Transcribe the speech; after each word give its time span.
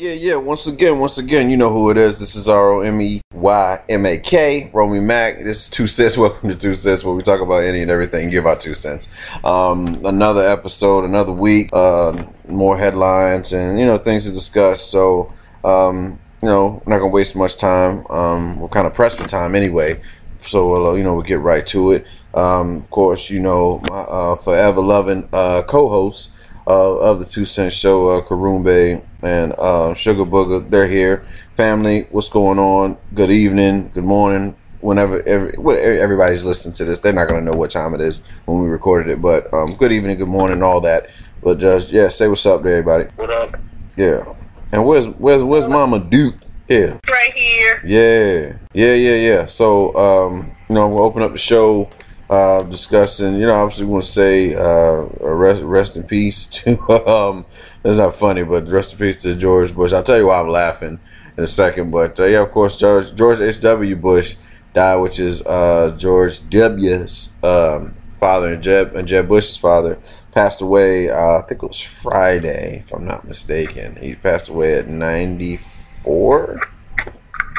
yeah, 0.00 0.12
yeah. 0.12 0.34
Once 0.34 0.66
again, 0.66 0.98
once 0.98 1.18
again, 1.18 1.50
you 1.50 1.56
know 1.56 1.70
who 1.70 1.90
it 1.90 1.96
is. 1.96 2.18
This 2.18 2.34
is 2.34 2.48
R 2.48 2.72
O 2.72 2.80
M 2.80 3.00
E 3.00 3.20
Y 3.32 3.82
M 3.88 4.06
A 4.06 4.18
K, 4.18 4.70
Romey 4.72 5.00
Mak. 5.00 5.44
This 5.44 5.64
is 5.64 5.68
Two 5.68 5.86
Sense. 5.86 6.16
Welcome 6.18 6.48
to 6.48 6.56
Two 6.56 6.74
Sense, 6.74 7.04
where 7.04 7.14
we 7.14 7.22
talk 7.22 7.40
about 7.40 7.62
any 7.62 7.82
and 7.82 7.90
everything, 7.90 8.30
give 8.30 8.46
our 8.46 8.56
two 8.56 8.74
cents. 8.74 9.08
Um, 9.44 10.04
another 10.04 10.42
episode, 10.42 11.04
another 11.04 11.32
week, 11.32 11.70
uh, 11.72 12.24
more 12.48 12.76
headlines, 12.76 13.52
and 13.52 13.78
you 13.78 13.86
know 13.86 13.98
things 13.98 14.24
to 14.24 14.32
discuss. 14.32 14.82
So, 14.82 15.32
um, 15.62 16.18
you 16.42 16.48
know, 16.48 16.82
I'm 16.84 16.90
not 16.90 16.98
gonna 16.98 17.08
waste 17.12 17.36
much 17.36 17.56
time. 17.56 18.06
Um, 18.10 18.60
we're 18.60 18.68
kind 18.68 18.86
of 18.86 18.94
pressed 18.94 19.16
for 19.16 19.28
time 19.28 19.54
anyway, 19.54 20.00
so 20.44 20.88
uh, 20.88 20.94
you 20.94 21.04
know 21.04 21.14
we'll 21.14 21.22
get 21.22 21.40
right 21.40 21.66
to 21.68 21.92
it. 21.92 22.06
Um, 22.34 22.78
of 22.78 22.90
course, 22.90 23.30
you 23.30 23.40
know 23.40 23.80
my 23.88 24.00
uh, 24.00 24.34
forever 24.36 24.80
loving 24.80 25.28
uh, 25.32 25.62
co-host 25.62 26.30
uh, 26.66 26.98
of 26.98 27.18
the 27.18 27.24
Two 27.24 27.44
Cent 27.44 27.72
Show, 27.72 28.08
uh, 28.08 28.22
Karumbe 28.22 29.02
and 29.22 29.52
uh, 29.58 29.94
Sugar 29.94 30.24
Booger. 30.24 30.68
They're 30.68 30.88
here. 30.88 31.24
Family, 31.56 32.06
what's 32.10 32.28
going 32.28 32.58
on? 32.58 32.96
Good 33.14 33.30
evening, 33.30 33.90
good 33.94 34.04
morning. 34.04 34.56
Whenever 34.80 35.22
every, 35.26 35.56
everybody's 35.80 36.44
listening 36.44 36.74
to 36.74 36.84
this, 36.84 36.98
they're 36.98 37.12
not 37.12 37.28
going 37.28 37.44
to 37.44 37.50
know 37.50 37.56
what 37.56 37.70
time 37.70 37.94
it 37.94 38.00
is 38.00 38.20
when 38.44 38.62
we 38.62 38.68
recorded 38.68 39.10
it. 39.10 39.22
But 39.22 39.52
um, 39.54 39.74
good 39.74 39.92
evening, 39.92 40.18
good 40.18 40.28
morning, 40.28 40.62
all 40.62 40.80
that. 40.82 41.08
But 41.42 41.58
just 41.58 41.90
yeah, 41.90 42.08
say 42.08 42.28
what's 42.28 42.44
up 42.44 42.62
to 42.62 42.68
everybody. 42.68 43.04
What 43.16 43.30
up? 43.30 43.56
Yeah. 43.96 44.24
And 44.72 44.84
where's 44.84 45.06
where's 45.06 45.42
where's 45.42 45.66
Mama 45.66 46.00
Duke? 46.00 46.34
Yeah. 46.68 46.98
Right 47.08 47.32
here. 47.32 47.80
Yeah. 47.84 48.56
Yeah, 48.72 48.94
yeah, 48.94 49.14
yeah. 49.14 49.46
So 49.46 49.94
um, 49.94 50.54
you 50.68 50.74
know, 50.74 50.88
we'll 50.88 51.04
open 51.04 51.22
up 51.22 51.32
the 51.32 51.38
show 51.38 51.88
uh, 52.30 52.62
discussing, 52.62 53.34
you 53.34 53.46
know, 53.46 53.54
obviously 53.54 53.84
we 53.84 53.92
want 53.92 54.04
to 54.04 54.10
say 54.10 54.54
uh, 54.54 55.02
rest, 55.20 55.62
rest 55.62 55.96
in 55.96 56.04
peace 56.04 56.46
to, 56.64 56.80
um, 57.08 57.44
that's 57.82 57.96
not 57.96 58.14
funny, 58.14 58.42
but 58.42 58.68
rest 58.68 58.92
in 58.92 58.98
peace 58.98 59.22
to 59.22 59.34
George 59.34 59.74
Bush. 59.74 59.92
I'll 59.92 60.02
tell 60.02 60.18
you 60.18 60.26
why 60.26 60.40
I'm 60.40 60.48
laughing 60.48 60.98
in 61.36 61.44
a 61.44 61.48
second, 61.48 61.90
but 61.90 62.18
uh, 62.20 62.24
yeah, 62.24 62.40
of 62.40 62.50
course, 62.50 62.78
George, 62.78 63.14
George 63.14 63.40
H.W. 63.40 63.96
Bush 63.96 64.36
died, 64.72 64.96
which 64.96 65.18
is 65.18 65.42
uh, 65.42 65.94
George 65.98 66.48
W.'s 66.48 67.32
um, 67.42 67.94
father 68.18 68.54
and 68.54 68.62
Jeb, 68.62 68.96
and 68.96 69.06
Jeb 69.06 69.28
Bush's 69.28 69.56
father, 69.56 69.98
passed 70.32 70.62
away, 70.62 71.10
uh, 71.10 71.38
I 71.38 71.42
think 71.42 71.62
it 71.62 71.68
was 71.68 71.80
Friday, 71.80 72.78
if 72.78 72.92
I'm 72.92 73.04
not 73.04 73.26
mistaken. 73.26 73.96
He 73.96 74.14
passed 74.14 74.48
away 74.48 74.74
at 74.74 74.88
94. 74.88 76.60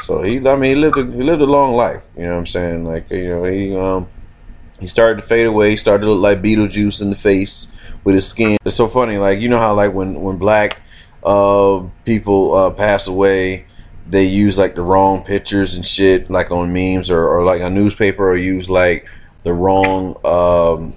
So 0.02 0.22
he, 0.22 0.36
I 0.46 0.56
mean, 0.56 0.70
he 0.70 0.74
lived 0.74 0.98
a, 0.98 1.04
he 1.04 1.22
lived 1.22 1.40
a 1.40 1.46
long 1.46 1.74
life. 1.74 2.04
You 2.16 2.24
know 2.24 2.32
what 2.32 2.38
I'm 2.38 2.46
saying? 2.46 2.84
Like, 2.84 3.10
you 3.10 3.28
know, 3.28 3.44
he 3.44 3.76
um, 3.76 4.08
he 4.80 4.86
started 4.86 5.20
to 5.20 5.26
fade 5.26 5.46
away. 5.46 5.70
He 5.70 5.76
started 5.76 6.04
to 6.04 6.12
look 6.12 6.22
like 6.22 6.42
Beetlejuice 6.42 7.00
in 7.02 7.10
the 7.10 7.16
face 7.16 7.72
with 8.04 8.14
his 8.14 8.28
skin. 8.28 8.56
It's 8.64 8.76
so 8.76 8.88
funny, 8.88 9.18
like 9.18 9.40
you 9.40 9.48
know 9.48 9.58
how 9.58 9.74
like 9.74 9.92
when 9.92 10.20
when 10.22 10.36
black 10.36 10.80
uh, 11.24 11.82
people 12.04 12.54
uh, 12.54 12.70
pass 12.70 13.06
away, 13.06 13.66
they 14.08 14.24
use 14.24 14.58
like 14.58 14.74
the 14.74 14.82
wrong 14.82 15.24
pictures 15.24 15.74
and 15.74 15.84
shit, 15.84 16.30
like 16.30 16.50
on 16.50 16.72
memes 16.72 17.10
or, 17.10 17.26
or 17.26 17.44
like 17.44 17.62
a 17.62 17.70
newspaper, 17.70 18.30
or 18.30 18.36
use 18.36 18.68
like 18.68 19.08
the 19.42 19.52
wrong 19.52 20.16
um, 20.24 20.94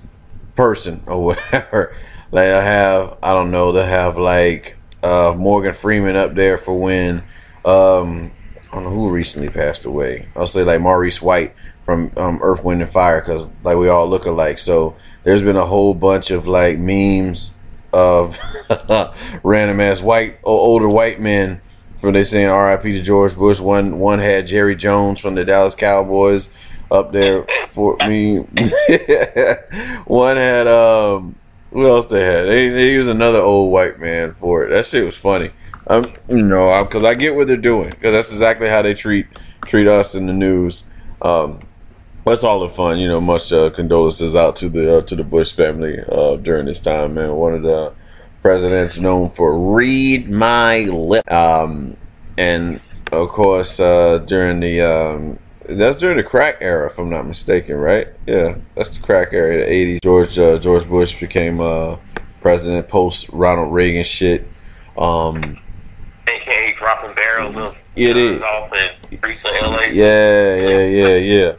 person 0.55 1.01
or 1.07 1.23
whatever. 1.23 1.95
like 2.31 2.47
I 2.47 2.63
have, 2.63 3.17
I 3.23 3.33
don't 3.33 3.51
know, 3.51 3.71
they 3.71 3.85
have 3.85 4.17
like 4.17 4.77
uh, 5.01 5.33
Morgan 5.37 5.73
Freeman 5.73 6.15
up 6.15 6.35
there 6.35 6.57
for 6.57 6.77
when 6.77 7.23
um, 7.65 8.31
I 8.71 8.75
don't 8.75 8.83
know 8.83 8.91
who 8.91 9.09
recently 9.09 9.49
passed 9.49 9.85
away. 9.85 10.27
I'll 10.35 10.47
say 10.47 10.63
like 10.63 10.81
Maurice 10.81 11.21
White 11.21 11.55
from 11.89 12.11
um, 12.17 12.39
Earth, 12.43 12.63
Wind, 12.63 12.83
and 12.83 12.91
Fire 12.91 13.19
because 13.19 13.47
like 13.63 13.75
we 13.75 13.89
all 13.89 14.07
look 14.07 14.25
alike. 14.25 14.59
So 14.59 14.95
there's 15.23 15.41
been 15.41 15.55
a 15.55 15.65
whole 15.65 15.95
bunch 15.95 16.29
of 16.29 16.47
like 16.47 16.77
memes 16.77 17.55
of 17.91 18.39
random 19.43 19.79
ass 19.79 19.99
white 19.99 20.37
or 20.43 20.59
older 20.59 20.87
white 20.87 21.19
men 21.19 21.59
for 21.97 22.11
they 22.11 22.23
saying 22.23 22.47
R.I.P. 22.47 22.91
to 22.91 23.01
George 23.01 23.35
Bush. 23.35 23.59
One 23.59 23.97
one 23.97 24.19
had 24.19 24.45
Jerry 24.45 24.75
Jones 24.75 25.19
from 25.19 25.33
the 25.33 25.43
Dallas 25.43 25.73
Cowboys 25.73 26.51
up 26.91 27.11
there 27.11 27.47
for 27.69 27.97
me. 28.07 28.37
one 30.05 30.37
had 30.37 30.67
um 30.67 31.35
who 31.73 31.87
else 31.87 32.05
they 32.05 32.23
had? 32.23 32.45
They 32.45 32.69
they 32.69 32.91
used 32.91 33.09
another 33.09 33.39
old 33.39 33.71
white 33.71 33.99
man 33.99 34.35
for 34.35 34.63
it. 34.63 34.69
That 34.69 34.85
shit 34.85 35.03
was 35.03 35.17
funny. 35.17 35.49
Um, 35.87 36.13
you 36.29 36.43
know, 36.43 36.83
because 36.83 37.03
I 37.03 37.15
get 37.15 37.33
what 37.33 37.47
they're 37.47 37.57
doing 37.57 37.89
because 37.89 38.13
that's 38.13 38.31
exactly 38.31 38.69
how 38.69 38.83
they 38.83 38.93
treat 38.93 39.25
treat 39.65 39.87
us 39.87 40.13
in 40.13 40.27
the 40.27 40.33
news. 40.33 40.83
Um, 41.23 41.61
that's 42.25 42.43
all 42.43 42.59
the 42.59 42.67
fun, 42.67 42.99
you 42.99 43.07
know. 43.07 43.21
Much 43.21 43.51
uh, 43.51 43.69
condolences 43.69 44.35
out 44.35 44.55
to 44.57 44.69
the 44.69 44.97
uh, 44.97 45.01
to 45.03 45.15
the 45.15 45.23
Bush 45.23 45.53
family 45.53 45.99
uh, 46.09 46.35
during 46.37 46.65
this 46.65 46.79
time, 46.79 47.15
man. 47.15 47.33
One 47.33 47.53
of 47.53 47.63
the 47.63 47.93
presidents 48.41 48.97
known 48.97 49.29
for 49.29 49.73
read 49.73 50.29
my 50.29 50.79
lip, 50.81 51.29
um, 51.31 51.97
and 52.37 52.81
of 53.11 53.29
course 53.29 53.79
uh, 53.79 54.19
during 54.19 54.59
the 54.59 54.81
um, 54.81 55.39
that's 55.67 55.97
during 55.97 56.17
the 56.17 56.23
crack 56.23 56.57
era, 56.61 56.89
if 56.89 56.97
I'm 56.99 57.09
not 57.09 57.25
mistaken, 57.25 57.75
right? 57.75 58.07
Yeah, 58.27 58.57
that's 58.75 58.97
the 58.97 59.03
crack 59.03 59.33
era, 59.33 59.57
the 59.57 59.71
'80s. 59.71 60.01
George 60.01 60.37
uh, 60.37 60.59
George 60.59 60.87
Bush 60.87 61.19
became 61.19 61.61
uh, 61.61 61.97
president 62.41 62.87
post 62.89 63.29
Ronald 63.29 63.73
Reagan 63.73 64.03
shit. 64.03 64.47
Um, 64.97 65.61
AKA 66.27 66.73
dropping 66.73 67.15
barrels 67.15 67.55
of 67.57 67.77
it 67.95 68.17
is 68.17 68.41
off 68.41 68.71
in 68.73 69.17
of 69.17 69.23
LA. 69.23 69.81
Yeah, 69.91 70.55
yeah, 70.55 70.85
yeah, 70.85 71.15
yeah 71.15 71.53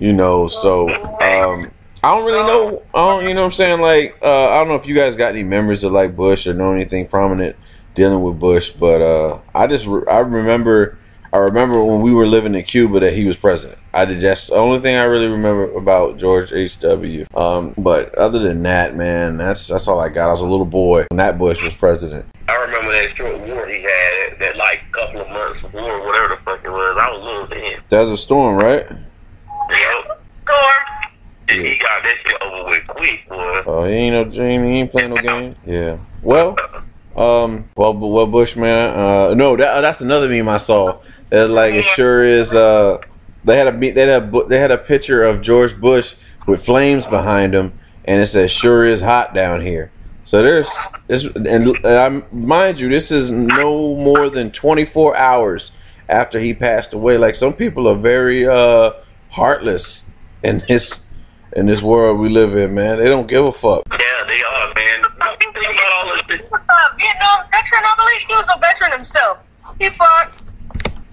you 0.00 0.12
know. 0.12 0.48
So 0.48 0.88
um, 0.88 1.70
I 2.02 2.16
don't 2.16 2.24
really 2.24 2.44
know. 2.44 2.82
I 2.92 2.98
don't, 2.98 3.28
you 3.28 3.34
know, 3.34 3.42
what 3.42 3.46
I'm 3.46 3.52
saying 3.52 3.80
like 3.80 4.18
uh, 4.22 4.48
I 4.50 4.58
don't 4.58 4.68
know 4.68 4.74
if 4.74 4.86
you 4.86 4.94
guys 4.96 5.14
got 5.14 5.32
any 5.32 5.44
members 5.44 5.84
of 5.84 5.92
like 5.92 6.16
Bush 6.16 6.48
or 6.48 6.54
know 6.54 6.72
anything 6.72 7.06
prominent 7.06 7.54
dealing 7.94 8.22
with 8.22 8.40
Bush, 8.40 8.70
but 8.70 9.00
uh, 9.00 9.38
I 9.54 9.68
just 9.68 9.86
re- 9.86 10.06
I 10.10 10.18
remember 10.18 10.98
I 11.32 11.38
remember 11.38 11.84
when 11.84 12.00
we 12.00 12.12
were 12.12 12.26
living 12.26 12.56
in 12.56 12.64
Cuba 12.64 12.98
that 13.00 13.12
he 13.12 13.24
was 13.24 13.36
president. 13.36 13.78
I 13.92 14.04
did 14.04 14.20
just 14.20 14.48
the 14.48 14.56
only 14.56 14.80
thing 14.80 14.96
I 14.96 15.04
really 15.04 15.28
remember 15.28 15.70
about 15.74 16.18
George 16.18 16.52
H. 16.52 16.80
W. 16.80 17.24
Um, 17.36 17.74
but 17.78 18.14
other 18.16 18.38
than 18.38 18.62
that, 18.64 18.96
man, 18.96 19.36
that's 19.36 19.68
that's 19.68 19.86
all 19.86 20.00
I 20.00 20.08
got. 20.08 20.28
I 20.28 20.32
was 20.32 20.40
a 20.40 20.46
little 20.46 20.66
boy 20.66 21.06
when 21.10 21.18
that 21.18 21.38
Bush 21.38 21.62
was 21.62 21.76
president. 21.76 22.24
I 22.48 22.54
remember 22.54 22.92
that 22.92 23.16
short 23.16 23.38
war 23.40 23.66
he 23.68 23.82
had, 23.82 24.38
that 24.40 24.56
like 24.56 24.80
couple 24.90 25.20
of 25.20 25.28
months 25.28 25.62
war, 25.62 26.06
whatever 26.06 26.34
the 26.34 26.42
fuck 26.42 26.64
it 26.64 26.70
was. 26.70 26.96
I 27.00 27.10
was 27.12 27.22
little 27.22 27.46
then. 27.46 27.82
Desert 27.88 28.16
Storm, 28.16 28.56
right? 28.56 28.86
Yep. 29.70 30.22
Storm. 30.40 31.10
And 31.48 31.60
he 31.60 31.76
got 31.78 32.02
that 32.04 32.16
shit 32.16 32.40
over 32.42 32.70
with 32.70 32.86
quick, 32.86 33.28
boy. 33.28 33.62
Oh, 33.66 33.84
he 33.84 33.92
ain't 33.92 34.14
no 34.14 34.24
dream. 34.24 34.64
He 34.64 34.80
ain't 34.80 34.90
playing 34.90 35.10
no 35.10 35.16
game. 35.16 35.56
Yeah. 35.66 35.98
Well, 36.22 36.56
um, 37.16 37.68
well, 37.76 37.94
well, 37.94 38.26
Bush 38.26 38.54
man. 38.56 38.98
Uh, 38.98 39.34
no, 39.34 39.56
that 39.56 39.80
that's 39.80 40.00
another 40.00 40.28
meme 40.28 40.48
I 40.48 40.58
saw. 40.58 41.00
That 41.30 41.50
like 41.50 41.74
it 41.74 41.84
sure 41.84 42.24
is. 42.24 42.54
Uh, 42.54 42.98
they 43.44 43.56
had 43.56 43.74
a 43.74 43.92
they 43.92 44.06
had 44.06 44.22
a 44.22 44.44
they 44.48 44.58
had 44.58 44.70
a 44.70 44.78
picture 44.78 45.24
of 45.24 45.42
George 45.42 45.80
Bush 45.80 46.14
with 46.46 46.64
flames 46.64 47.06
behind 47.06 47.54
him, 47.54 47.78
and 48.04 48.20
it 48.20 48.26
says 48.26 48.52
"Sure 48.52 48.84
is 48.84 49.00
hot 49.00 49.34
down 49.34 49.60
here." 49.60 49.90
So 50.24 50.42
there's 50.42 50.70
this, 51.08 51.24
and 51.24 51.76
I 51.84 52.22
mind 52.30 52.78
you, 52.78 52.88
this 52.88 53.10
is 53.10 53.30
no 53.30 53.96
more 53.96 54.30
than 54.30 54.52
24 54.52 55.16
hours 55.16 55.72
after 56.08 56.38
he 56.38 56.54
passed 56.54 56.92
away. 56.92 57.18
Like 57.18 57.34
some 57.34 57.52
people 57.52 57.88
are 57.88 57.96
very 57.96 58.46
uh 58.46 58.92
heartless 59.30 60.04
in 60.42 60.62
this 60.68 61.04
in 61.56 61.66
this 61.66 61.82
world 61.82 62.18
we 62.18 62.28
live 62.28 62.54
in, 62.56 62.74
man. 62.74 62.98
They 62.98 63.06
don't 63.08 63.26
give 63.26 63.44
a 63.44 63.52
fuck. 63.52 63.82
Yeah, 63.90 63.98
they 64.26 64.42
are, 64.42 64.74
man. 64.74 65.04
Think 65.38 65.56
about 65.56 65.92
all 65.92 66.08
this 66.08 66.20
shit. 66.26 66.52
Uh, 66.52 66.58
Vietnam 66.98 67.46
veteran, 67.50 67.82
I 67.84 67.94
believe 67.96 68.28
he 68.28 68.34
was 68.34 68.50
a 68.54 68.58
veteran 68.60 68.92
himself. 68.92 69.44
He 69.78 69.90
fought. 69.90 70.32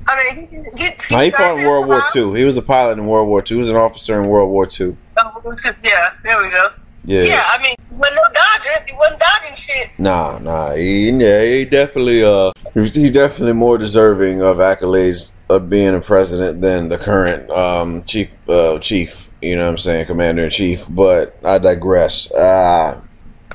I 0.09 0.35
mean, 0.35 0.47
he, 0.47 0.55
he, 0.57 0.85
he, 0.85 0.89
No, 1.11 1.19
he 1.19 1.31
fought 1.31 1.59
in 1.59 1.65
World 1.67 1.87
War 1.87 2.01
his 2.01 2.15
II. 2.15 2.37
He 2.37 2.45
was 2.45 2.55
a 2.55 2.61
pilot 2.61 2.97
in 2.97 3.07
World 3.07 3.27
War 3.27 3.39
II. 3.39 3.45
He 3.47 3.55
was 3.55 3.69
an 3.69 3.75
officer 3.75 4.21
in 4.21 4.29
World 4.29 4.49
War 4.49 4.65
II. 4.65 4.95
Oh, 5.17 5.55
Yeah, 5.83 6.11
there 6.23 6.41
we 6.41 6.49
go. 6.49 6.69
Yeah. 7.03 7.21
Yeah, 7.21 7.43
I 7.47 7.61
mean, 7.61 7.75
when 7.89 8.13
no 8.13 8.21
dodging, 8.33 8.87
he 8.87 8.93
wasn't 8.95 9.19
dodging 9.19 9.55
shit. 9.55 9.89
Nah, 9.97 10.37
nah. 10.39 10.75
He, 10.75 11.09
yeah, 11.09 11.41
he 11.41 11.65
definitely 11.65 12.23
uh 12.23 12.51
he's 12.73 12.93
he 12.95 13.09
definitely 13.09 13.53
more 13.53 13.77
deserving 13.77 14.41
of 14.41 14.57
accolades 14.57 15.31
of 15.49 15.69
being 15.69 15.95
a 15.95 16.01
president 16.01 16.61
than 16.61 16.89
the 16.89 16.97
current 16.97 17.49
um 17.51 18.03
chief 18.03 18.29
uh 18.49 18.79
chief, 18.79 19.29
you 19.41 19.55
know 19.55 19.63
what 19.65 19.71
I'm 19.71 19.77
saying, 19.77 20.05
commander 20.07 20.43
in 20.45 20.49
chief. 20.49 20.85
But 20.89 21.37
I 21.43 21.57
digress. 21.57 22.31
Uh 22.33 23.01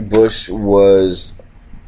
Bush 0.00 0.48
was 0.48 1.34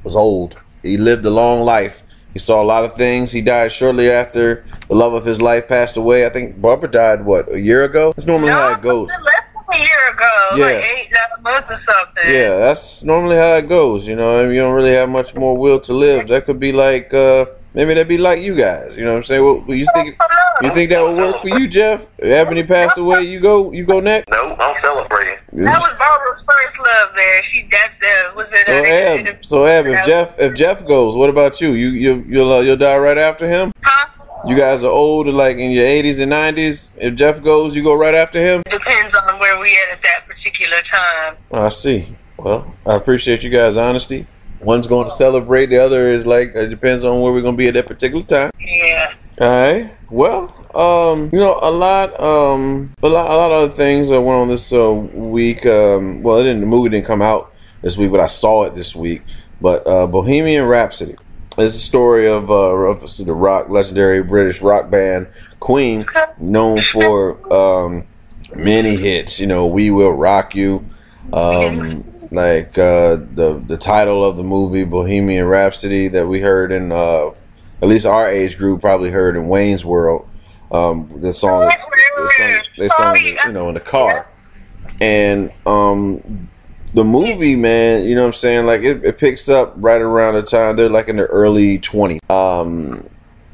was 0.02 0.14
old. 0.16 0.62
He 0.82 0.96
lived 0.98 1.24
a 1.24 1.30
long 1.30 1.60
life. 1.64 2.02
He 2.34 2.38
saw 2.40 2.60
a 2.62 2.64
lot 2.64 2.84
of 2.84 2.96
things. 2.96 3.30
He 3.32 3.40
died 3.40 3.70
shortly 3.72 4.10
after 4.10 4.64
the 4.88 4.94
love 4.94 5.14
of 5.14 5.24
his 5.24 5.40
life 5.40 5.68
passed 5.68 5.96
away. 5.96 6.26
I 6.26 6.30
think 6.30 6.60
Barbara 6.60 6.90
died 6.90 7.24
what, 7.24 7.50
a 7.50 7.60
year 7.60 7.84
ago? 7.84 8.12
That's 8.12 8.26
normally 8.26 8.50
how 8.50 8.72
it 8.72 8.82
goes. 8.82 9.06
less 9.08 9.18
than 9.54 9.62
a 9.72 9.78
year 9.78 10.12
ago, 10.12 10.56
Yeah. 10.56 10.64
like 10.66 10.84
eight, 10.84 11.08
nine 11.12 11.42
months 11.44 11.70
or 11.70 11.76
something. 11.76 12.24
Yeah, 12.26 12.56
that's 12.56 13.02
normally 13.04 13.36
how 13.36 13.54
it 13.54 13.68
goes. 13.68 14.06
You 14.06 14.16
know, 14.16 14.40
I 14.40 14.42
mean, 14.46 14.54
you 14.56 14.60
don't 14.60 14.74
really 14.74 14.94
have 14.94 15.08
much 15.08 15.34
more 15.36 15.56
will 15.56 15.78
to 15.80 15.92
live. 15.94 16.26
That 16.28 16.44
could 16.44 16.58
be 16.58 16.72
like, 16.72 17.14
uh, 17.14 17.46
maybe 17.74 17.94
that'd 17.94 18.08
be 18.08 18.18
like 18.18 18.42
you 18.42 18.54
guys. 18.54 18.96
You 18.96 19.04
know 19.04 19.12
what 19.12 19.18
I'm 19.18 19.24
saying? 19.24 19.44
What, 19.44 19.66
what 19.66 19.76
you 19.76 19.86
think? 19.94 20.16
You 20.62 20.72
think 20.72 20.90
that 20.90 21.02
would 21.02 21.18
work 21.18 21.42
for 21.42 21.48
you, 21.48 21.68
Jeff? 21.68 22.06
If 22.18 22.26
Ebony 22.26 22.62
passed 22.62 22.96
away, 22.96 23.24
you 23.24 23.40
go 23.40 23.72
you 23.72 23.84
go 23.84 24.00
next. 24.00 24.30
No, 24.30 24.54
I'm 24.54 24.76
celebrating. 24.78 25.36
That 25.52 25.80
was 25.82 25.94
Barbara's 25.94 26.42
first 26.42 26.80
love. 26.80 27.10
There, 27.14 27.42
she 27.42 27.68
that 27.70 27.92
uh, 28.02 28.34
was 28.34 28.52
it. 28.52 28.66
So 28.66 28.72
Eb, 28.72 29.44
so 29.44 29.64
Eb, 29.64 29.86
if 29.86 30.06
Jeff 30.06 30.38
if 30.38 30.54
Jeff 30.54 30.86
goes, 30.86 31.16
what 31.16 31.28
about 31.28 31.60
you? 31.60 31.72
You 31.72 31.88
you 31.88 32.24
you'll 32.28 32.52
uh, 32.52 32.60
you'll 32.60 32.76
die 32.76 32.96
right 32.98 33.18
after 33.18 33.48
him. 33.48 33.72
Huh? 33.82 34.10
You 34.46 34.56
guys 34.56 34.84
are 34.84 34.90
old, 34.90 35.26
like 35.26 35.56
in 35.56 35.70
your 35.70 35.86
80s 35.86 36.20
and 36.20 36.30
90s. 36.30 36.98
If 37.00 37.14
Jeff 37.14 37.42
goes, 37.42 37.74
you 37.74 37.82
go 37.82 37.94
right 37.94 38.14
after 38.14 38.38
him. 38.44 38.62
Depends 38.68 39.14
on 39.14 39.40
where 39.40 39.58
we 39.58 39.72
at 39.72 39.96
at 39.96 40.02
that 40.02 40.26
particular 40.28 40.82
time. 40.82 41.36
I 41.50 41.70
see. 41.70 42.14
Well, 42.36 42.74
I 42.84 42.94
appreciate 42.96 43.42
you 43.42 43.48
guys' 43.48 43.78
honesty. 43.78 44.26
One's 44.64 44.86
going 44.86 45.04
to 45.06 45.14
celebrate, 45.14 45.66
the 45.66 45.78
other 45.78 46.02
is 46.02 46.26
like 46.26 46.54
it 46.54 46.68
depends 46.68 47.04
on 47.04 47.20
where 47.20 47.32
we're 47.32 47.42
going 47.42 47.54
to 47.54 47.58
be 47.58 47.68
at 47.68 47.74
that 47.74 47.86
particular 47.86 48.24
time. 48.24 48.50
Yeah. 48.58 49.12
All 49.40 49.48
right. 49.48 49.94
Well, 50.10 50.54
um, 50.74 51.30
you 51.32 51.38
know, 51.38 51.58
a 51.60 51.70
lot, 51.70 52.18
um, 52.20 52.94
a 53.02 53.08
lot, 53.08 53.30
a 53.30 53.36
lot 53.36 53.50
of 53.50 53.64
other 53.64 53.72
things 53.72 54.10
that 54.10 54.20
went 54.20 54.40
on 54.40 54.48
this 54.48 54.72
uh, 54.72 54.92
week. 54.92 55.66
Um, 55.66 56.22
well, 56.22 56.38
it 56.38 56.44
didn't. 56.44 56.60
The 56.60 56.66
movie 56.66 56.88
didn't 56.88 57.06
come 57.06 57.22
out 57.22 57.52
this 57.82 57.96
week, 57.96 58.10
but 58.10 58.20
I 58.20 58.26
saw 58.26 58.64
it 58.64 58.74
this 58.74 58.94
week. 58.94 59.22
But 59.60 59.86
uh, 59.86 60.06
Bohemian 60.06 60.66
Rhapsody 60.66 61.16
is 61.58 61.74
a 61.74 61.78
story 61.78 62.28
of, 62.28 62.50
uh, 62.50 62.54
of 62.54 63.16
the 63.16 63.32
rock, 63.32 63.68
legendary 63.68 64.22
British 64.22 64.60
rock 64.60 64.90
band 64.90 65.26
Queen, 65.60 66.04
known 66.38 66.78
for 66.78 67.52
um, 67.52 68.04
many 68.54 68.96
hits. 68.96 69.40
You 69.40 69.46
know, 69.46 69.66
"We 69.66 69.90
Will 69.90 70.12
Rock 70.12 70.54
You." 70.54 70.84
Um, 71.32 71.82
like 72.34 72.76
uh, 72.78 73.16
the 73.34 73.62
the 73.66 73.76
title 73.76 74.24
of 74.24 74.36
the 74.36 74.42
movie 74.42 74.84
Bohemian 74.84 75.46
Rhapsody 75.46 76.08
that 76.08 76.26
we 76.26 76.40
heard 76.40 76.72
in 76.72 76.92
uh, 76.92 77.30
at 77.82 77.88
least 77.88 78.06
our 78.06 78.28
age 78.28 78.58
group 78.58 78.80
probably 78.80 79.10
heard 79.10 79.36
in 79.36 79.48
Wayne's 79.48 79.84
World. 79.84 80.28
Um, 80.72 81.20
the 81.20 81.32
song, 81.32 81.60
the 81.60 81.76
song 81.76 82.62
they 82.76 82.88
sung 82.88 83.16
you 83.46 83.52
know 83.52 83.68
in 83.68 83.74
the 83.74 83.80
car, 83.80 84.26
and 85.00 85.52
um, 85.66 86.48
the 86.94 87.04
movie 87.04 87.56
man, 87.56 88.04
you 88.04 88.14
know 88.14 88.22
what 88.22 88.28
I'm 88.28 88.32
saying? 88.32 88.66
Like 88.66 88.82
it, 88.82 89.04
it 89.04 89.18
picks 89.18 89.48
up 89.48 89.74
right 89.76 90.00
around 90.00 90.34
the 90.34 90.42
time 90.42 90.76
they're 90.76 90.88
like 90.88 91.08
in 91.08 91.16
their 91.16 91.26
early 91.26 91.78
20s, 91.78 92.18
um, 92.30 93.08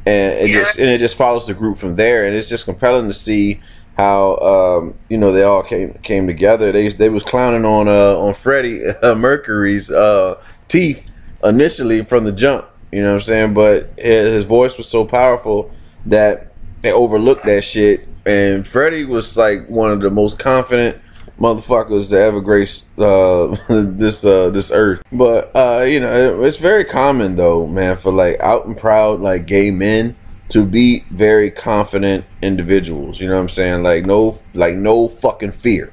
and 0.06 0.32
it 0.34 0.48
just 0.48 0.78
and 0.78 0.88
it 0.88 0.98
just 0.98 1.16
follows 1.16 1.46
the 1.46 1.54
group 1.54 1.78
from 1.78 1.96
there, 1.96 2.26
and 2.26 2.36
it's 2.36 2.48
just 2.48 2.64
compelling 2.66 3.08
to 3.08 3.14
see 3.14 3.60
how 3.96 4.36
um, 4.36 4.94
you 5.08 5.18
know 5.18 5.32
they 5.32 5.42
all 5.42 5.62
came 5.62 5.94
came 6.02 6.26
together. 6.26 6.72
They 6.72 6.88
they 6.88 7.08
was 7.08 7.22
clowning 7.22 7.64
on 7.64 7.88
uh, 7.88 8.16
on 8.16 8.34
Freddie 8.34 8.86
uh, 8.86 9.14
Mercury's 9.14 9.90
uh, 9.90 10.40
teeth 10.68 11.06
initially 11.44 12.04
from 12.04 12.24
the 12.24 12.32
jump. 12.32 12.66
You 12.92 13.02
know 13.02 13.08
what 13.08 13.14
I'm 13.14 13.20
saying? 13.20 13.54
But 13.54 13.90
his, 13.96 14.32
his 14.32 14.44
voice 14.44 14.76
was 14.76 14.88
so 14.88 15.04
powerful 15.04 15.70
that 16.06 16.52
they 16.82 16.92
overlooked 16.92 17.44
that 17.44 17.62
shit. 17.62 18.08
And 18.26 18.66
Freddie 18.66 19.04
was 19.04 19.36
like 19.36 19.68
one 19.68 19.90
of 19.90 20.00
the 20.00 20.10
most 20.10 20.38
confident 20.38 21.00
motherfuckers 21.38 22.10
to 22.10 22.18
ever 22.18 22.40
grace 22.40 22.86
uh, 22.98 23.56
this 23.68 24.24
uh, 24.24 24.50
this 24.50 24.70
earth. 24.70 25.02
But 25.12 25.54
uh, 25.54 25.84
you 25.86 26.00
know, 26.00 26.42
it's 26.44 26.58
very 26.58 26.84
common 26.84 27.36
though, 27.36 27.66
man, 27.66 27.96
for 27.96 28.12
like 28.12 28.40
out 28.40 28.66
and 28.66 28.76
proud 28.76 29.20
like 29.20 29.46
gay 29.46 29.70
men 29.70 30.16
to 30.50 30.64
be 30.64 31.04
very 31.10 31.50
confident 31.50 32.24
individuals. 32.42 33.20
You 33.20 33.28
know 33.28 33.36
what 33.36 33.42
I'm 33.42 33.48
saying? 33.48 33.82
Like 33.82 34.04
no, 34.04 34.38
like 34.52 34.74
no 34.74 35.08
fucking 35.08 35.52
fear, 35.52 35.92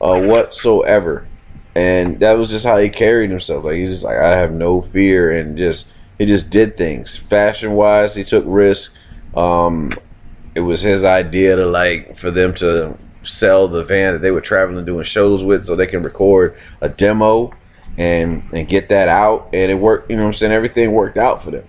uh, 0.00 0.22
whatsoever. 0.22 1.26
And 1.74 2.20
that 2.20 2.32
was 2.32 2.50
just 2.50 2.66
how 2.66 2.78
he 2.78 2.90
carried 2.90 3.30
himself. 3.30 3.64
Like 3.64 3.76
he's 3.76 3.90
just 3.90 4.04
like 4.04 4.18
I 4.18 4.36
have 4.36 4.52
no 4.52 4.80
fear, 4.80 5.32
and 5.32 5.56
just 5.56 5.92
he 6.18 6.26
just 6.26 6.50
did 6.50 6.76
things 6.76 7.16
fashion 7.16 7.72
wise. 7.72 8.14
He 8.14 8.24
took 8.24 8.44
risks. 8.46 8.94
Um, 9.34 9.94
it 10.54 10.60
was 10.60 10.82
his 10.82 11.04
idea 11.04 11.56
to 11.56 11.66
like 11.66 12.16
for 12.16 12.30
them 12.30 12.52
to 12.54 12.98
sell 13.22 13.68
the 13.68 13.84
van 13.84 14.14
that 14.14 14.18
they 14.18 14.32
were 14.32 14.40
traveling 14.40 14.84
doing 14.84 15.04
shows 15.04 15.42
with, 15.42 15.66
so 15.66 15.76
they 15.76 15.86
can 15.86 16.02
record 16.02 16.56
a 16.80 16.88
demo 16.88 17.52
and 17.96 18.42
and 18.52 18.68
get 18.68 18.90
that 18.90 19.08
out. 19.08 19.48
And 19.52 19.70
it 19.70 19.76
worked. 19.76 20.10
You 20.10 20.16
know 20.16 20.22
what 20.22 20.28
I'm 20.28 20.34
saying? 20.34 20.52
Everything 20.52 20.92
worked 20.92 21.16
out 21.16 21.42
for 21.42 21.52
them 21.52 21.64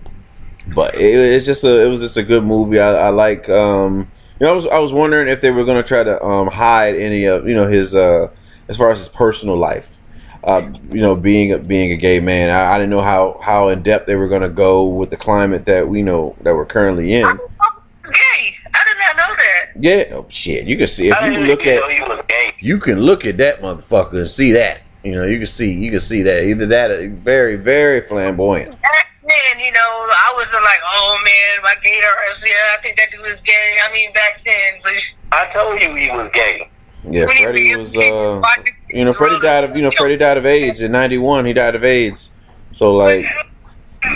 but 0.74 0.94
it, 0.94 1.14
it's 1.14 1.46
just 1.46 1.64
a 1.64 1.84
it 1.84 1.88
was 1.88 2.00
just 2.00 2.16
a 2.16 2.22
good 2.22 2.44
movie. 2.44 2.78
I, 2.78 3.06
I 3.06 3.08
like 3.10 3.48
um 3.48 4.10
you 4.40 4.46
know 4.46 4.52
I 4.52 4.54
was 4.54 4.66
I 4.66 4.78
was 4.78 4.92
wondering 4.92 5.28
if 5.28 5.40
they 5.40 5.50
were 5.50 5.64
gonna 5.64 5.82
try 5.82 6.02
to 6.02 6.24
um 6.24 6.48
hide 6.48 6.94
any 6.96 7.24
of 7.24 7.46
you 7.46 7.54
know 7.54 7.66
his 7.66 7.94
uh 7.94 8.28
as 8.68 8.76
far 8.76 8.90
as 8.90 8.98
his 8.98 9.08
personal 9.08 9.56
life. 9.56 9.96
Uh, 10.42 10.70
you 10.90 11.00
know, 11.00 11.16
being 11.16 11.52
a, 11.52 11.58
being 11.58 11.92
a 11.92 11.96
gay 11.96 12.20
man, 12.20 12.50
I, 12.50 12.74
I 12.74 12.78
didn't 12.78 12.90
know 12.90 13.00
how 13.00 13.40
how 13.42 13.68
in 13.68 13.82
depth 13.82 14.06
they 14.06 14.14
were 14.14 14.28
gonna 14.28 14.50
go 14.50 14.84
with 14.84 15.10
the 15.10 15.16
climate 15.16 15.64
that 15.66 15.88
we 15.88 16.02
know 16.02 16.36
that 16.42 16.54
we're 16.54 16.66
currently 16.66 17.14
in. 17.14 17.24
I 17.24 17.32
was 17.32 18.10
gay. 18.10 18.54
I 18.74 18.84
did 18.84 18.98
not 18.98 19.16
know 19.16 19.34
that. 19.36 19.70
Yeah, 19.80 20.16
oh 20.16 20.26
shit, 20.28 20.66
you 20.66 20.76
can 20.76 20.86
see 20.86 21.08
if 21.08 21.18
you 21.22 21.38
look 21.46 21.66
at 21.66 21.80
know 21.80 21.88
he 21.88 22.02
was 22.02 22.20
gay. 22.28 22.54
you 22.60 22.78
can 22.78 23.00
look 23.00 23.24
at 23.24 23.38
that 23.38 23.62
motherfucker 23.62 24.18
and 24.18 24.30
see 24.30 24.52
that. 24.52 24.80
You 25.02 25.12
know, 25.12 25.24
you 25.24 25.38
can 25.38 25.46
see 25.46 25.72
you 25.72 25.90
can 25.90 26.00
see 26.00 26.20
that 26.22 26.44
either 26.44 26.66
that 26.66 27.08
very 27.10 27.56
very 27.56 28.02
flamboyant. 28.02 28.76
Back 29.26 29.34
then, 29.52 29.64
you 29.64 29.72
know, 29.72 29.78
I 29.78 30.34
was 30.36 30.52
like, 30.54 30.80
oh 30.84 31.18
man, 31.24 31.62
my 31.62 31.74
gator. 31.82 32.06
Yeah, 32.46 32.54
I 32.76 32.80
think 32.82 32.96
that 32.96 33.10
dude 33.10 33.22
was 33.22 33.40
gay. 33.40 33.74
I 33.88 33.92
mean, 33.92 34.12
back 34.12 34.40
then, 34.42 34.80
but 34.82 35.16
I 35.32 35.46
told 35.48 35.80
you 35.80 35.94
he 35.94 36.10
was 36.10 36.28
gay. 36.30 36.68
Yeah, 37.06 37.26
When 37.26 37.36
Freddie 37.36 37.76
was 37.76 37.94
uh 37.96 38.40
you 38.88 39.04
know 39.04 39.12
Freddie 39.12 39.38
died 39.38 39.64
of 39.64 39.76
you 39.76 39.82
know 39.82 39.90
Freddie 39.90 40.16
died 40.16 40.38
of 40.38 40.46
AIDS 40.46 40.80
in 40.80 40.92
'91. 40.92 41.44
He 41.44 41.52
died 41.52 41.74
of 41.74 41.84
AIDS, 41.84 42.30
so 42.72 42.94
like 42.94 43.26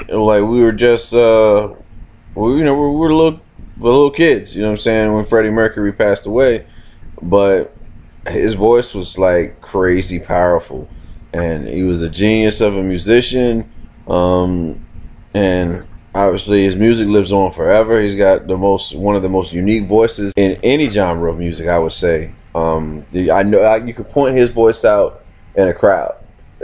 like 0.09 0.43
we 0.43 0.63
were 0.63 0.73
just 0.73 1.13
uh 1.15 1.75
we 2.35 2.57
you 2.57 2.65
know 2.65 2.75
we 2.75 2.97
were 2.97 3.13
little 3.13 3.41
we're 3.79 3.91
little 3.91 4.11
kids. 4.11 4.57
You 4.57 4.63
know 4.63 4.69
what 4.69 4.73
I'm 4.73 4.79
saying 4.79 5.13
when 5.13 5.25
Freddie 5.27 5.51
Mercury 5.51 5.93
passed 5.93 6.25
away, 6.25 6.67
but 7.21 7.75
his 8.27 8.55
voice 8.55 8.95
was 8.95 9.19
like 9.19 9.61
crazy 9.61 10.19
powerful, 10.19 10.89
and 11.33 11.69
he 11.69 11.83
was 11.83 12.01
a 12.01 12.09
genius 12.09 12.61
of 12.63 12.75
a 12.77 12.83
musician. 12.83 13.71
Um, 14.07 14.87
and 15.35 15.75
obviously 16.15 16.65
his 16.65 16.77
music 16.77 17.09
lives 17.09 17.33
on 17.33 17.51
forever. 17.51 18.01
He's 18.01 18.15
got 18.15 18.47
the 18.47 18.57
most 18.57 18.95
one 18.97 19.17
of 19.17 19.23
the 19.23 19.29
most 19.29 19.53
unique 19.53 19.87
voices 19.87 20.33
in 20.37 20.59
any 20.63 20.89
genre 20.91 21.31
of 21.31 21.39
music, 21.39 21.69
I 21.69 21.79
would 21.79 21.93
say. 21.93 22.33
Um, 22.55 23.05
the- 23.13 23.31
I 23.31 23.43
know 23.43 23.61
I, 23.61 23.77
you 23.77 23.95
could 23.95 24.09
point 24.11 24.37
his 24.37 24.49
voice 24.49 24.85
out 24.85 25.23
in 25.55 25.69
a 25.69 25.75
crowd. 25.75 26.15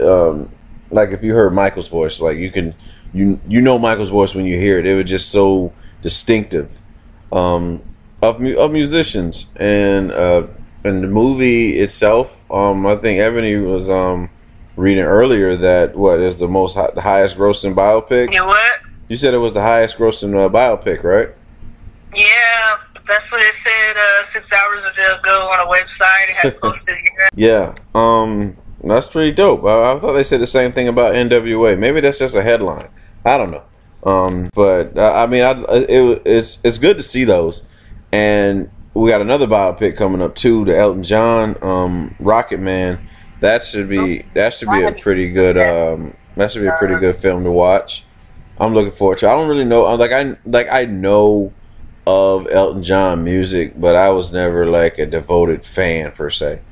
Um, 0.00 0.50
like 0.90 1.10
if 1.10 1.22
you 1.22 1.34
heard 1.34 1.52
Michael's 1.52 1.88
voice, 1.88 2.20
like 2.20 2.38
you 2.38 2.50
can 2.50 2.74
you 3.12 3.38
you 3.48 3.60
know 3.60 3.78
Michael's 3.78 4.10
voice 4.10 4.34
when 4.34 4.44
you 4.44 4.58
hear 4.58 4.78
it. 4.78 4.86
It 4.86 4.94
was 4.94 5.06
just 5.08 5.30
so 5.30 5.72
distinctive 6.02 6.80
um, 7.32 7.80
of 8.22 8.42
of 8.44 8.72
musicians 8.72 9.50
and 9.56 10.10
uh, 10.12 10.46
and 10.84 11.02
the 11.02 11.08
movie 11.08 11.78
itself. 11.78 12.36
Um, 12.50 12.86
I 12.86 12.96
think 12.96 13.18
Ebony 13.20 13.56
was 13.56 13.88
um, 13.90 14.30
reading 14.76 15.04
earlier 15.04 15.56
that 15.56 15.94
what 15.94 16.20
is 16.20 16.38
the 16.38 16.48
most 16.48 16.74
the 16.74 17.00
highest 17.00 17.36
grossing 17.36 17.74
biopic. 17.74 18.32
you 18.32 18.38
know 18.38 18.46
what? 18.46 18.80
You 19.08 19.16
said 19.16 19.34
it 19.34 19.38
was 19.38 19.52
the 19.52 19.62
highest 19.62 19.98
grossing 19.98 20.38
uh, 20.38 20.48
biopic, 20.48 21.02
right? 21.04 21.28
Yeah, 22.14 22.78
that's 23.06 23.30
what 23.32 23.42
it 23.42 23.52
said 23.52 23.96
uh, 23.96 24.22
six 24.22 24.52
hours 24.52 24.86
ago 24.86 25.50
on 25.52 25.66
a 25.66 25.70
website. 25.70 26.28
It 26.28 26.34
had 26.34 26.60
posted 26.62 26.96
here. 26.96 27.28
Yeah. 27.34 27.74
Um, 27.94 28.56
that's 28.82 29.08
pretty 29.08 29.32
dope. 29.32 29.64
I, 29.64 29.92
I 29.92 30.00
thought 30.00 30.12
they 30.12 30.24
said 30.24 30.40
the 30.40 30.46
same 30.46 30.72
thing 30.72 30.88
about 30.88 31.14
NWA. 31.14 31.78
Maybe 31.78 32.00
that's 32.00 32.18
just 32.18 32.34
a 32.34 32.42
headline. 32.42 32.88
I 33.24 33.38
don't 33.38 33.50
know. 33.50 33.64
Um, 34.04 34.50
but 34.54 34.96
uh, 34.96 35.12
I 35.14 35.26
mean, 35.26 35.42
I, 35.42 35.52
it, 35.74 36.22
it's 36.24 36.58
it's 36.62 36.78
good 36.78 36.98
to 36.98 37.02
see 37.02 37.24
those, 37.24 37.62
and 38.12 38.70
we 38.92 39.10
got 39.10 39.22
another 39.22 39.46
biopic 39.46 39.96
coming 39.96 40.20
up 40.20 40.34
too, 40.34 40.64
the 40.64 40.76
Elton 40.76 41.04
John 41.04 41.56
um, 41.62 42.14
Rocket 42.20 42.60
Man. 42.60 43.08
That 43.44 43.62
should 43.62 43.90
be 43.90 44.24
that 44.32 44.54
should 44.54 44.70
be 44.70 44.82
a 44.82 44.92
pretty 44.92 45.30
good 45.30 45.58
um, 45.58 46.16
that 46.34 46.50
should 46.50 46.62
be 46.62 46.68
a 46.68 46.76
pretty 46.78 46.98
good 46.98 47.16
film 47.16 47.44
to 47.44 47.50
watch. 47.50 48.02
I'm 48.58 48.72
looking 48.72 48.90
forward 48.90 49.18
to. 49.18 49.26
it. 49.26 49.28
I 49.28 49.34
don't 49.34 49.50
really 49.50 49.66
know 49.66 49.82
like 49.96 50.12
I 50.12 50.38
like 50.46 50.66
I 50.72 50.86
know 50.86 51.52
of 52.06 52.48
Elton 52.50 52.82
John 52.82 53.22
music, 53.22 53.78
but 53.78 53.96
I 53.96 54.08
was 54.08 54.32
never 54.32 54.64
like 54.64 54.98
a 54.98 55.04
devoted 55.04 55.62
fan 55.62 56.12
per 56.12 56.30
se. 56.30 56.62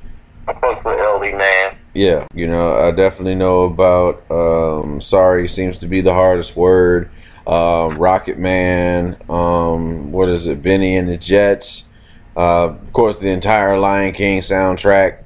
I 0.48 0.54
fucks 0.54 0.82
with 0.82 0.98
LD 0.98 1.36
man. 1.36 1.76
Yeah, 1.92 2.26
you 2.32 2.48
know, 2.48 2.88
I 2.88 2.90
definitely 2.92 3.34
know 3.34 3.64
about 3.64 4.22
um, 4.30 5.02
sorry 5.02 5.48
seems 5.48 5.78
to 5.80 5.86
be 5.86 6.00
the 6.00 6.14
hardest 6.14 6.56
word. 6.56 7.10
Um, 7.46 7.98
Rocket 7.98 8.38
Man, 8.38 9.18
um, 9.28 10.10
what 10.10 10.30
is 10.30 10.46
it? 10.46 10.62
Bennie 10.62 10.96
and 10.96 11.06
the 11.06 11.18
Jets. 11.18 11.90
Uh, 12.34 12.68
of 12.68 12.92
course, 12.94 13.18
the 13.18 13.28
entire 13.28 13.78
Lion 13.78 14.14
King 14.14 14.40
soundtrack. 14.40 15.18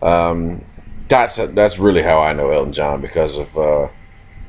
Um, 0.00 0.64
that's 1.08 1.36
that's 1.36 1.78
really 1.78 2.02
how 2.02 2.20
I 2.20 2.32
know 2.32 2.50
Elton 2.50 2.72
John 2.72 3.00
because 3.00 3.36
of 3.36 3.56
uh, 3.58 3.88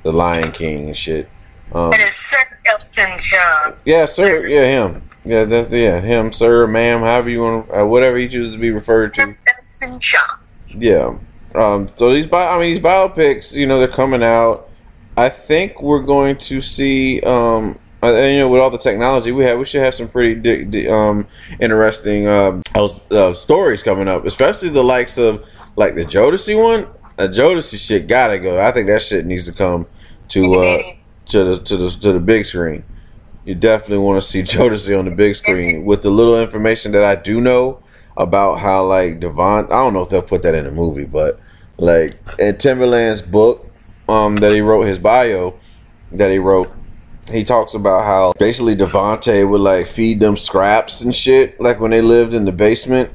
the 0.03 0.11
Lion 0.13 0.51
King 0.51 0.87
and 0.87 0.97
shit. 0.97 1.29
Um, 1.73 1.93
It 1.93 1.99
is 2.01 2.15
Sir 2.15 2.37
Elton 2.65 3.19
John. 3.19 3.75
yeah, 3.85 4.05
sir. 4.05 4.45
Yeah, 4.47 4.65
him. 4.65 5.01
Yeah, 5.23 5.43
that, 5.45 5.71
yeah, 5.71 5.99
him, 6.01 6.31
sir, 6.31 6.67
ma'am, 6.67 6.99
however 7.01 7.29
you 7.29 7.41
want, 7.41 7.69
uh, 7.71 7.83
whatever 7.85 8.15
he 8.17 8.27
chooses 8.27 8.53
to 8.53 8.59
be 8.59 8.69
referred 8.69 9.13
to. 9.15 9.21
Elton 9.81 9.99
John. 9.99 10.39
Yeah. 10.69 11.17
Um, 11.55 11.89
so 11.95 12.13
these 12.13 12.27
bio, 12.27 12.55
I 12.55 12.59
mean 12.59 12.73
these 12.75 12.83
biopics, 12.83 13.53
you 13.55 13.65
know, 13.65 13.79
they're 13.79 13.87
coming 13.87 14.21
out. 14.21 14.69
I 15.17 15.29
think 15.29 15.81
we're 15.81 16.03
going 16.03 16.37
to 16.37 16.61
see. 16.61 17.21
Um, 17.21 17.79
Uh, 18.03 18.13
and, 18.13 18.33
you 18.33 18.39
know, 18.41 18.49
with 18.49 18.61
all 18.61 18.69
the 18.69 18.77
technology 18.77 19.31
we 19.31 19.43
have, 19.45 19.57
we 19.57 19.65
should 19.65 19.81
have 19.81 19.95
some 19.95 20.07
pretty 20.07 20.35
di- 20.35 20.63
di- 20.65 20.87
um, 20.87 21.25
interesting 21.59 22.27
um, 22.27 22.61
uh, 22.75 23.33
stories 23.33 23.81
coming 23.81 24.07
up, 24.07 24.25
especially 24.27 24.69
the 24.69 24.83
likes 24.83 25.17
of 25.17 25.43
like 25.75 25.95
the 25.95 26.05
Jodeci 26.05 26.61
one. 26.61 26.87
A 27.17 27.27
Jodeci 27.27 27.77
shit 27.77 28.07
gotta 28.07 28.39
go. 28.39 28.59
I 28.59 28.71
think 28.71 28.87
that 28.87 29.01
shit 29.01 29.25
needs 29.25 29.45
to 29.45 29.53
come 29.53 29.87
to 30.29 30.55
uh, 30.55 30.83
to 31.27 31.43
the 31.43 31.59
to 31.59 31.77
the 31.77 31.89
to 31.89 32.13
the 32.13 32.19
big 32.19 32.45
screen. 32.45 32.83
You 33.45 33.55
definitely 33.55 34.05
want 34.05 34.21
to 34.21 34.27
see 34.27 34.41
Jodeci 34.43 34.97
on 34.97 35.05
the 35.05 35.11
big 35.11 35.35
screen 35.35 35.85
with 35.85 36.01
the 36.01 36.09
little 36.09 36.41
information 36.41 36.91
that 36.93 37.03
I 37.03 37.15
do 37.15 37.39
know 37.39 37.81
about 38.17 38.55
how 38.55 38.85
like 38.85 39.19
Devon. 39.19 39.65
I 39.65 39.75
don't 39.75 39.93
know 39.93 40.01
if 40.01 40.09
they'll 40.09 40.21
put 40.21 40.43
that 40.43 40.55
in 40.55 40.65
the 40.65 40.71
movie, 40.71 41.05
but 41.05 41.39
like 41.77 42.17
in 42.39 42.55
Timbaland's 42.55 43.21
book 43.21 43.69
um, 44.07 44.35
that 44.37 44.51
he 44.51 44.61
wrote 44.61 44.83
his 44.83 44.99
bio 44.99 45.55
that 46.11 46.31
he 46.31 46.39
wrote 46.39 46.71
he 47.31 47.43
talks 47.43 47.73
about 47.73 48.05
how 48.05 48.33
basically 48.37 48.75
DeVante 48.75 49.49
would 49.49 49.61
like 49.61 49.87
feed 49.87 50.19
them 50.19 50.37
scraps 50.37 51.01
and 51.01 51.13
shit, 51.15 51.59
like 51.59 51.79
when 51.79 51.91
they 51.91 52.01
lived 52.01 52.33
in 52.33 52.45
the 52.45 52.51
basement, 52.51 53.11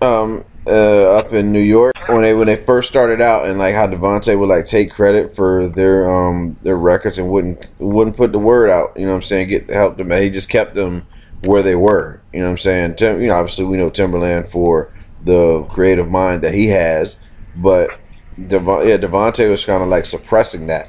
um, 0.00 0.44
uh, 0.66 1.14
up 1.14 1.32
in 1.32 1.52
New 1.52 1.60
York 1.60 1.94
when 2.08 2.22
they 2.22 2.34
when 2.34 2.46
they 2.46 2.56
first 2.56 2.88
started 2.88 3.20
out, 3.20 3.46
and 3.46 3.58
like 3.58 3.74
how 3.74 3.86
DeVante 3.86 4.38
would 4.38 4.48
like 4.48 4.66
take 4.66 4.90
credit 4.90 5.34
for 5.34 5.68
their 5.68 6.10
um 6.10 6.56
their 6.62 6.76
records 6.76 7.18
and 7.18 7.30
wouldn't 7.30 7.66
wouldn't 7.78 8.16
put 8.16 8.32
the 8.32 8.38
word 8.38 8.70
out. 8.70 8.96
You 8.96 9.04
know 9.04 9.10
what 9.10 9.16
I'm 9.16 9.22
saying? 9.22 9.48
Get 9.48 9.70
help 9.70 9.96
them. 9.96 10.10
He 10.10 10.30
just 10.30 10.48
kept 10.48 10.74
them 10.74 11.06
where 11.44 11.62
they 11.62 11.74
were. 11.74 12.20
You 12.32 12.40
know 12.40 12.46
what 12.46 12.52
I'm 12.52 12.58
saying? 12.58 12.96
Tim, 12.96 13.20
you 13.20 13.28
know, 13.28 13.34
obviously 13.34 13.64
we 13.64 13.76
know 13.76 13.90
Timbaland 13.90 14.48
for 14.48 14.92
the 15.24 15.62
creative 15.64 16.08
mind 16.08 16.42
that 16.42 16.54
he 16.54 16.68
has, 16.68 17.16
but 17.56 17.98
Devon, 18.46 18.88
yeah, 18.88 18.96
DeVante 18.96 19.48
was 19.50 19.64
kind 19.64 19.82
of 19.82 19.88
like 19.88 20.06
suppressing 20.06 20.66
that 20.68 20.88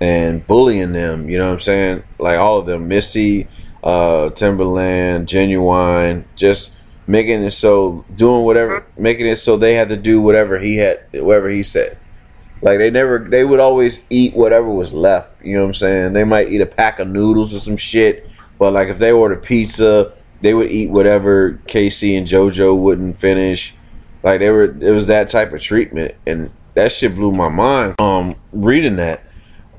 and 0.00 0.46
bullying 0.46 0.92
them. 0.92 1.28
You 1.28 1.38
know 1.38 1.46
what 1.46 1.54
I'm 1.54 1.60
saying? 1.60 2.02
Like 2.18 2.38
all 2.38 2.58
of 2.58 2.66
them, 2.66 2.88
Missy, 2.88 3.48
uh, 3.82 4.30
Timbaland, 4.30 5.26
Ginuwine, 5.26 6.24
just 6.36 6.76
making 7.08 7.42
it 7.42 7.50
so 7.50 8.04
doing 8.14 8.44
whatever, 8.44 8.84
making 8.96 9.26
it 9.26 9.38
so 9.38 9.56
they 9.56 9.74
had 9.74 9.88
to 9.88 9.96
do 9.96 10.20
whatever 10.20 10.58
he 10.58 10.76
had, 10.76 11.00
whatever 11.12 11.48
he 11.48 11.64
said. 11.64 11.98
Like 12.60 12.78
they 12.78 12.90
never, 12.90 13.18
they 13.18 13.44
would 13.44 13.60
always 13.60 14.04
eat 14.10 14.34
whatever 14.34 14.68
was 14.68 14.92
left. 14.92 15.42
You 15.42 15.54
know 15.54 15.62
what 15.62 15.68
I'm 15.68 15.74
saying? 15.74 16.12
They 16.12 16.24
might 16.24 16.50
eat 16.50 16.60
a 16.60 16.66
pack 16.66 16.98
of 16.98 17.08
noodles 17.08 17.54
or 17.54 17.60
some 17.60 17.76
shit, 17.78 18.28
but 18.58 18.72
like 18.72 18.88
if 18.88 18.98
they 18.98 19.10
ordered 19.10 19.42
pizza, 19.42 20.12
they 20.42 20.54
would 20.54 20.70
eat 20.70 20.90
whatever 20.90 21.60
K-Ci 21.66 22.14
and 22.14 22.26
JoJo 22.26 22.76
wouldn't 22.76 23.16
finish. 23.16 23.74
Like 24.22 24.40
they 24.40 24.50
were, 24.50 24.64
it 24.64 24.90
was 24.90 25.06
that 25.06 25.30
type 25.30 25.52
of 25.52 25.62
treatment, 25.62 26.14
and 26.26 26.50
that 26.74 26.92
shit 26.92 27.14
blew 27.14 27.32
my 27.32 27.48
mind. 27.48 27.94
Um, 28.00 28.36
reading 28.52 28.96
that, 28.96 29.22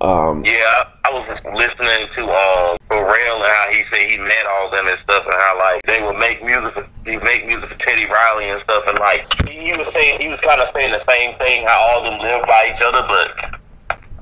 um, 0.01 0.45
yeah, 0.45 0.85
I, 1.03 1.11
was 1.11 1.27
listening 1.53 2.07
to 2.07 2.23
um 2.23 2.77
Pharrell 2.87 3.35
and 3.35 3.43
how 3.43 3.67
he 3.69 3.81
said 3.81 4.07
he 4.07 4.17
met 4.17 4.45
all 4.47 4.69
them 4.69 4.87
and 4.87 4.97
stuff, 4.97 5.25
and 5.25 5.35
how 5.35 5.57
like 5.59 5.81
they 5.83 6.01
would 6.01 6.17
make 6.17 6.43
music 6.43 6.73
for 6.73 6.87
he 7.05 7.17
make 7.17 7.45
music 7.45 7.69
for 7.69 7.77
Teddy 7.77 8.05
Riley 8.05 8.49
and 8.49 8.59
stuff, 8.59 8.85
and 8.87 8.97
like 8.99 9.27
he 9.49 9.73
was 9.77 9.91
saying 9.91 10.21
he 10.21 10.29
was 10.29 10.39
kind 10.39 10.61
of 10.61 10.69
saying 10.69 10.91
the 10.91 10.99
same 10.99 11.37
thing 11.37 11.65
how 11.67 11.81
all 11.81 11.99
of 11.99 12.05
them 12.05 12.19
live 12.21 12.45
by 12.45 12.71
each 12.71 12.81
other, 12.81 13.03
but 13.07 13.59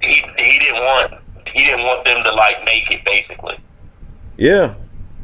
he 0.02 0.26
he 0.38 0.58
didn't 0.58 0.84
want 0.84 1.14
he 1.48 1.64
didn't 1.64 1.86
want 1.86 2.06
them 2.06 2.24
to 2.24 2.32
like 2.34 2.64
make 2.66 2.90
it 2.90 3.06
basically. 3.06 3.60
Yeah, 4.38 4.74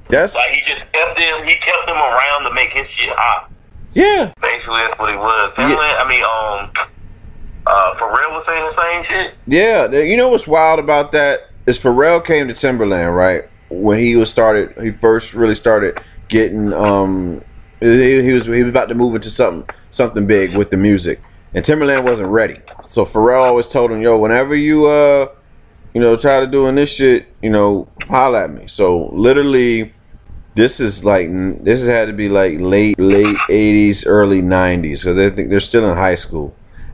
that's 0.08 0.36
like 0.36 0.52
he 0.52 0.62
just 0.62 0.92
kept 0.92 1.18
them 1.18 1.48
he 1.48 1.56
kept 1.56 1.88
them 1.88 1.98
around 1.98 2.44
to 2.44 2.54
make 2.54 2.70
his 2.70 2.90
shit 2.90 3.10
hot. 3.10 3.50
Yeah, 3.94 4.32
basically 4.40 4.82
that's 4.82 5.00
what 5.00 5.10
he 5.10 5.18
was. 5.18 5.58
Yeah. 5.58 5.66
I 5.66 6.08
mean, 6.08 6.24
um 6.24 6.72
uh, 7.66 7.94
Pharrell 7.96 8.34
was 8.34 8.46
saying 8.46 8.64
the 8.64 8.72
same 8.72 9.04
shit. 9.04 9.34
Yeah, 9.48 9.90
you 9.92 10.18
know 10.18 10.30
what's 10.30 10.48
wild 10.48 10.80
about 10.80 11.12
that 11.14 11.50
is 11.66 11.80
Pharrell 11.80 12.24
came 12.24 12.48
to 12.48 12.54
Timbaland 12.54 13.16
right 13.16 13.44
when 13.70 14.00
he 14.00 14.16
was 14.16 14.30
started. 14.30 14.74
He 14.82 14.92
first 14.92 15.34
really 15.34 15.56
started 15.56 16.00
getting. 16.28 16.74
Um, 16.74 17.44
he, 17.80 18.22
he 18.22 18.34
was 18.34 18.46
he 18.46 18.64
was 18.64 18.70
about 18.70 18.90
to 18.90 18.96
move 18.96 19.16
into 19.16 19.30
something 19.30 19.74
something 19.92 20.26
big 20.28 20.56
with 20.58 20.72
the 20.72 20.78
music, 20.78 21.22
and 21.54 21.64
Timbaland 21.64 22.04
wasn't 22.04 22.30
ready. 22.30 22.60
So 22.86 23.06
Pharrell 23.06 23.44
always 23.44 23.70
told 23.70 23.92
him, 23.92 24.02
"Yo, 24.02 24.18
whenever 24.18 24.56
you 24.56 24.88
uh, 24.88 25.30
you 25.94 26.02
know, 26.02 26.18
try 26.18 26.40
to 26.42 26.48
doing 26.48 26.76
this 26.76 26.94
shit, 26.94 27.28
you 27.42 27.50
know, 27.50 27.88
holla 28.08 28.46
at 28.46 28.54
me." 28.54 28.68
So 28.68 29.10
literally. 29.14 29.94
This 30.56 30.80
is 30.80 31.04
like 31.04 31.30
this 31.64 31.84
had 31.84 32.06
to 32.06 32.14
be 32.14 32.30
like 32.30 32.60
late 32.60 33.00
late 33.00 33.36
eighties, 33.50 34.06
early 34.06 34.40
nineties 34.44 35.02
because 35.02 35.18
they 35.18 35.32
think 35.32 35.50
they're 35.50 35.60
still 35.60 35.90
in 35.90 35.98
high 35.98 36.14
school 36.14 36.54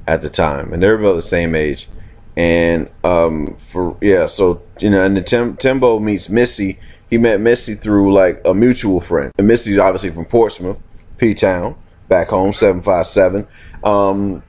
at 0.09 0.23
the 0.23 0.29
time, 0.29 0.73
and 0.73 0.81
they're 0.81 0.95
about 0.95 1.13
the 1.13 1.21
same 1.21 1.53
age. 1.53 1.87
And 2.35 2.89
um, 3.03 3.55
for 3.57 3.95
yeah, 4.01 4.25
so 4.25 4.63
you 4.79 4.89
know, 4.89 5.05
and 5.05 5.15
the 5.15 5.21
Tim, 5.21 5.55
Timbo 5.55 5.99
meets 5.99 6.29
Missy. 6.29 6.79
He 7.11 7.19
met 7.19 7.39
Missy 7.39 7.75
through 7.75 8.11
like 8.11 8.41
a 8.43 8.55
mutual 8.55 8.99
friend, 8.99 9.31
and 9.37 9.47
Missy's 9.47 9.77
obviously 9.77 10.09
from 10.09 10.25
Portsmouth, 10.25 10.77
P 11.17 11.35
Town, 11.35 11.75
back 12.07 12.29
home, 12.29 12.53
seven 12.53 12.81
five 12.81 13.05
seven. 13.05 13.47
Um, 13.83 14.41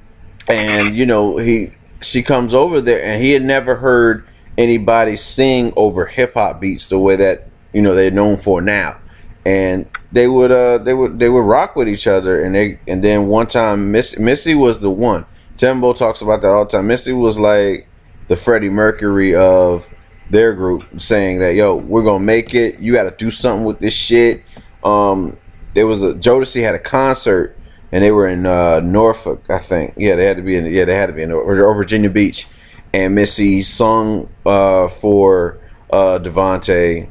and 0.49 0.97
you 0.97 1.05
know, 1.05 1.37
he 1.37 1.73
she 2.00 2.23
comes 2.23 2.55
over 2.55 2.81
there, 2.81 3.05
and 3.05 3.23
he 3.23 3.33
had 3.33 3.45
never 3.45 3.76
heard 3.76 4.26
anybody 4.57 5.17
sing 5.17 5.75
over 5.76 6.07
hip 6.07 6.35
hop 6.35 6.59
beats 6.59 6.87
the 6.87 6.99
way 6.99 7.17
that 7.17 7.49
you 7.75 7.83
know 7.83 7.95
they're 7.95 8.11
known 8.11 8.38
for 8.38 8.62
now 8.62 8.99
and 9.47 9.88
they 10.12 10.29
would 10.29 10.50
uh 10.50 10.76
they 10.76 10.93
would 10.93 11.19
they 11.19 11.29
would 11.31 11.40
rock 11.40 11.75
with 11.75 11.88
each 11.88 12.07
other 12.07 12.45
and 12.45 12.55
they 12.55 12.79
and 12.87 13.02
then 13.02 13.26
one 13.26 13.47
time 13.47 13.90
Miss, 13.90 14.19
Missy 14.19 14.55
was 14.55 14.81
the 14.81 14.90
one 14.90 15.25
Timbo 15.61 15.93
talks 15.93 16.23
about 16.23 16.40
that 16.40 16.49
all 16.49 16.64
the 16.64 16.71
time. 16.71 16.87
Missy 16.87 17.12
was 17.12 17.38
like 17.38 17.87
the 18.29 18.37
Freddie 18.37 18.71
Mercury 18.71 19.35
of 19.35 19.87
their 20.31 20.55
group, 20.55 21.02
saying 21.02 21.40
that 21.40 21.55
yo, 21.55 21.76
we're 21.76 22.02
gonna 22.02 22.25
make 22.25 22.55
it. 22.55 22.79
You 22.79 22.95
got 22.95 23.02
to 23.02 23.11
do 23.11 23.31
something 23.31 23.67
with 23.67 23.79
this 23.79 23.93
shit. 23.93 24.43
Um, 24.83 25.37
there 25.75 25.87
was 25.87 26.02
a 26.02 26.14
Jodeci 26.14 26.62
had 26.62 26.75
a 26.75 26.79
concert, 26.79 27.59
and 27.93 28.02
they 28.02 28.11
were 28.11 28.26
in 28.26 28.47
uh, 28.47 28.81
Norfolk, 28.81 29.45
I 29.50 29.59
think. 29.59 29.93
Yeah, 29.99 30.14
they 30.17 30.25
had 30.25 30.38
to 30.38 30.43
be 30.43 30.57
in. 30.57 30.64
Yeah, 30.64 30.87
they 30.87 30.95
had 30.95 31.09
to 31.09 31.12
be 31.12 31.21
in 31.21 31.31
or, 31.31 31.75
Virginia 31.75 32.09
Beach, 32.09 32.47
and 32.95 33.14
Missy 33.14 33.61
sung 33.61 34.31
uh, 34.47 34.88
for 34.88 35.61
uh, 35.93 36.19
DeVante, 36.23 37.07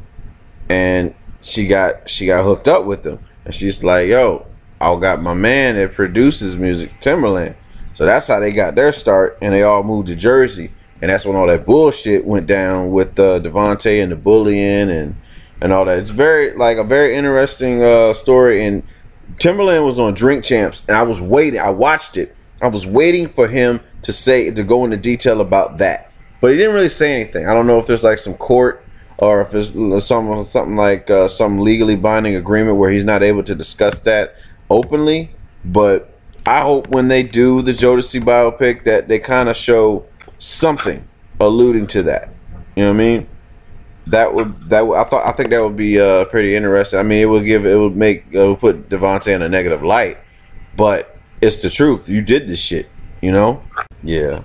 and 0.70 1.14
she 1.42 1.68
got 1.68 2.10
she 2.10 2.26
got 2.26 2.44
hooked 2.44 2.68
up 2.68 2.86
with 2.86 3.06
him, 3.06 3.20
and 3.46 3.54
she's 3.54 3.84
like, 3.84 4.08
yo, 4.08 4.48
I 4.82 5.00
got 5.00 5.22
my 5.22 5.36
man 5.36 5.76
that 5.76 5.94
produces 5.94 6.58
music, 6.58 7.00
Timbaland. 7.00 7.56
So 8.00 8.06
that's 8.06 8.28
how 8.28 8.40
they 8.40 8.54
got 8.54 8.76
their 8.76 8.94
start, 8.94 9.38
and 9.42 9.54
they 9.54 9.62
all 9.62 9.84
moved 9.84 10.08
to 10.08 10.16
Jersey, 10.16 10.72
and 11.02 11.12
that's 11.12 11.26
when 11.26 11.36
all 11.36 11.48
that 11.48 11.66
bullshit 11.66 12.24
went 12.24 12.48
down 12.48 12.94
with 12.94 13.20
uh, 13.20 13.42
DeVante 13.42 14.02
and 14.02 14.10
the 14.10 14.16
bullying 14.16 14.90
and 14.90 15.18
and 15.60 15.74
all 15.74 15.84
that. 15.84 16.00
It's 16.00 16.10
very 16.10 16.54
like 16.54 16.78
a 16.78 16.84
very 16.86 17.14
interesting 17.18 17.84
uh, 17.84 18.14
story. 18.14 18.66
And 18.66 18.84
Timbaland 19.36 19.86
was 19.86 20.00
on 20.00 20.14
Drink 20.14 20.46
Champs, 20.46 20.82
and 20.88 20.96
I 20.96 21.04
was 21.04 21.20
waiting. 21.20 21.60
I 21.60 21.72
watched 21.72 22.16
it. 22.16 22.34
I 22.62 22.70
was 22.70 22.86
waiting 22.86 23.28
for 23.28 23.50
him 23.50 23.82
to 24.04 24.14
say 24.14 24.50
to 24.50 24.64
go 24.64 24.86
into 24.86 24.96
detail 24.96 25.42
about 25.42 25.80
that, 25.80 26.10
but 26.40 26.52
he 26.52 26.58
didn't 26.58 26.76
really 26.76 26.88
say 26.88 27.20
anything. 27.22 27.50
I 27.50 27.54
don't 27.54 27.68
know 27.68 27.80
if 27.80 27.88
there's 27.88 28.06
like 28.06 28.20
some 28.20 28.36
court 28.36 28.82
or 29.18 29.42
if 29.42 29.54
it's 29.54 29.72
some 30.06 30.46
something 30.46 30.78
like 30.78 31.10
uh, 31.10 31.28
some 31.28 31.60
legally 31.60 31.98
binding 31.98 32.38
agreement 32.38 32.78
where 32.78 32.92
he's 32.92 33.04
not 33.04 33.24
able 33.24 33.44
to 33.44 33.56
discuss 33.56 34.00
that 34.00 34.36
openly. 34.70 35.32
But 35.66 36.09
I 36.46 36.62
hope 36.62 36.88
when 36.90 37.08
they 37.08 37.24
do 37.24 37.62
the 37.62 37.72
Jodeci 37.72 38.22
biopic 38.22 38.84
that 38.86 39.08
they 39.08 39.20
kind 39.20 39.50
of 39.50 39.58
show 39.58 40.06
something 40.40 41.06
alluding 41.40 41.88
to 41.88 42.04
that. 42.04 42.30
You 42.76 42.84
know 42.84 42.90
what 42.90 42.96
I 42.96 42.98
mean? 42.98 43.30
That 44.08 44.34
would 44.34 44.70
that 44.70 44.88
would, 44.88 44.98
I 44.98 45.04
thought 45.04 45.28
I 45.28 45.32
think 45.32 45.50
that 45.50 45.62
would 45.64 45.78
be 45.78 46.00
uh, 46.00 46.26
pretty 46.26 46.56
interesting. 46.56 47.00
I 47.00 47.04
mean, 47.04 47.20
it 47.20 47.26
would 47.26 47.46
give 47.46 47.66
it 47.66 47.76
would 47.76 47.96
make 47.96 48.26
it 48.32 48.40
would 48.40 48.60
put 48.60 48.90
DeVante 48.90 49.28
in 49.28 49.42
a 49.42 49.50
negative 49.50 49.84
light, 49.84 50.18
but 50.76 51.18
it's 51.42 51.62
the 51.62 51.70
truth. 51.70 52.10
You 52.10 52.22
did 52.22 52.48
this 52.48 52.60
shit, 52.60 52.90
you 53.22 53.32
know? 53.32 53.62
Yeah. 54.04 54.44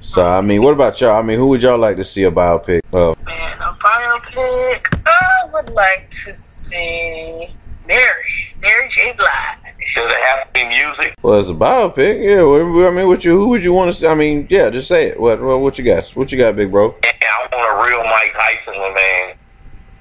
So 0.00 0.26
I 0.26 0.40
mean, 0.40 0.62
what 0.62 0.72
about 0.72 1.00
y'all? 1.00 1.16
I 1.16 1.22
mean, 1.22 1.38
who 1.38 1.48
would 1.48 1.62
y'all 1.62 1.78
like 1.78 1.96
to 1.96 2.04
see 2.04 2.24
a 2.24 2.30
biopic? 2.30 2.80
Uh, 2.92 3.14
Man, 3.24 3.58
a 3.60 3.74
biopic. 3.74 5.02
I 5.06 5.50
would 5.52 5.70
like 5.70 6.08
to 6.24 6.36
see 6.48 7.54
Mary, 7.86 8.51
Mary 8.62 8.88
J. 8.88 9.12
Blige. 9.16 9.94
Does 9.94 10.08
it 10.08 10.16
have 10.16 10.46
to 10.46 10.52
be 10.54 10.64
music? 10.68 11.14
Well, 11.22 11.38
it's 11.40 11.48
a 11.48 11.52
biopic. 11.52 12.22
Yeah. 12.22 12.86
I 12.86 12.90
mean, 12.90 13.08
what 13.08 13.24
you? 13.24 13.36
Who 13.36 13.48
would 13.48 13.64
you 13.64 13.72
want 13.72 13.90
to 13.92 13.98
see? 13.98 14.06
I 14.06 14.14
mean, 14.14 14.46
yeah. 14.48 14.70
Just 14.70 14.86
say 14.86 15.08
it. 15.08 15.20
What? 15.20 15.42
What, 15.42 15.60
what 15.60 15.78
you 15.78 15.84
got? 15.84 16.08
What 16.10 16.30
you 16.30 16.38
got, 16.38 16.54
big 16.54 16.70
bro? 16.70 16.94
Yeah, 17.02 17.12
I 17.20 17.56
want 17.56 17.86
a 17.86 17.90
real 17.90 18.04
Mike 18.04 18.32
Tyson 18.32 18.74
man. 18.94 19.34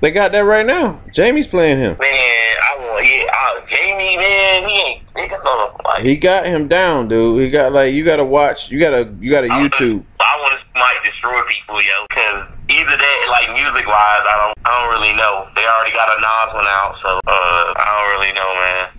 They 0.02 0.12
got 0.12 0.32
that 0.32 0.42
right 0.42 0.66
now. 0.66 1.00
Jamie's 1.12 1.48
playing 1.48 1.78
him. 1.78 1.98
Man, 2.00 2.10
I 2.10 2.78
want 2.80 3.06
yeah, 3.06 3.66
Jamie. 3.68 4.18
Man, 4.18 4.68
he 4.68 4.82
ain't. 4.82 5.02
He 5.16 5.28
got, 5.28 5.86
like, 5.86 6.04
he 6.04 6.18
got 6.18 6.46
him 6.46 6.68
down, 6.68 7.08
dude. 7.08 7.44
He 7.44 7.50
got 7.50 7.72
like 7.72 7.94
you 7.94 8.04
got 8.04 8.18
to 8.18 8.26
watch. 8.26 8.72
You 8.72 8.80
got 8.80 8.92
to 8.92 9.16
you 9.20 9.30
got 9.30 9.42
to 9.42 9.48
YouTube. 9.48 10.04
I 10.20 10.38
want 10.42 10.60
to 10.60 10.66
Mike 10.74 11.04
destroy 11.04 11.42
people, 11.44 11.82
yo. 11.82 12.06
Because 12.10 12.48
either 12.70 12.98
that, 12.98 13.28
like 13.30 13.54
music 13.54 13.86
wise, 13.88 14.26
I 14.28 14.44
don't. 14.46 14.66
I 14.66 14.82
don't 14.82 15.00
really 15.00 15.16
know. 15.18 15.48
They 15.56 15.66
already 15.66 15.92
got 15.92 16.18
a 16.18 16.22
Nas 16.22 16.54
one 16.54 16.66
out, 16.66 16.98
so 16.98 17.20
uh, 17.28 17.74
I 17.78 18.10
don't 18.10 18.20
really 18.20 18.34
know, 18.34 18.56
man. 18.56 18.90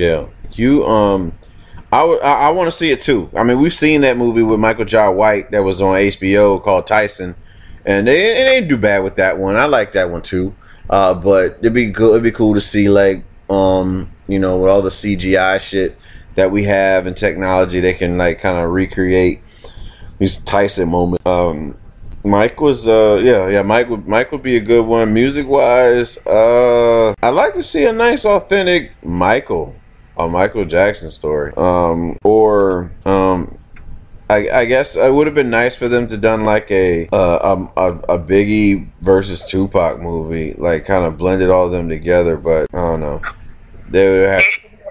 Yeah, 0.00 0.26
you 0.52 0.86
um, 0.86 1.32
I 1.92 2.04
would 2.04 2.20
I, 2.22 2.48
I 2.48 2.50
want 2.50 2.66
to 2.66 2.72
see 2.72 2.90
it 2.90 3.00
too. 3.00 3.30
I 3.34 3.44
mean, 3.44 3.58
we've 3.58 3.74
seen 3.74 4.02
that 4.02 4.16
movie 4.16 4.42
with 4.42 4.60
Michael 4.60 4.84
Jai 4.84 5.08
White 5.08 5.50
that 5.52 5.62
was 5.64 5.80
on 5.80 5.96
HBO 5.96 6.62
called 6.62 6.86
Tyson, 6.86 7.34
and 7.88 8.06
they, 8.06 8.16
they 8.16 8.44
didn't 8.44 8.68
do 8.68 8.76
bad 8.76 9.02
with 9.02 9.16
that 9.16 9.38
one. 9.38 9.56
I 9.56 9.64
like 9.64 9.92
that 9.92 10.10
one 10.10 10.22
too. 10.22 10.54
Uh, 10.88 11.14
but 11.14 11.56
it'd 11.60 11.74
be 11.74 11.90
good. 11.90 12.10
It'd 12.10 12.22
be 12.22 12.30
cool 12.30 12.54
to 12.54 12.60
see 12.60 12.88
like 12.88 13.24
um, 13.50 14.10
you 14.26 14.38
know, 14.38 14.58
with 14.58 14.70
all 14.70 14.82
the 14.82 14.90
CGI 14.90 15.60
shit 15.60 15.98
that 16.34 16.50
we 16.50 16.64
have 16.64 17.06
and 17.06 17.16
technology, 17.16 17.80
they 17.80 17.94
can 17.94 18.18
like 18.18 18.40
kind 18.40 18.58
of 18.58 18.70
recreate 18.70 19.40
these 20.18 20.38
Tyson 20.38 20.90
moments. 20.90 21.24
Um, 21.26 21.78
Mike 22.24 22.60
was, 22.60 22.88
uh, 22.88 23.20
yeah, 23.24 23.48
yeah. 23.48 23.62
Mike 23.62 23.88
would, 23.88 24.06
Mike 24.06 24.32
would 24.32 24.42
be 24.42 24.56
a 24.56 24.60
good 24.60 24.84
one. 24.84 25.14
Music 25.14 25.46
wise, 25.46 26.18
uh, 26.26 27.14
I'd 27.22 27.30
like 27.30 27.54
to 27.54 27.62
see 27.62 27.86
a 27.86 27.92
nice, 27.92 28.24
authentic 28.24 28.92
Michael, 29.04 29.74
a 30.16 30.28
Michael 30.28 30.64
Jackson 30.64 31.10
story, 31.10 31.52
um, 31.56 32.18
or 32.22 32.92
um, 33.06 33.58
I, 34.30 34.48
I 34.50 34.64
guess 34.66 34.94
it 34.94 35.12
would 35.12 35.26
have 35.26 35.34
been 35.34 35.50
nice 35.50 35.74
for 35.74 35.88
them 35.88 36.06
to 36.08 36.16
done 36.16 36.44
like 36.44 36.70
a 36.70 37.08
uh, 37.08 37.66
a, 37.76 37.82
a 38.14 38.18
Biggie 38.18 38.88
versus 39.00 39.42
Tupac 39.44 40.00
movie, 40.00 40.54
like 40.54 40.84
kind 40.84 41.04
of 41.04 41.16
blended 41.16 41.48
all 41.50 41.66
of 41.66 41.72
them 41.72 41.88
together. 41.88 42.36
But 42.36 42.66
I 42.74 42.76
don't 42.78 43.00
know, 43.00 43.22
they 43.88 44.10
would 44.10 44.28
have 44.28 44.44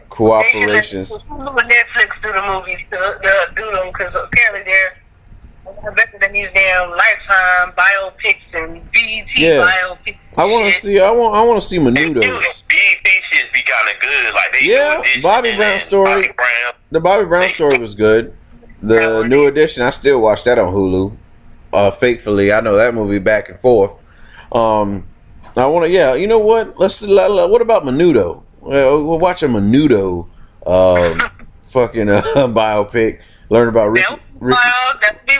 cooperations. 0.09 0.91
They 0.91 1.19
should 1.19 1.53
let 1.53 1.67
Netflix 1.67 2.21
do 2.21 2.33
the 2.33 2.41
movies, 2.41 2.79
uh, 2.91 3.53
do 3.55 3.71
them 3.71 3.87
because 3.91 4.15
apparently 4.15 4.63
they're 4.63 5.91
better 5.91 6.17
than 6.19 6.31
these 6.33 6.51
damn 6.51 6.89
Lifetime 6.91 7.73
biopics 7.77 8.55
and 8.55 8.81
BET 8.91 9.37
Yeah. 9.37 9.57
biopics. 9.59 10.17
I 10.35 10.45
want 10.45 10.73
to 10.73 10.79
see. 10.81 10.99
I 10.99 11.11
want. 11.11 11.35
I 11.35 11.41
want 11.43 11.61
to 11.61 11.67
see 11.67 11.77
And 11.77 11.87
Menudos. 11.87 12.63
BET 12.67 13.07
shit 13.21 13.51
be 13.53 13.61
kind 13.61 13.95
of 13.95 14.01
good. 14.01 14.33
Like 14.33 14.53
they 14.53 14.65
Yeah, 14.65 15.01
Bobby 15.21 15.55
Brown 15.55 15.79
story. 15.79 16.21
Bobby 16.21 16.33
Brown. 16.35 16.73
The 16.91 16.99
Bobby 16.99 17.25
Brown 17.25 17.49
story 17.51 17.77
was 17.77 17.93
good. 17.93 18.33
The 18.81 19.23
new 19.23 19.47
edition, 19.47 19.83
I 19.83 19.89
still 19.89 20.21
watch 20.21 20.43
that 20.43 20.59
on 20.59 20.73
Hulu. 20.73 21.15
Uh, 21.73 21.91
faithfully, 21.91 22.51
I 22.53 22.61
know 22.61 22.75
that 22.77 22.93
movie 22.93 23.19
back 23.19 23.49
and 23.49 23.59
forth. 23.59 23.91
Um, 24.51 25.05
I 25.55 25.65
want 25.65 25.85
to. 25.85 25.89
Yeah, 25.91 26.13
you 26.13 26.27
know 26.27 26.39
what? 26.39 26.79
Let's. 26.79 27.01
What 27.01 27.61
about 27.61 27.83
Menudo? 27.83 28.43
Well, 28.61 29.03
we'll 29.03 29.19
watch 29.19 29.43
a 29.43 29.47
Menudo, 29.47 30.27
um, 30.65 31.47
fucking 31.67 32.09
uh, 32.09 32.21
biopic. 32.35 33.21
Learn 33.49 33.67
about 33.69 33.91
Ricky. 33.91 34.03
That 34.03 34.11
would 34.11 34.39
be 34.39 34.45
Ricky 34.45 34.59
wild. 34.61 35.01
That 35.01 35.13
would 35.15 35.25
be 35.25 35.39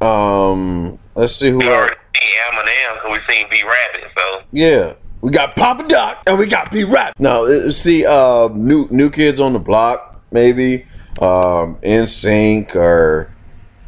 wild. 0.00 0.52
um, 0.92 0.98
let's 1.14 1.36
see 1.36 1.50
who. 1.50 1.58
We 1.58 1.68
already 1.68 1.96
Eminem, 2.14 2.98
who 3.02 3.12
we 3.12 3.18
seen 3.18 3.46
B 3.50 3.62
Rabbit. 3.62 4.08
So 4.08 4.42
Yeah. 4.52 4.94
We 5.20 5.30
got 5.30 5.54
Papa 5.54 5.86
Doc 5.86 6.24
and 6.26 6.36
we 6.36 6.46
got 6.46 6.72
P 6.72 6.82
Rap. 6.82 7.14
No, 7.20 7.46
uh, 7.46 7.70
see, 7.70 8.04
uh, 8.04 8.48
new 8.48 8.88
new 8.90 9.08
kids 9.08 9.38
on 9.38 9.52
the 9.52 9.60
block, 9.60 10.20
maybe, 10.32 10.84
um, 11.20 11.76
NSYNC 11.82 12.74
or, 12.74 13.30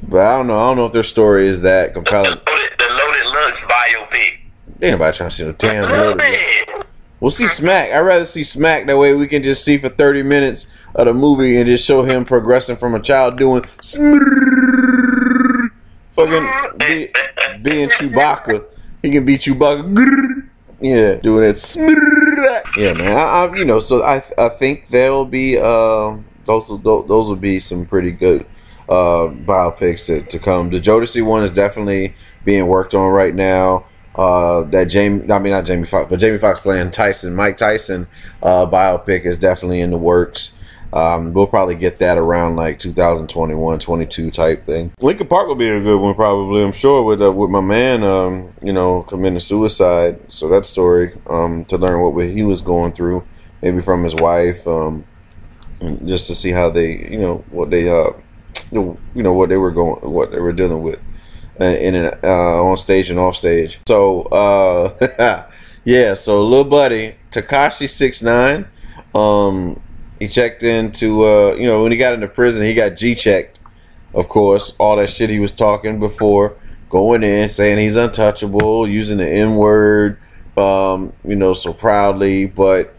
but 0.03 0.21
I 0.21 0.37
don't 0.37 0.47
know. 0.47 0.57
I 0.57 0.69
don't 0.69 0.77
know 0.77 0.85
if 0.85 0.93
their 0.93 1.03
story 1.03 1.49
is 1.49 1.63
that 1.63 1.89
the 1.89 1.95
compelling. 1.95 2.31
loaded, 2.31 2.71
the 2.79 2.89
Loaded 2.91 3.27
Lux 3.27 3.65
biopic. 3.65 4.39
Ain't 4.83 4.93
nobody 4.93 5.17
trying 5.17 5.31
to 5.31 5.37
see 5.37 5.45
no 5.45 5.53
damn 5.53 5.83
loaded. 5.83 6.85
We'll 7.21 7.31
see 7.31 7.49
Smack. 7.49 7.91
I'd 7.91 8.01
rather 8.01 8.27
see 8.27 8.45
Smack 8.45 8.87
that 8.87 8.99
way 8.99 9.15
we 9.15 9.27
can 9.27 9.43
just 9.43 9.65
see 9.65 9.79
for 9.79 9.89
thirty 9.89 10.23
minutes 10.23 10.67
of 10.95 11.07
the 11.07 11.15
movie 11.15 11.57
and 11.57 11.67
just 11.67 11.87
show 11.87 12.03
him 12.03 12.25
progressing 12.25 12.77
from 12.77 12.95
a 12.95 13.01
child 13.01 13.39
doing 13.39 13.63
fucking 16.13 16.79
be, 16.79 17.11
being 17.63 17.89
Chewbacca. 17.89 18.65
He 19.03 19.11
can 19.11 19.25
be 19.25 19.39
Chewbacca. 19.39 20.49
Yeah, 20.81 21.15
doing 21.17 21.45
it. 21.49 21.77
Yeah, 22.77 22.93
man. 22.95 23.17
I, 23.17 23.23
I, 23.23 23.57
you 23.57 23.65
know, 23.65 23.79
so 23.79 24.03
I 24.03 24.23
I 24.37 24.51
think 24.51 24.89
there'll 24.89 25.25
be 25.25 25.59
uh 25.59 26.19
those 26.45 26.69
will- 26.69 27.03
those 27.03 27.29
will 27.29 27.37
be 27.37 27.61
some 27.61 27.87
pretty 27.87 28.11
good 28.13 28.47
uh 28.89 29.29
biopics 29.47 30.07
to, 30.07 30.23
to 30.23 30.39
come. 30.39 30.71
The 30.71 30.81
Jodeci 30.81 31.25
one 31.25 31.43
is 31.43 31.51
definitely 31.51 32.15
being 32.45 32.67
worked 32.67 32.95
on 32.95 33.11
right 33.11 33.35
now. 33.35 33.85
Uh, 34.15 34.63
that 34.65 34.85
Jamie, 34.85 35.29
I 35.33 35.39
mean 35.41 35.53
not 35.53 35.65
Jamie 35.65 35.87
Foxx, 35.87 36.09
but 36.09 36.21
Jamie 36.21 36.39
Foxx 36.39 36.61
playing 36.61 36.91
Tyson, 36.93 37.35
Mike 37.35 37.57
Tyson, 37.57 38.07
uh, 38.43 38.65
biopic 38.67 39.25
is 39.25 39.39
definitely 39.39 39.81
in 39.81 39.91
the 39.91 39.97
works. 39.99 40.53
Um, 40.93 41.33
we'll 41.33 41.49
probably 41.49 41.75
get 41.75 41.99
that 41.99 42.19
around 42.19 42.55
like 42.55 42.79
2021, 42.79 43.81
22 43.81 44.31
type 44.31 44.65
thing. 44.65 44.93
Linkin 45.01 45.27
Park 45.27 45.49
will 45.49 45.57
be 45.57 45.69
a 45.69 45.81
good 45.81 45.97
one, 45.99 46.15
probably. 46.15 46.63
I'm 46.63 46.71
sure 46.71 47.03
with 47.03 47.21
uh, 47.21 47.33
with 47.33 47.51
my 47.51 47.61
man, 47.61 48.05
um, 48.05 48.53
you 48.63 48.73
know, 48.73 49.03
committing 49.03 49.41
suicide. 49.41 50.21
So 50.29 50.49
that 50.51 50.65
story, 50.67 51.13
um, 51.29 51.65
to 51.65 51.77
learn 51.79 52.01
what 52.01 52.25
he 52.27 52.45
was 52.45 52.61
going 52.61 52.93
through, 52.93 53.25
maybe 53.63 53.81
from 53.81 54.05
his 54.05 54.15
wife, 54.15 54.65
um, 54.69 55.05
just 56.07 56.27
to 56.29 56.35
see 56.35 56.51
how 56.51 56.71
they, 56.71 57.09
you 57.11 57.19
know, 57.19 57.45
what 57.51 57.71
they, 57.71 57.89
uh, 57.89 58.13
you 58.71 58.99
know, 59.15 59.33
what 59.33 59.49
they 59.49 59.57
were 59.57 59.71
going, 59.71 60.01
what 60.11 60.31
they 60.31 60.41
were 60.41 60.53
dealing 60.53 60.83
with 60.83 60.99
uh, 61.61 61.65
in 61.65 61.95
and 61.95 62.19
uh, 62.25 62.65
on 62.65 62.77
stage 62.77 63.11
and 63.11 63.19
off 63.19 63.37
stage. 63.37 63.81
So 63.87 64.23
uh, 64.23 65.47
yeah, 65.85 66.15
so 66.15 66.43
little 66.43 66.65
buddy 66.65 67.17
Tekashi 67.31 67.89
six 67.89 68.23
nine, 68.23 68.67
um, 69.15 69.81
he 70.19 70.29
checked 70.29 70.63
into 70.63 71.25
uh, 71.25 71.55
you 71.55 71.67
know 71.67 71.83
when 71.83 71.93
he 71.93 71.99
got 71.99 72.15
into 72.15 72.29
prison, 72.29 72.65
he 72.65 72.75
got 72.75 72.97
G 72.97 73.15
checked, 73.15 73.61
of 74.13 74.29
course, 74.29 74.75
all 74.79 74.97
that 74.97 75.11
shit 75.11 75.31
he 75.31 75.39
was 75.39 75.53
talking 75.53 76.01
before 76.01 76.57
going 76.91 77.23
in, 77.23 77.49
saying 77.49 77.79
he's 77.79 77.97
untouchable, 77.97 78.87
using 78.87 79.19
the 79.19 79.29
N 79.29 79.57
word, 79.57 80.19
um, 80.57 81.13
you 81.25 81.37
know, 81.37 81.53
so 81.53 81.73
proudly, 81.73 82.47
but. 82.47 82.95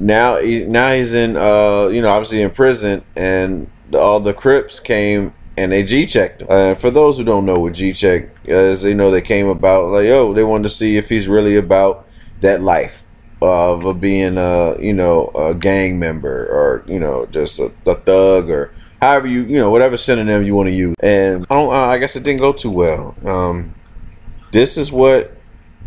Now, 0.00 0.38
he, 0.38 0.64
now 0.64 0.92
he's 0.92 1.14
in, 1.14 1.36
uh, 1.36 1.88
you 1.88 2.02
know, 2.02 2.08
obviously 2.08 2.42
in 2.42 2.50
prison, 2.50 3.04
and 3.14 3.70
all 3.94 4.18
the 4.18 4.32
Crips 4.32 4.80
came 4.80 5.32
and 5.56 5.72
they 5.72 5.82
G 5.82 6.06
checked 6.06 6.40
him. 6.40 6.46
Uh, 6.48 6.74
for 6.74 6.90
those 6.90 7.18
who 7.18 7.24
don't 7.24 7.44
know 7.44 7.58
what 7.58 7.74
G 7.74 7.92
check 7.92 8.30
is, 8.44 8.82
you 8.82 8.94
know 8.94 9.10
they 9.10 9.20
came 9.20 9.46
about 9.48 9.92
like, 9.92 10.06
oh, 10.06 10.32
they 10.32 10.42
wanted 10.42 10.64
to 10.64 10.70
see 10.70 10.96
if 10.96 11.08
he's 11.08 11.28
really 11.28 11.56
about 11.56 12.08
that 12.40 12.62
life 12.62 13.04
of 13.42 14.00
being 14.00 14.38
a, 14.38 14.80
you 14.80 14.94
know, 14.94 15.30
a 15.34 15.54
gang 15.54 15.98
member 15.98 16.46
or 16.46 16.84
you 16.86 16.98
know 16.98 17.26
just 17.26 17.58
a, 17.58 17.70
a 17.86 17.94
thug 17.94 18.48
or 18.48 18.72
however 19.00 19.26
you, 19.26 19.42
you 19.42 19.58
know, 19.58 19.70
whatever 19.70 19.96
synonym 19.96 20.44
you 20.44 20.54
want 20.54 20.68
to 20.68 20.74
use. 20.74 20.94
And 21.00 21.46
I 21.50 21.54
don't, 21.54 21.72
uh, 21.72 21.86
I 21.86 21.98
guess 21.98 22.16
it 22.16 22.22
didn't 22.22 22.40
go 22.40 22.52
too 22.52 22.70
well. 22.70 23.14
Um, 23.24 23.74
this 24.52 24.76
is 24.76 24.90
what, 24.92 25.36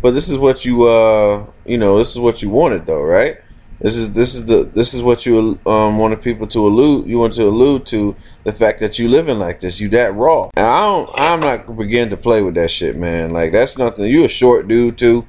but 0.02 0.12
this 0.12 0.28
is 0.28 0.36
what 0.36 0.64
you, 0.64 0.88
uh, 0.88 1.46
you 1.64 1.78
know, 1.78 1.98
this 1.98 2.10
is 2.10 2.18
what 2.18 2.42
you 2.42 2.50
wanted 2.50 2.86
though, 2.86 3.02
right? 3.02 3.38
This 3.80 3.96
is 3.96 4.12
this 4.12 4.34
is 4.34 4.46
the 4.46 4.64
this 4.64 4.94
is 4.94 5.02
what 5.02 5.26
you 5.26 5.58
um, 5.66 5.98
wanted 5.98 6.22
people 6.22 6.46
to 6.48 6.66
allude 6.66 7.06
you 7.06 7.18
want 7.18 7.34
to 7.34 7.44
allude 7.44 7.84
to 7.86 8.14
the 8.44 8.52
fact 8.52 8.80
that 8.80 8.98
you 8.98 9.08
living 9.08 9.38
like 9.38 9.60
this 9.60 9.80
you 9.80 9.88
that 9.90 10.14
raw. 10.14 10.48
And 10.56 10.66
I 10.66 10.80
don't 10.80 11.10
I'm 11.14 11.40
not 11.40 11.76
begin 11.76 12.10
to 12.10 12.16
play 12.16 12.42
with 12.42 12.54
that 12.54 12.70
shit 12.70 12.96
man. 12.96 13.32
Like 13.32 13.52
that's 13.52 13.76
nothing 13.76 14.06
you 14.06 14.24
a 14.24 14.28
short 14.28 14.68
dude 14.68 14.96
too. 14.96 15.26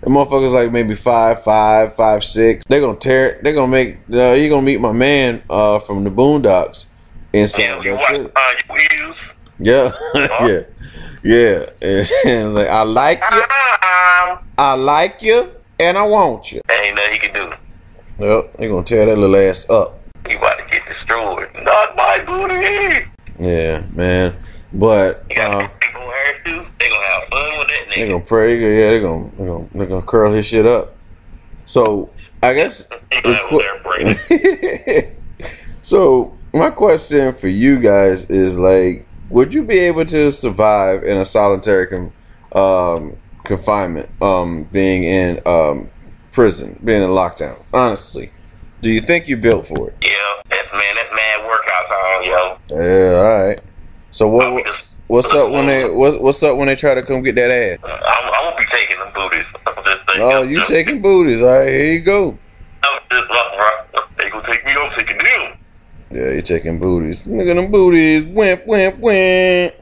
The 0.00 0.10
motherfuckers 0.10 0.52
like 0.52 0.72
maybe 0.72 0.94
five 0.94 1.42
five 1.42 1.94
five 1.94 2.24
six. 2.24 2.64
They 2.68 2.80
gonna 2.80 2.98
tear 2.98 3.32
it 3.32 3.44
they 3.44 3.52
gonna 3.52 3.70
make 3.70 3.98
uh, 4.12 4.32
you 4.32 4.48
gonna 4.48 4.62
meet 4.62 4.80
my 4.80 4.92
man 4.92 5.42
uh, 5.50 5.78
from 5.80 6.04
the 6.04 6.10
Boondocks 6.10 6.86
inside 7.32 7.62
Yeah, 7.62 7.82
you 7.82 7.94
watch 7.94 8.18
uh, 8.18 8.78
yeah 9.58 9.92
yeah 10.14 10.62
yeah. 11.22 11.66
And, 11.80 12.10
and 12.26 12.54
like 12.54 12.68
I 12.68 12.82
like 12.82 13.22
you 13.30 13.42
Um, 13.42 14.38
I 14.58 14.74
like 14.74 15.22
you 15.22 15.50
and 15.78 15.98
I 15.98 16.02
want 16.04 16.52
you. 16.52 16.60
Ain't 16.70 16.96
nothing 16.96 17.12
he 17.12 17.18
can 17.18 17.34
do. 17.34 17.56
Yep, 18.22 18.56
they 18.56 18.68
gonna 18.68 18.84
tear 18.84 19.06
that 19.06 19.18
little 19.18 19.34
ass 19.36 19.68
up. 19.68 19.98
He 20.28 20.34
about 20.34 20.56
to 20.58 20.64
get 20.70 20.86
destroyed. 20.86 21.48
Not 21.62 21.96
my 21.96 22.20
booty. 22.24 23.06
Yeah, 23.40 23.82
man. 23.92 24.36
But 24.72 25.24
You 25.28 25.34
got 25.36 25.64
uh, 25.64 25.68
too. 26.44 26.64
They 26.78 26.88
gonna 26.88 27.06
have 27.08 27.24
fun 27.28 27.58
with 27.58 27.68
that 27.68 27.86
they 27.90 28.02
nigga. 28.02 28.08
gonna 28.12 28.24
pray. 28.24 28.60
Yeah, 28.60 28.90
they 28.92 29.00
gonna 29.00 29.30
they 29.36 29.44
gonna 29.44 29.68
they 29.74 29.86
gonna 29.86 30.02
curl 30.06 30.32
his 30.32 30.46
shit 30.46 30.66
up. 30.66 30.94
So 31.66 32.10
I 32.42 32.54
guess. 32.54 32.86
He 33.12 33.20
gonna 33.20 33.36
have 33.36 33.52
a 33.52 33.62
hair 33.62 33.80
break. 33.84 35.16
so 35.82 36.36
my 36.54 36.70
question 36.70 37.34
for 37.34 37.48
you 37.48 37.78
guys 37.80 38.24
is 38.30 38.56
like, 38.56 39.06
would 39.30 39.52
you 39.52 39.62
be 39.64 39.78
able 39.80 40.06
to 40.06 40.30
survive 40.32 41.02
in 41.04 41.16
a 41.18 41.24
solitary 41.24 41.86
con- 41.88 42.12
um, 42.52 43.16
confinement, 43.44 44.08
um, 44.22 44.64
being 44.72 45.04
in 45.04 45.40
um, 45.46 45.90
prison, 46.32 46.80
being 46.84 47.02
in 47.02 47.10
lockdown? 47.10 47.62
Honestly, 47.72 48.32
do 48.80 48.90
you 48.90 49.00
think 49.00 49.28
you 49.28 49.36
built 49.36 49.68
for 49.68 49.90
it? 49.90 49.96
Yeah, 50.02 50.10
that's 50.50 50.72
man. 50.72 50.94
That's 50.96 51.10
mad 51.10 51.46
workout 51.46 51.86
time, 51.86 52.22
yo. 52.24 52.58
Yeah, 52.70 53.16
all 53.18 53.46
right. 53.46 53.60
So 54.10 54.28
what? 54.28 54.92
What's 55.06 55.32
up 55.34 55.52
when 55.52 55.66
they 55.66 55.90
what, 55.90 56.22
What's 56.22 56.42
up 56.42 56.56
when 56.56 56.68
they 56.68 56.76
try 56.76 56.94
to 56.94 57.02
come 57.02 57.22
get 57.22 57.34
that 57.34 57.50
ass? 57.50 57.78
Uh, 57.82 57.86
I'm, 57.86 58.32
I 58.32 58.40
won't 58.44 58.56
be 58.56 58.64
taking 58.64 58.98
them 58.98 59.12
booties. 59.14 59.52
I'm 59.66 59.84
just 59.84 60.06
thinking. 60.06 60.22
Oh, 60.22 60.42
you 60.42 60.64
taking 60.64 61.02
booties? 61.02 61.42
All 61.42 61.58
right, 61.58 61.68
here 61.68 61.92
you 61.92 62.00
go. 62.00 62.38
I'm 62.82 63.00
just 63.10 63.30
uh, 63.30 63.56
bro. 63.92 64.02
They 64.16 64.30
gonna 64.30 64.42
take 64.42 64.64
me. 64.64 64.72
I'm 64.72 64.90
taking 64.90 65.18
them. 65.18 65.58
Yeah, 66.10 66.30
you 66.30 66.42
taking 66.42 66.78
booties. 66.78 67.26
Look 67.26 67.46
at 67.46 67.56
them 67.56 67.70
booties. 67.70 68.24
Wimp, 68.24 68.66
wimp, 68.66 68.98
wimp. 68.98 69.74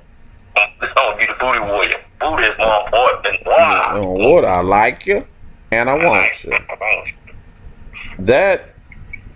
I'm, 0.57 0.69
gonna 0.95 1.17
be 1.17 1.27
the 1.27 1.35
booty 1.41 1.61
warrior. 1.61 2.01
Booty 2.21 2.45
is 2.45 2.59
more 2.59 2.85
important 2.85 3.23
than 3.23 3.37
wow. 3.47 3.93
Oh, 3.95 4.11
what? 4.11 4.45
I 4.45 4.61
like 4.61 5.07
you, 5.07 5.27
and 5.71 5.89
I 5.89 6.05
want 6.05 6.45
you. 6.45 6.53
That 8.19 8.75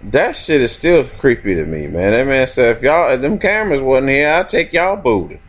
that 0.05 0.37
shit 0.37 0.61
is 0.61 0.73
still 0.73 1.05
creepy 1.19 1.55
to 1.55 1.65
me, 1.65 1.87
man. 1.87 2.13
That 2.13 2.27
man 2.27 2.47
said, 2.47 2.77
if 2.77 2.83
y'all 2.83 3.11
if 3.13 3.21
them 3.21 3.39
cameras 3.39 3.81
wasn't 3.81 4.11
here, 4.11 4.29
I'd 4.31 4.49
take 4.49 4.73
y'all 4.73 4.97
booty. 4.97 5.41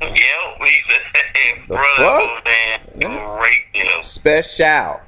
Yep, 0.00 0.10
he 0.10 0.80
said, 0.80 1.00
The 1.68 1.76
fuck? 1.96 2.44
man. 2.44 4.02
Special. 4.02 5.00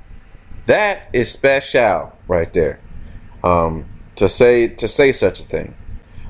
That 0.66 1.08
is 1.12 1.30
special 1.30 2.16
right 2.28 2.52
there. 2.52 2.80
Um, 3.42 3.86
to 4.16 4.28
say 4.28 4.68
to 4.68 4.88
say 4.88 5.12
such 5.12 5.40
a 5.40 5.42
thing. 5.44 5.74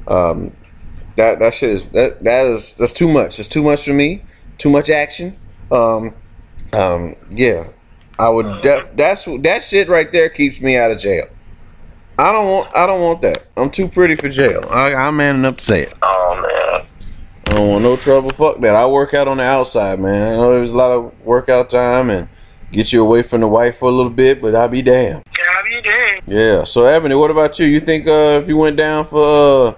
Um, 0.09 0.57
that 1.17 1.39
that 1.39 1.55
shit 1.55 1.71
is 1.71 1.85
that 1.93 2.25
that 2.25 2.47
is 2.47 2.75
that's 2.75 2.93
too 2.93 3.09
much. 3.09 3.39
It's 3.39 3.49
too 3.49 3.63
much 3.63 3.85
for 3.85 3.93
me. 3.93 4.25
Too 4.59 4.71
much 4.71 4.91
action. 4.91 5.37
Um, 5.71 6.15
um, 6.73 7.17
yeah. 7.31 7.69
I 8.19 8.29
would. 8.29 8.63
Def, 8.63 8.95
that's 8.97 9.27
what 9.27 9.43
that 9.43 9.63
shit 9.63 9.89
right 9.89 10.11
there 10.11 10.29
keeps 10.29 10.61
me 10.61 10.77
out 10.77 10.91
of 10.91 10.99
jail. 10.99 11.29
I 12.19 12.31
don't 12.33 12.47
want. 12.47 12.77
I 12.77 12.87
don't 12.87 13.01
want 13.01 13.23
that. 13.23 13.47
I'm 13.57 13.71
too 13.71 13.89
pretty 13.89 14.15
for 14.15 14.29
jail. 14.29 14.65
I, 14.71 14.95
I'm 14.95 15.17
manning 15.17 15.45
up 15.45 15.57
to 15.57 15.65
say 15.65 15.83
it. 15.83 15.95
Oh 16.03 16.35
man, 16.41 16.87
I 17.49 17.53
don't 17.53 17.71
want 17.71 17.83
no 17.83 17.97
trouble. 17.97 18.31
Fuck 18.31 18.61
that. 18.61 18.75
I 18.77 18.87
work 18.87 19.15
out 19.15 19.27
on 19.27 19.39
the 19.39 19.43
outside, 19.43 19.99
man. 19.99 20.35
I 20.35 20.37
know 20.37 20.51
there's 20.51 20.71
a 20.71 20.77
lot 20.77 20.93
of 20.93 21.21
workout 21.25 21.71
time 21.71 22.11
and 22.11 22.29
get 22.71 22.93
you 22.93 23.03
away 23.03 23.23
from 23.23 23.41
the 23.41 23.49
wife 23.49 23.79
for 23.79 23.89
a 23.89 23.93
little 23.93 24.11
bit, 24.11 24.41
but 24.41 24.55
I'll 24.55 24.69
be 24.69 24.83
damned. 24.83 25.25
Job 25.31 25.67
you 25.71 25.83
did. 25.83 26.23
Yeah. 26.27 26.65
So, 26.65 26.85
Ebony, 26.85 27.15
what 27.15 27.31
about 27.31 27.59
you? 27.59 27.67
You 27.67 27.81
think 27.81 28.07
uh, 28.07 28.41
if 28.43 28.49
you 28.49 28.57
went 28.57 28.77
down 28.77 29.07
for 29.07 29.69
uh, 29.69 29.75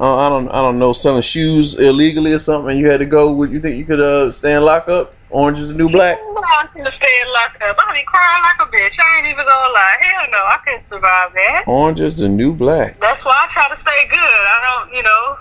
uh, 0.00 0.26
I 0.26 0.28
don't 0.28 0.48
I 0.48 0.62
don't 0.62 0.78
know 0.78 0.92
selling 0.92 1.22
shoes 1.22 1.78
illegally 1.78 2.32
or 2.32 2.38
something, 2.38 2.70
and 2.70 2.78
you 2.78 2.88
had 2.88 3.00
to 3.00 3.06
go, 3.06 3.32
would 3.32 3.50
you 3.50 3.58
think 3.58 3.76
you 3.76 3.84
could 3.84 4.00
uh 4.00 4.32
stay 4.32 4.54
in 4.54 4.62
lockup? 4.62 5.14
Orange 5.30 5.58
is 5.60 5.68
the 5.68 5.74
new 5.74 5.88
black. 5.88 6.18
I 6.18 6.66
couldn't 6.72 6.90
stay 6.90 7.06
locked 7.32 7.62
up. 7.62 7.76
I 7.78 7.94
be 7.94 8.02
crying 8.02 8.42
like 8.42 8.66
a 8.66 8.70
bitch. 8.70 8.98
I 8.98 9.18
ain't 9.18 9.26
even 9.28 9.46
gonna 9.46 9.72
lie. 9.72 9.96
Hell 10.02 10.26
no, 10.32 10.38
I 10.38 10.58
couldn't 10.64 10.82
survive 10.82 11.32
that. 11.34 11.64
Orange 11.66 12.00
is 12.00 12.16
the 12.18 12.28
new 12.28 12.52
black. 12.52 13.00
That's 13.00 13.24
why 13.24 13.32
I 13.32 13.46
try 13.48 13.68
to 13.68 13.76
stay 13.76 14.06
good. 14.08 14.18
I 14.18 14.58
don't, 14.84 14.96
you 14.96 15.02
know. 15.02 15.36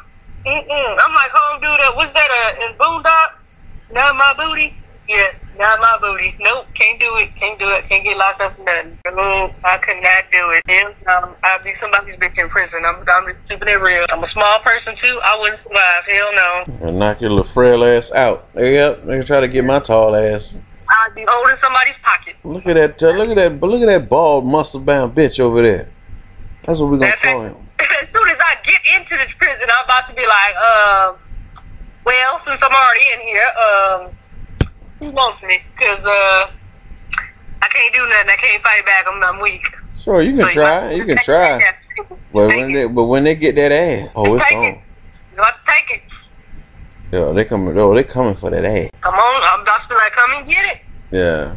Mm-mm. 0.45 0.97
I'm 1.03 1.13
like 1.13 1.31
home 1.33 1.61
dude. 1.61 1.79
That 1.79 1.93
what's 1.95 2.13
that? 2.13 2.29
Uh, 2.29 2.65
in 2.65 2.77
Boondocks? 2.77 3.59
Not 3.91 4.15
my 4.15 4.33
booty. 4.37 4.78
Yes, 5.09 5.41
not 5.57 5.79
my 5.79 5.97
booty. 5.99 6.35
Nope, 6.39 6.67
can't 6.75 6.99
do 6.99 7.15
it. 7.15 7.35
Can't 7.35 7.57
do 7.57 7.67
it. 7.71 7.89
Can't 7.89 8.03
get 8.03 8.15
locked 8.15 8.41
up 8.41 8.55
for 8.55 8.63
nothing. 8.63 8.95
I 9.63 9.77
could 9.81 10.03
not 10.03 10.25
do 10.31 10.51
it. 10.51 10.61
Hell, 10.67 10.93
um, 11.23 11.35
I'd 11.41 11.63
be 11.63 11.73
somebody's 11.73 12.15
bitch 12.15 12.37
in 12.37 12.47
prison. 12.47 12.83
I'm, 12.85 13.03
I'm 13.11 13.35
keeping 13.47 13.67
it 13.67 13.81
real. 13.81 14.05
I'm 14.11 14.21
a 14.21 14.27
small 14.27 14.59
person 14.59 14.93
too. 14.93 15.19
I 15.23 15.35
wouldn't 15.39 15.57
survive. 15.57 16.05
Hell 16.05 16.31
no. 16.35 16.87
And 16.87 16.99
knock 16.99 17.21
your 17.21 17.31
little 17.31 17.43
frail 17.43 17.83
ass 17.83 18.11
out. 18.11 18.49
Yep, 18.55 19.05
they 19.05 19.19
try 19.21 19.39
to 19.39 19.47
get 19.47 19.65
my 19.65 19.79
tall 19.79 20.15
ass. 20.15 20.55
I'd 20.87 21.15
be 21.15 21.25
holding 21.27 21.55
somebody's 21.55 21.97
pocket. 21.97 22.35
Look 22.43 22.67
at 22.67 22.75
that! 22.75 23.01
uh, 23.03 23.11
Look 23.13 23.29
at 23.29 23.35
that! 23.35 23.59
Look 23.59 23.81
at 23.81 23.87
that 23.87 24.09
bald, 24.09 24.45
muscle-bound 24.45 25.15
bitch 25.15 25.39
over 25.39 25.63
there. 25.63 25.89
That's 26.65 26.79
what 26.79 26.91
we're 26.91 26.97
gonna 26.99 27.11
That's 27.11 27.21
call 27.23 27.45
it. 27.45 27.53
him. 27.55 27.67
as 28.03 28.13
soon 28.13 28.29
as 28.29 28.39
I 28.39 28.55
get 28.63 28.81
into 28.99 29.15
this 29.15 29.33
prison, 29.33 29.69
I'm 29.75 29.85
about 29.85 30.05
to 30.05 30.13
be 30.13 30.21
like, 30.27 30.55
um, 30.55 31.15
well, 32.05 32.37
since 32.39 32.61
I'm 32.63 32.71
already 32.71 33.05
in 33.15 33.21
here, 33.21 33.47
um, 33.57 34.15
who 34.99 35.09
wants 35.11 35.43
me? 35.43 35.57
Because 35.77 36.05
uh, 36.05 36.49
I 37.61 37.67
can't 37.69 37.93
do 37.93 38.05
nothing. 38.07 38.29
I 38.29 38.35
can't 38.37 38.61
fight 38.63 38.85
back. 38.85 39.05
I'm, 39.11 39.23
I'm 39.23 39.41
weak. 39.41 39.65
Sure, 39.97 40.21
you 40.21 40.29
can 40.33 40.37
So 40.43 40.49
try. 40.49 40.87
might 40.87 40.95
You 40.95 41.03
can 41.03 41.17
try. 41.23 41.55
it. 41.57 41.61
Yeah, 41.61 41.71
just 41.71 41.89
take 41.95 42.11
it. 42.11 42.17
But 42.33 42.47
when 42.47 42.71
it. 42.71 42.73
they 42.73 42.87
but 42.87 43.03
when 43.03 43.23
they 43.23 43.35
get 43.35 43.55
that 43.55 43.71
ass, 43.71 44.09
oh, 44.15 44.23
Just 44.25 44.35
it's 44.37 44.45
take 44.49 44.57
on. 44.57 44.65
it. 44.65 44.79
You 45.35 45.43
have 45.43 45.63
to 45.63 45.71
take 45.71 45.89
it. 45.97 46.11
Yeah, 47.11 47.31
they 47.31 47.45
coming. 47.45 47.77
Oh, 47.77 47.93
they 47.93 48.03
coming 48.03 48.35
for 48.35 48.49
that 48.49 48.63
ass. 48.63 48.89
Come 49.01 49.15
on. 49.15 49.41
I'm 49.43 49.65
be 49.65 49.95
like, 49.95 50.11
come 50.11 50.31
and 50.37 50.47
get 50.47 50.65
it. 50.75 50.81
Yeah, 51.11 51.55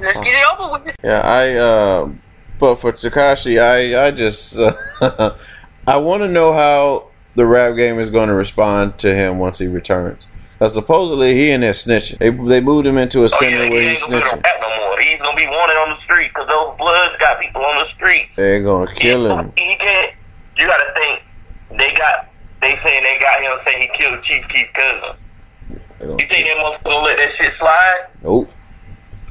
Let's 0.00 0.20
get 0.20 0.34
it 0.34 0.44
over 0.58 0.84
with. 0.84 0.96
yeah. 1.02 1.20
I 1.20 1.54
uh, 1.54 2.10
but 2.58 2.76
for 2.76 2.92
Tekashi, 2.92 3.60
I 3.60 4.06
I 4.06 4.10
just 4.10 4.58
uh, 4.58 5.34
I 5.86 5.96
want 5.96 6.22
to 6.22 6.28
know 6.28 6.52
how 6.52 7.08
the 7.34 7.46
rap 7.46 7.76
game 7.76 7.98
is 7.98 8.10
going 8.10 8.28
to 8.28 8.34
respond 8.34 8.98
to 8.98 9.14
him 9.14 9.38
once 9.38 9.58
he 9.58 9.66
returns. 9.66 10.26
Now, 10.64 10.68
supposedly 10.70 11.34
he 11.34 11.50
in 11.50 11.60
there 11.60 11.72
snitching. 11.74 12.16
They 12.16 12.30
they 12.30 12.60
moved 12.62 12.86
him 12.86 12.96
into 12.96 13.20
a 13.20 13.24
oh 13.24 13.28
center 13.28 13.64
yeah, 13.64 13.70
where 13.70 13.82
ain't 13.82 13.98
he's 13.98 14.08
snitching. 14.08 14.42
no 14.42 14.76
more. 14.88 14.98
He's 14.98 15.20
gonna 15.20 15.36
be 15.36 15.46
wanted 15.46 15.74
on 15.74 15.90
the 15.90 15.94
street 15.94 16.28
because 16.28 16.48
those 16.48 16.74
Bloods 16.78 17.14
got 17.16 17.38
people 17.38 17.62
on 17.62 17.80
the 17.80 17.86
streets. 17.86 18.36
They're 18.36 18.62
gonna 18.62 18.90
kill 18.94 19.26
him. 19.38 19.52
He 19.58 19.76
can't. 19.76 20.14
You 20.56 20.66
gotta 20.66 20.94
think. 20.94 21.22
They 21.78 21.92
got. 21.92 22.28
They 22.62 22.74
saying 22.74 23.02
they 23.02 23.18
got 23.20 23.42
him 23.42 23.52
saying 23.60 23.82
he 23.82 23.88
killed 23.88 24.22
Chief 24.22 24.48
Keef 24.48 24.68
cousin. 24.72 25.16
You 26.00 26.16
think 26.28 26.46
that 26.46 26.56
motherfucker 26.56 26.84
gonna 26.84 27.04
let 27.04 27.18
that 27.18 27.30
shit 27.30 27.52
slide? 27.52 28.06
Nope. 28.22 28.50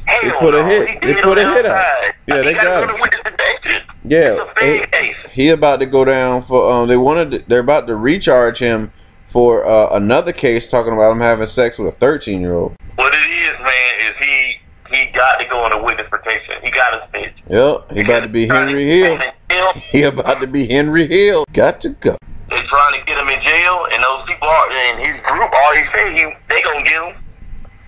Hell 0.05 0.21
They 0.21 0.29
put 0.37 0.53
a 0.53 0.63
hit- 0.65 0.89
He 1.03 1.13
they 1.13 1.21
put 1.23 1.37
a 1.39 1.41
hit 1.41 1.65
out. 1.65 1.75
outside. 1.75 2.13
Yeah, 2.27 2.35
He 2.37 2.43
they 2.43 2.53
got 2.53 2.63
go 2.65 2.83
him. 2.83 2.95
to 2.95 3.01
witness 3.01 3.21
protection. 3.21 3.81
Yeah, 4.03 4.19
It's 4.29 4.39
a 4.39 4.65
he- 4.65 4.85
case. 4.85 5.27
he 5.29 5.49
about 5.49 5.79
to 5.79 5.87
go 5.87 6.05
down 6.05 6.43
for 6.43 6.71
um 6.71 6.87
they 6.89 6.97
wanted 6.97 7.31
to, 7.31 7.43
they're 7.47 7.59
about 7.59 7.87
to 7.87 7.95
recharge 7.95 8.59
him 8.59 8.91
for 9.33 9.65
uh, 9.65 9.89
another 9.97 10.31
case 10.31 10.69
talking 10.69 10.93
about 10.93 11.11
him 11.11 11.19
having 11.19 11.47
sex 11.47 11.79
with 11.79 11.91
a 11.91 11.97
13 11.97 12.39
year 12.39 12.53
old 12.53 12.75
What 12.97 13.15
it 13.15 13.17
is, 13.17 13.59
man, 13.59 14.09
is 14.09 14.17
he 14.19 14.59
he 14.91 15.07
got 15.07 15.39
to 15.39 15.47
go 15.49 15.57
on 15.63 15.71
a 15.73 15.83
witness 15.83 16.07
protection. 16.07 16.55
He 16.61 16.69
got 16.69 16.91
to 16.91 16.99
snitch. 17.07 17.41
yep 17.49 17.91
he 17.91 18.01
about 18.01 18.19
to 18.19 18.27
be 18.27 18.45
henry 18.47 18.85
hill 18.87 19.17
Hill. 19.49 19.73
he 19.73 20.03
about 20.03 20.39
to 20.41 20.45
be 20.47 20.67
henry 20.67 21.07
hill 21.07 21.45
got 21.51 21.81
to 21.81 21.89
go 21.89 22.15
They 22.51 22.57
trying 22.57 22.99
to 22.99 23.05
get 23.07 23.17
him 23.17 23.27
in 23.27 23.41
jail, 23.41 23.87
and 23.91 24.03
those 24.03 24.23
people 24.27 24.47
are 24.47 24.69
in 24.69 24.99
his 24.99 25.19
group. 25.21 25.51
All 25.51 25.75
he 25.75 25.81
said, 25.81 26.13
he 26.13 26.31
they 26.47 26.61
gonna 26.61 26.83
get 26.83 26.93
him. 26.93 27.23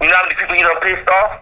You 0.02 0.08
know 0.08 0.16
how 0.16 0.24
many 0.24 0.36
people 0.36 0.56
he 0.56 0.62
done 0.64 0.80
pissed 0.82 1.08
off? 1.08 1.42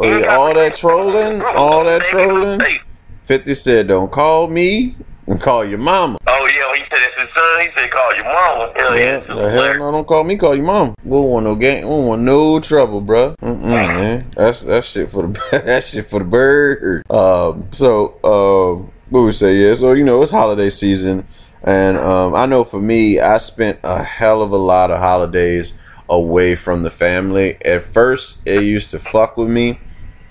Oh, 0.00 0.18
yeah, 0.18 0.34
all 0.34 0.52
that 0.52 0.74
trolling, 0.74 1.42
all 1.42 1.84
that 1.84 2.02
They 2.02 2.10
get 2.10 2.20
him 2.28 2.58
trolling. 2.58 2.78
50 3.22 3.54
said 3.54 3.86
don't 3.86 4.10
call 4.10 4.48
me 4.48 4.96
and 5.28 5.40
call 5.40 5.64
your 5.64 5.78
mama 5.78 6.18
Oh 6.26 6.46
yeah, 6.54 6.76
he 6.76 6.84
said 6.84 7.00
it's 7.02 7.18
his 7.18 7.30
son. 7.30 7.60
He 7.60 7.68
said 7.68 7.90
call 7.90 8.14
your 8.14 8.24
mama. 8.24 8.72
Hell 8.76 8.96
yeah, 8.96 9.04
yeah, 9.04 9.26
hell 9.26 9.36
hilarious. 9.38 9.78
no, 9.78 9.92
don't 9.92 10.06
call 10.06 10.24
me, 10.24 10.36
call 10.36 10.54
your 10.54 10.64
mom. 10.64 10.94
We 11.04 11.10
don't 11.10 11.30
want 11.30 11.44
no 11.44 11.54
game, 11.54 11.84
we 11.84 11.90
don't 11.90 12.06
want 12.06 12.22
no 12.22 12.60
trouble, 12.60 13.02
bruh. 13.02 13.36
Mm-mm, 13.38 13.62
man. 13.62 14.30
That's 14.36 14.60
that 14.60 14.84
shit 14.84 15.10
for 15.10 15.26
the 15.26 15.62
that 15.64 15.84
shit 15.84 16.08
for 16.08 16.20
the 16.20 16.24
bird. 16.24 17.10
Um, 17.10 17.68
so 17.72 18.14
um, 18.24 18.92
what 19.10 19.22
we 19.22 19.32
say, 19.32 19.56
yeah. 19.56 19.74
So 19.74 19.92
you 19.92 20.04
know, 20.04 20.22
it's 20.22 20.32
holiday 20.32 20.70
season, 20.70 21.26
and 21.62 21.96
um, 21.98 22.34
I 22.34 22.46
know 22.46 22.64
for 22.64 22.80
me, 22.80 23.20
I 23.20 23.38
spent 23.38 23.80
a 23.82 24.02
hell 24.02 24.42
of 24.42 24.52
a 24.52 24.56
lot 24.56 24.90
of 24.90 24.98
holidays 24.98 25.74
away 26.08 26.54
from 26.54 26.82
the 26.82 26.90
family. 26.90 27.58
At 27.64 27.82
first, 27.82 28.42
it 28.46 28.62
used 28.62 28.90
to 28.90 28.98
fuck 28.98 29.36
with 29.36 29.48
me, 29.48 29.80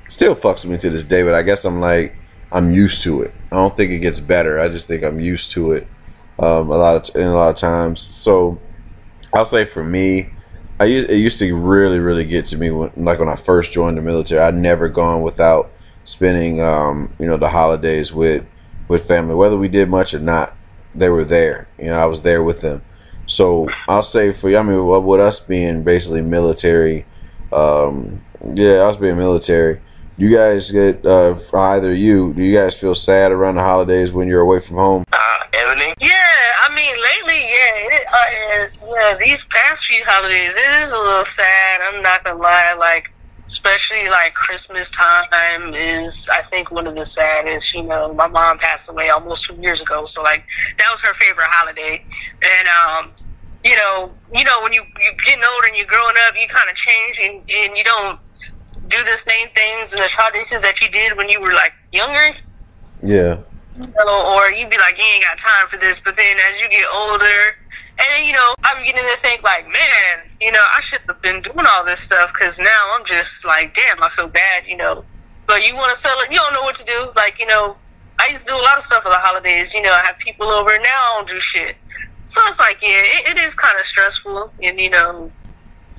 still 0.07 0.35
fucks 0.35 0.63
with 0.63 0.71
me 0.71 0.77
to 0.79 0.89
this 0.89 1.03
day, 1.03 1.23
but 1.23 1.33
I 1.35 1.41
guess 1.41 1.65
I'm 1.65 1.79
like 1.79 2.15
I'm 2.51 2.71
used 2.71 3.03
to 3.03 3.21
it. 3.23 3.33
I 3.51 3.55
don't 3.55 3.75
think 3.75 3.91
it 3.91 3.99
gets 3.99 4.19
better. 4.19 4.59
I 4.59 4.69
just 4.69 4.87
think 4.87 5.03
I'm 5.03 5.19
used 5.19 5.51
to 5.51 5.73
it 5.73 5.87
um, 6.39 6.69
a 6.69 6.77
lot 6.77 6.95
of 6.95 7.15
in 7.15 7.27
a 7.27 7.33
lot 7.33 7.49
of 7.49 7.55
times. 7.55 8.01
So 8.15 8.59
I'll 9.33 9.45
say 9.45 9.65
for 9.65 9.83
me, 9.83 10.29
I 10.79 10.85
used, 10.85 11.09
it 11.09 11.17
used 11.17 11.39
to 11.39 11.55
really 11.55 11.99
really 11.99 12.25
get 12.25 12.45
to 12.47 12.57
me 12.57 12.69
when 12.71 12.91
like 12.95 13.19
when 13.19 13.29
I 13.29 13.35
first 13.35 13.71
joined 13.71 13.97
the 13.97 14.01
military. 14.01 14.39
I'd 14.39 14.55
never 14.55 14.89
gone 14.89 15.21
without 15.21 15.71
spending 16.05 16.61
um, 16.61 17.13
you 17.19 17.27
know 17.27 17.37
the 17.37 17.49
holidays 17.49 18.13
with 18.13 18.45
with 18.87 19.07
family, 19.07 19.35
whether 19.35 19.57
we 19.57 19.67
did 19.67 19.89
much 19.89 20.13
or 20.13 20.19
not. 20.19 20.55
They 20.95 21.09
were 21.09 21.25
there. 21.25 21.67
You 21.77 21.85
know, 21.85 21.93
I 21.93 22.05
was 22.05 22.21
there 22.21 22.41
with 22.41 22.61
them. 22.61 22.81
So 23.27 23.67
I'll 23.87 24.03
say 24.03 24.31
for 24.31 24.49
you, 24.49 24.57
I 24.57 24.63
mean, 24.63 24.87
with 24.87 25.19
us 25.19 25.39
being 25.39 25.83
basically 25.83 26.21
military, 26.21 27.05
um, 27.51 28.23
yeah, 28.53 28.85
us 28.85 28.95
being 28.95 29.17
military. 29.17 29.81
You 30.19 30.35
guys 30.35 30.71
get 30.71 31.05
uh, 31.05 31.35
for 31.35 31.59
either 31.59 31.93
you. 31.93 32.33
Do 32.33 32.43
you 32.43 32.57
guys 32.57 32.75
feel 32.75 32.95
sad 32.95 33.31
around 33.31 33.55
the 33.55 33.61
holidays 33.61 34.11
when 34.11 34.27
you're 34.27 34.41
away 34.41 34.59
from 34.59 34.77
home? 34.77 35.03
Uh, 35.13 35.17
Ebony. 35.53 35.93
Yeah, 36.01 36.33
I 36.65 36.73
mean, 36.73 36.95
lately, 36.95 37.39
yeah, 37.39 37.95
it 37.95 38.07
uh, 38.11 38.63
is, 38.63 38.79
yeah, 38.83 39.17
these 39.19 39.45
past 39.45 39.85
few 39.85 40.03
holidays, 40.03 40.55
it 40.55 40.81
is 40.81 40.91
a 40.91 40.97
little 40.97 41.21
sad. 41.21 41.81
I'm 41.83 42.01
not 42.01 42.23
gonna 42.23 42.39
lie, 42.39 42.73
like, 42.73 43.13
especially 43.45 44.09
like 44.09 44.33
Christmas 44.33 44.89
time 44.89 45.75
is, 45.75 46.31
I 46.33 46.41
think, 46.41 46.71
one 46.71 46.87
of 46.87 46.95
the 46.95 47.05
saddest. 47.05 47.75
You 47.75 47.83
know, 47.83 48.11
my 48.15 48.27
mom 48.27 48.57
passed 48.57 48.89
away 48.89 49.09
almost 49.09 49.45
two 49.45 49.61
years 49.61 49.83
ago, 49.83 50.03
so 50.05 50.23
like, 50.23 50.47
that 50.79 50.87
was 50.89 51.03
her 51.03 51.13
favorite 51.13 51.47
holiday, 51.47 52.03
and 52.41 52.67
um, 52.67 53.11
you 53.63 53.75
know, 53.75 54.11
you 54.33 54.43
know, 54.43 54.63
when 54.63 54.73
you 54.73 54.81
you 54.81 55.11
getting 55.23 55.43
older 55.53 55.67
and 55.67 55.77
you're 55.77 55.85
growing 55.85 56.15
up, 56.27 56.33
you 56.41 56.47
kind 56.47 56.71
of 56.71 56.75
change, 56.75 57.21
and 57.23 57.35
and 57.35 57.77
you 57.77 57.83
don't 57.83 58.19
do 58.89 59.03
the 59.03 59.17
same 59.17 59.49
things 59.55 59.93
and 59.93 60.03
the 60.03 60.07
traditions 60.07 60.63
that 60.63 60.81
you 60.81 60.89
did 60.89 61.17
when 61.17 61.29
you 61.29 61.41
were 61.41 61.53
like 61.53 61.73
younger 61.91 62.33
Yeah. 63.01 63.37
you 63.75 63.93
know, 64.05 64.35
or 64.37 64.51
you'd 64.51 64.69
be 64.69 64.77
like, 64.77 64.97
you 64.97 65.03
ain't 65.15 65.23
got 65.23 65.37
time 65.37 65.67
for 65.67 65.77
this. 65.77 66.01
But 66.01 66.15
then 66.15 66.37
as 66.49 66.61
you 66.61 66.69
get 66.69 66.85
older, 66.93 67.25
and 67.99 68.25
you 68.25 68.33
know, 68.33 68.53
I'm 68.63 68.79
beginning 68.83 69.05
to 69.11 69.17
think 69.19 69.43
like, 69.43 69.65
man, 69.65 70.25
you 70.41 70.51
know, 70.51 70.63
I 70.75 70.79
should 70.81 71.01
have 71.07 71.21
been 71.21 71.41
doing 71.41 71.65
all 71.69 71.85
this 71.85 71.99
stuff 72.01 72.33
because 72.33 72.59
now 72.59 72.93
I'm 72.93 73.05
just 73.05 73.45
like, 73.45 73.73
damn, 73.73 74.01
I 74.03 74.09
feel 74.09 74.27
bad, 74.29 74.67
you 74.67 74.77
know. 74.77 75.05
But 75.47 75.67
you 75.67 75.75
want 75.75 75.91
to 75.91 75.97
sell 75.97 76.17
it, 76.21 76.31
you 76.31 76.37
don't 76.37 76.53
know 76.53 76.63
what 76.63 76.75
to 76.75 76.85
do. 76.85 77.11
Like, 77.15 77.39
you 77.39 77.47
know, 77.47 77.77
I 78.19 78.29
used 78.31 78.47
to 78.47 78.53
do 78.53 78.59
a 78.59 78.63
lot 78.63 78.77
of 78.77 78.83
stuff 78.83 79.03
for 79.03 79.09
the 79.09 79.17
holidays. 79.17 79.73
You 79.73 79.81
know, 79.81 79.93
I 79.93 80.01
have 80.05 80.19
people 80.19 80.47
over. 80.47 80.71
Now 80.79 80.87
I 80.87 81.15
don't 81.17 81.27
do 81.27 81.39
shit. 81.39 81.77
So 82.25 82.41
it's 82.47 82.59
like, 82.59 82.81
yeah, 82.81 82.89
it, 82.91 83.37
it 83.37 83.39
is 83.39 83.55
kind 83.55 83.77
of 83.79 83.85
stressful, 83.85 84.53
and 84.63 84.79
you 84.79 84.89
know, 84.89 85.31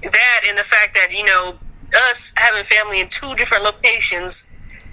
that 0.03 0.40
and 0.48 0.59
the 0.59 0.64
fact 0.64 0.94
that 0.94 1.12
you 1.12 1.24
know 1.24 1.59
us 1.94 2.33
having 2.37 2.62
family 2.64 3.01
in 3.01 3.09
two 3.09 3.35
different 3.35 3.64
locations 3.64 4.46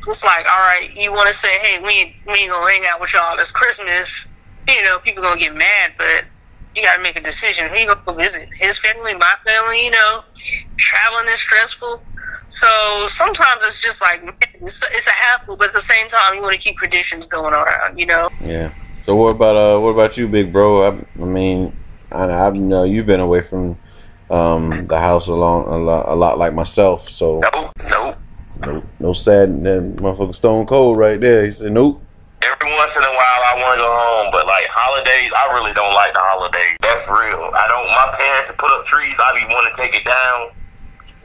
it's 0.08 0.23
like, 0.23 0.45
all 0.45 0.60
right, 0.60 0.89
you 0.95 1.12
want 1.12 1.27
to 1.27 1.34
say, 1.34 1.58
hey, 1.60 1.81
we 1.81 1.91
ain't, 1.91 2.12
we 2.27 2.34
ain't 2.34 2.51
gonna 2.51 2.71
hang 2.71 2.84
out 2.91 3.01
with 3.01 3.13
y'all. 3.13 3.36
this 3.38 3.51
Christmas. 3.51 4.27
You 4.67 4.84
know, 4.84 4.99
people 4.99 5.23
gonna 5.23 5.39
get 5.39 5.55
mad, 5.55 5.93
but 5.97 6.25
you 6.75 6.84
gotta 6.84 7.01
make 7.01 7.15
a 7.15 7.21
decision. 7.21 7.67
Who 7.69 7.77
you 7.77 7.88
gonna 7.88 8.01
go 8.05 8.13
visit? 8.13 8.47
His 8.60 8.79
family, 8.79 9.13
my 9.13 9.34
family. 9.45 9.86
You 9.86 9.91
know, 9.91 10.21
traveling 10.77 11.31
is 11.31 11.39
stressful. 11.41 12.03
So 12.49 13.05
sometimes 13.08 13.63
it's 13.63 13.81
just 13.81 14.01
like 14.01 14.21
it's, 14.62 14.84
it's 14.91 15.08
a 15.08 15.12
hassle, 15.12 15.58
but 15.58 15.67
at 15.67 15.73
the 15.73 15.81
same 15.81 16.08
time, 16.08 16.36
you 16.36 16.41
want 16.41 16.53
to 16.53 16.60
keep 16.60 16.77
traditions 16.77 17.25
going 17.25 17.53
around. 17.53 17.99
You 17.99 18.08
know. 18.08 18.29
Yeah. 18.43 18.71
So 19.01 19.15
what 19.15 19.29
about 19.29 19.55
uh 19.55 19.79
what 19.79 19.89
about 19.89 20.17
you, 20.17 20.27
big 20.27 20.51
bro? 20.51 20.81
I, 20.89 21.21
I 21.21 21.25
mean, 21.25 21.77
I, 22.12 22.23
I 22.23 22.49
know 22.51 22.84
you've 22.84 23.05
been 23.05 23.19
away 23.19 23.41
from 23.41 23.77
um 24.29 24.88
the 24.88 24.99
house 24.99 25.27
a 25.27 25.31
a 25.31 25.77
lot, 25.77 26.09
a 26.09 26.15
lot 26.15 26.38
like 26.38 26.53
myself. 26.53 27.09
So 27.09 27.41
Nope, 27.53 27.71
nope. 27.89 28.17
no, 28.61 28.83
no 28.99 29.13
sad 29.13 29.63
that 29.63 29.95
motherfucker 29.97 30.33
Stone 30.35 30.65
Cold 30.65 30.97
right 30.97 31.19
there. 31.19 31.45
He 31.45 31.51
said 31.51 31.71
nope. 31.71 32.01
Every 32.41 32.73
once 32.77 32.95
in 32.95 33.03
a 33.03 33.09
while, 33.09 33.41
I 33.49 33.53
want 33.57 33.73
to 33.77 33.81
go 33.81 33.89
home, 33.89 34.29
but 34.31 34.45
like 34.45 34.65
holidays, 34.69 35.31
I 35.33 35.53
really 35.53 35.73
don't 35.73 35.93
like 35.93 36.13
the 36.13 36.21
holidays. 36.21 36.77
That's 36.81 37.01
real. 37.09 37.49
I 37.53 37.65
don't. 37.67 37.88
My 37.89 38.13
parents 38.17 38.51
put 38.57 38.69
up 38.69 38.85
trees. 38.85 39.15
I 39.17 39.33
be 39.33 39.45
want 39.49 39.65
to 39.69 39.81
take 39.81 39.95
it 39.95 40.05
down. 40.05 40.53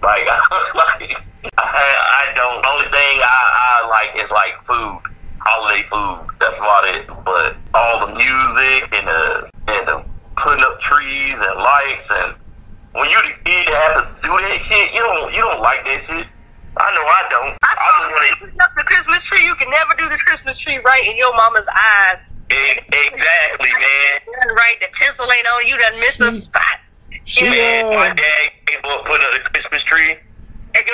Like, 0.01 0.25
like 0.75 1.21
I, 1.61 1.85
I 2.25 2.33
don't. 2.37 2.65
Only 2.65 2.89
thing 2.89 3.17
I, 3.21 3.41
I 3.85 3.89
like 3.89 4.17
is 4.17 4.31
like 4.31 4.57
food, 4.65 5.01
holiday 5.45 5.85
food. 5.93 6.25
That's 6.41 6.57
about 6.57 6.89
it. 6.89 7.05
But 7.25 7.57
all 7.75 8.07
the 8.07 8.13
music 8.17 8.89
and 8.97 9.05
the 9.05 9.51
and 9.69 9.89
the 9.89 9.97
putting 10.37 10.65
up 10.65 10.81
trees 10.81 11.37
and 11.37 11.57
lights 11.61 12.09
and 12.11 12.33
when 12.93 13.09
you 13.11 13.19
the 13.23 13.35
kid 13.45 13.67
that 13.69 13.79
have 13.95 13.95
to 14.03 14.05
do 14.27 14.33
that 14.35 14.59
shit, 14.61 14.93
you 14.95 15.01
don't 15.01 15.33
you 15.35 15.41
don't 15.41 15.61
like 15.63 15.85
that 15.87 16.01
shit. 16.03 16.27
I 16.79 16.87
know 16.95 17.05
I 17.05 17.23
don't. 17.31 17.53
I 17.63 17.71
I 17.71 17.89
just 18.01 18.11
want 18.13 18.25
to. 18.31 18.37
putting 18.41 18.61
up 18.63 18.73
the 18.77 18.85
Christmas 18.85 19.23
tree. 19.25 19.45
You 19.45 19.55
can 19.55 19.71
never 19.71 19.95
do 19.99 20.09
the 20.09 20.19
Christmas 20.19 20.59
tree 20.59 20.79
right 20.85 21.05
in 21.07 21.19
your 21.19 21.35
mama's 21.37 21.69
eyes. 21.69 22.19
Exactly, 22.51 23.71
man. 23.71 24.15
Done 24.27 24.57
right, 24.57 24.77
the 24.81 24.89
tinsel 24.93 25.31
ain't 25.31 25.47
on. 25.55 25.67
You 25.67 25.79
done 25.79 26.01
missed 26.01 26.21
a 26.21 26.31
spot. 26.31 26.63
She 27.25 27.45
Man, 27.45 27.87
my 27.95 28.11
uh, 28.11 28.15
dad 28.15 28.45
gave 28.67 28.83
up 28.85 29.05
putting 29.05 29.27
up 29.27 29.35
the 29.35 29.51
Christmas 29.51 29.83
tree, 29.83 30.11
and 30.11 30.85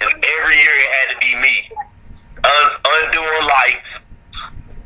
every 0.00 0.56
year 0.56 0.72
it 0.72 0.90
had 1.00 1.06
to 1.12 1.18
be 1.20 1.34
me. 1.40 1.68
Un- 2.44 2.78
undoing 2.84 3.44
lights 3.48 4.00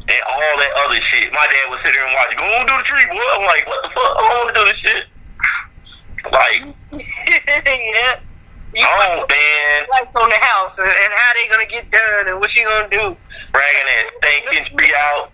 and 0.08 0.22
all 0.30 0.56
that 0.58 0.72
other 0.86 1.00
shit. 1.00 1.32
My 1.32 1.46
dad 1.50 1.70
would 1.70 1.78
sit 1.78 1.92
there 1.94 2.06
and 2.06 2.14
watch. 2.14 2.36
Go 2.36 2.44
on, 2.44 2.66
do 2.66 2.76
the 2.78 2.84
tree, 2.84 3.06
boy. 3.06 3.18
I'm 3.34 3.46
like, 3.46 3.66
what 3.66 3.82
the 3.82 3.88
fuck? 3.90 4.02
I 4.04 4.20
don't 4.20 4.44
want 4.44 4.54
to 4.54 4.60
do 4.60 4.66
this 4.66 4.78
shit. 4.78 5.04
Like, 6.32 6.74
yeah. 6.92 8.16
You 8.74 8.84
oh 8.84 9.24
man, 9.24 9.86
lights 9.88 10.12
on 10.12 10.28
the 10.28 10.36
house 10.36 10.78
and, 10.78 10.88
and 10.88 11.12
how 11.16 11.32
they 11.32 11.48
gonna 11.48 11.70
get 11.70 11.90
done 11.90 12.28
and 12.28 12.40
what 12.40 12.54
you 12.54 12.68
gonna 12.68 12.90
do. 12.90 13.16
dragging 13.52 13.86
that 13.88 14.04
stinking 14.20 14.64
tree 14.68 14.92
out, 14.92 15.32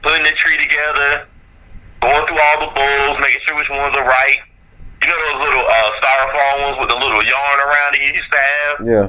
putting 0.00 0.24
the 0.24 0.32
tree 0.32 0.56
together, 0.56 1.28
going 2.00 2.26
through 2.26 2.40
all 2.40 2.58
the 2.64 2.72
bowls, 2.72 3.20
making 3.20 3.40
sure 3.40 3.56
which 3.56 3.68
ones 3.68 3.94
are 3.96 4.08
right. 4.08 4.38
You 5.02 5.08
know 5.08 5.20
those 5.28 5.42
little 5.44 5.68
uh, 5.68 5.90
styrofoam 5.92 6.64
ones 6.64 6.78
with 6.80 6.88
the 6.88 6.96
little 6.96 7.20
yarn 7.20 7.58
around 7.60 7.94
it 7.94 8.00
you 8.00 8.14
used 8.14 8.32
to 8.32 8.38
have? 8.38 8.86
yeah. 8.88 9.08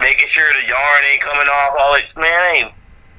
making 0.00 0.26
sure 0.26 0.48
the 0.54 0.66
yarn 0.66 1.00
ain't 1.12 1.20
coming 1.20 1.48
off. 1.48 1.76
All 1.78 1.92
that 1.92 2.08
man, 2.16 2.24
I 2.24 2.50
ain't, 2.56 2.72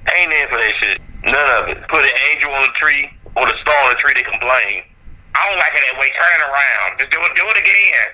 I 0.07 0.11
ain't 0.17 0.33
in 0.33 0.47
for 0.47 0.57
that 0.57 0.73
shit. 0.73 0.97
None 1.25 1.49
of 1.61 1.69
it. 1.69 1.87
Put 1.87 2.01
an 2.01 2.15
angel 2.31 2.49
on 2.51 2.63
the 2.63 2.73
tree 2.73 3.11
or 3.35 3.45
the 3.45 3.53
star 3.53 3.75
on 3.85 3.93
the 3.93 3.99
tree. 4.01 4.13
They 4.15 4.23
complain. 4.23 4.81
I 5.35 5.49
don't 5.49 5.59
like 5.59 5.73
it 5.73 5.83
that 5.91 5.95
way. 5.99 6.09
Turn 6.13 6.39
around. 6.45 6.97
Just 6.97 7.11
do 7.11 7.19
it. 7.21 7.33
Do 7.35 7.45
it 7.49 7.57
again. 7.57 8.07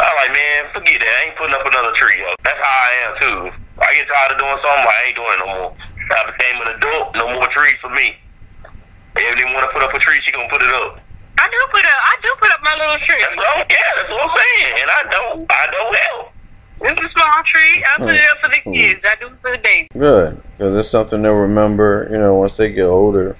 I 0.00 0.08
like, 0.16 0.32
man, 0.32 0.64
forget 0.72 0.96
that. 0.96 1.12
I 1.12 1.28
ain't 1.28 1.36
putting 1.36 1.52
up 1.52 1.66
another 1.66 1.92
tree. 1.92 2.24
Up. 2.24 2.40
That's 2.42 2.60
how 2.60 2.72
I 2.72 2.90
am 3.04 3.12
too. 3.12 3.38
I 3.78 3.92
get 3.92 4.08
tired 4.08 4.32
of 4.32 4.38
doing 4.40 4.56
something. 4.56 4.88
I 4.88 5.12
ain't 5.12 5.16
doing 5.16 5.34
it 5.36 5.40
no 5.44 5.48
more. 5.60 5.70
I 5.76 6.32
became 6.32 6.56
an 6.64 6.72
adult. 6.80 7.14
No 7.16 7.28
more 7.36 7.46
trees 7.48 7.80
for 7.80 7.92
me. 7.92 8.16
If 9.16 9.36
they 9.36 9.44
want 9.52 9.68
to 9.68 9.72
put 9.72 9.82
up 9.82 9.92
a 9.92 9.98
tree, 9.98 10.20
she 10.20 10.32
gonna 10.32 10.48
put 10.48 10.62
it 10.62 10.72
up. 10.72 11.00
I 11.36 11.48
do 11.48 11.60
put 11.70 11.84
up 11.84 12.00
I 12.04 12.16
do 12.22 12.34
put 12.38 12.50
up 12.50 12.62
my 12.62 12.74
little 12.76 12.96
tree. 12.96 13.16
That's 13.20 13.36
what 13.36 13.46
I'm, 13.56 13.66
yeah, 13.68 13.76
that's 13.96 14.10
what 14.10 14.22
I'm 14.22 14.28
saying. 14.28 14.74
And 14.80 14.88
I 14.90 15.00
don't, 15.10 15.52
I 15.52 15.66
don't 15.70 15.96
help. 15.96 16.32
It's 16.82 17.02
a 17.02 17.08
small 17.08 17.42
tree. 17.44 17.84
I 17.84 17.98
put 17.98 18.14
it 18.14 18.30
up 18.30 18.38
for 18.38 18.48
the 18.48 18.56
hmm. 18.64 18.72
kids. 18.72 19.04
I 19.04 19.16
do 19.20 19.26
it 19.26 19.40
for 19.40 19.50
the 19.50 19.58
baby. 19.58 19.88
Good, 19.92 20.42
because 20.56 20.76
it's 20.76 20.88
something 20.88 21.20
they'll 21.20 21.34
remember. 21.34 22.08
You 22.10 22.18
know, 22.18 22.34
once 22.34 22.56
they 22.56 22.72
get 22.72 22.84
older. 22.84 23.36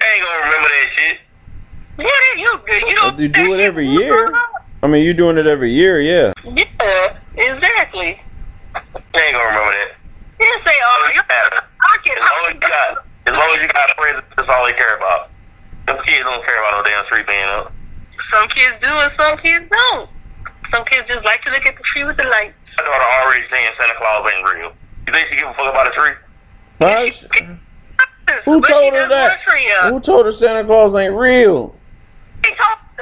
I 0.00 0.04
ain't 0.14 0.24
gonna 0.24 0.46
remember 0.46 0.68
that 0.68 0.88
shit. 0.88 1.18
Yeah, 1.98 2.06
you. 2.36 2.60
You 2.88 2.94
don't 2.96 3.18
You 3.18 3.28
do 3.28 3.44
it 3.44 3.60
every 3.60 3.86
will 3.86 4.00
year. 4.00 4.34
I 4.82 4.86
mean, 4.86 5.04
you're 5.04 5.14
doing 5.14 5.38
it 5.38 5.46
every 5.46 5.72
year, 5.72 6.00
yeah. 6.00 6.32
Yeah, 6.44 7.18
exactly. 7.36 8.16
I 8.74 8.80
ain't 9.16 9.32
gonna 9.32 9.44
remember 9.44 9.72
that. 9.72 9.96
You 10.38 10.46
didn't 10.46 10.60
say, 10.60 10.72
oh, 10.82 11.10
you 11.14 11.20
I 11.24 11.98
can 12.04 12.16
As 12.18 12.22
long 12.22 12.48
as 12.48 12.54
you 12.54 12.60
got, 12.60 13.04
as 13.26 13.34
long 13.34 13.56
as 13.56 13.62
you 13.62 13.68
got 13.68 13.90
friends, 13.96 14.22
that's 14.36 14.48
all 14.48 14.66
they 14.66 14.72
care 14.72 14.96
about. 14.96 15.30
Them 15.86 15.98
kids 16.04 16.26
don't 16.26 16.44
care 16.44 16.58
about 16.58 16.84
no 16.84 16.90
damn 16.90 17.04
tree 17.04 17.22
being 17.26 17.44
up. 17.44 17.72
Some 18.10 18.48
kids 18.48 18.78
do 18.78 18.88
and 18.88 19.10
some 19.10 19.38
kids 19.38 19.66
don't. 19.70 20.10
Some 20.64 20.84
kids 20.84 21.08
just 21.08 21.24
like 21.24 21.40
to 21.42 21.50
look 21.50 21.66
at 21.66 21.76
the 21.76 21.82
tree 21.82 22.04
with 22.04 22.16
the 22.16 22.24
lights. 22.24 22.78
My 22.78 22.84
daughter 22.84 23.24
already 23.24 23.42
saying 23.42 23.68
Santa 23.72 23.94
Claus 23.96 24.26
ain't 24.34 24.44
real. 24.46 24.72
You 25.06 25.12
think 25.12 25.28
she 25.28 25.36
give 25.36 25.48
a 25.48 25.54
fuck 25.54 25.70
about 25.70 25.86
a 25.86 25.90
tree? 25.90 26.12
Huh? 26.80 26.96
Who 28.46 28.60
told 28.62 28.94
her 28.94 29.08
that? 29.08 29.28
want 29.28 29.40
a 29.40 29.42
tree 29.42 29.72
up. 29.78 29.92
Who 29.92 30.00
told 30.00 30.26
her 30.26 30.32
Santa 30.32 30.64
Claus 30.64 30.94
ain't 30.94 31.14
real? 31.14 31.76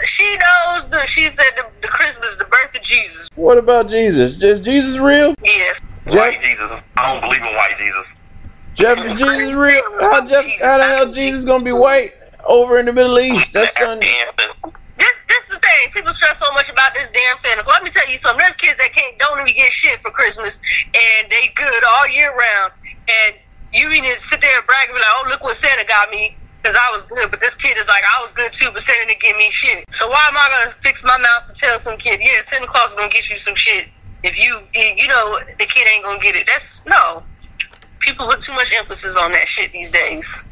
She, 0.04 0.36
knows 0.36 0.88
the. 0.88 1.04
She 1.04 1.30
said 1.30 1.46
the, 1.56 1.64
the 1.82 1.88
Christmas, 1.88 2.36
the 2.36 2.44
birth 2.44 2.74
of 2.74 2.82
Jesus. 2.82 3.28
What 3.34 3.58
about 3.58 3.88
Jesus? 3.88 4.42
Is 4.42 4.60
Jesus 4.60 4.98
real? 4.98 5.34
Yes. 5.42 5.80
White 6.06 6.40
Jesus. 6.40 6.82
I 6.96 7.12
don't 7.12 7.22
believe 7.22 7.42
in 7.42 7.54
white 7.54 7.76
Jesus. 7.78 8.16
Jeff, 8.74 8.98
is 8.98 9.18
Jesus 9.18 9.52
real? 9.58 9.82
How, 10.00 10.24
Jeff, 10.24 10.44
how 10.60 10.78
the 10.78 10.84
hell 10.84 11.12
Jesus 11.12 11.44
gonna 11.44 11.64
be 11.64 11.72
white 11.72 12.12
over 12.44 12.78
in 12.78 12.86
the 12.86 12.92
Middle 12.92 13.18
East? 13.18 13.52
That's 13.52 13.76
something. 13.76 14.08
Ancestors. 14.08 14.54
This 14.96 15.24
this 15.28 15.46
the 15.48 15.58
thing. 15.58 15.90
People 15.92 16.12
stress 16.12 16.38
so 16.38 16.50
much 16.52 16.70
about 16.70 16.92
this 16.94 17.10
damn 17.10 17.38
Santa 17.38 17.62
Claus. 17.62 17.76
Let 17.76 17.84
me 17.84 17.90
tell 17.90 18.08
you 18.10 18.18
something. 18.18 18.38
There's 18.40 18.56
kids 18.56 18.78
that 18.78 18.92
can't 18.92 19.18
don't 19.18 19.40
even 19.40 19.54
get 19.54 19.70
shit 19.70 20.00
for 20.00 20.10
Christmas, 20.10 20.58
and 20.94 21.30
they 21.30 21.48
good 21.54 21.82
all 21.96 22.08
year 22.08 22.30
round. 22.30 22.72
And 23.08 23.36
you 23.72 23.88
need 23.90 24.02
to 24.12 24.18
sit 24.20 24.40
there 24.40 24.56
and 24.56 24.66
brag 24.66 24.88
and 24.88 24.96
be 24.96 25.00
like, 25.00 25.10
"Oh, 25.10 25.28
look 25.28 25.42
what 25.44 25.56
Santa 25.56 25.84
got 25.86 26.10
me." 26.10 26.36
Because 26.62 26.76
I 26.76 26.92
was 26.92 27.04
good, 27.06 27.28
but 27.30 27.40
this 27.40 27.56
kid 27.56 27.76
is 27.76 27.88
like, 27.88 28.04
I 28.04 28.22
was 28.22 28.32
good 28.32 28.52
too, 28.52 28.70
but 28.72 28.80
Santa 28.80 29.08
didn't 29.08 29.20
give 29.20 29.36
me 29.36 29.50
shit. 29.50 29.84
So 29.92 30.08
why 30.08 30.28
am 30.28 30.36
I 30.36 30.48
gonna 30.48 30.70
fix 30.70 31.04
my 31.04 31.18
mouth 31.18 31.46
to 31.46 31.52
tell 31.52 31.76
some 31.80 31.98
kid, 31.98 32.20
yeah, 32.22 32.40
Santa 32.42 32.68
Claus 32.68 32.90
is 32.90 32.96
gonna 32.96 33.08
get 33.08 33.28
you 33.28 33.36
some 33.36 33.56
shit 33.56 33.88
if 34.22 34.40
you, 34.40 34.60
you 34.72 35.08
know, 35.08 35.38
the 35.58 35.66
kid 35.66 35.88
ain't 35.92 36.04
gonna 36.04 36.20
get 36.20 36.36
it? 36.36 36.46
That's 36.46 36.86
no. 36.86 37.24
People 37.98 38.28
put 38.28 38.40
too 38.40 38.52
much 38.52 38.72
emphasis 38.76 39.16
on 39.16 39.32
that 39.32 39.48
shit 39.48 39.72
these 39.72 39.90
days. 39.90 40.44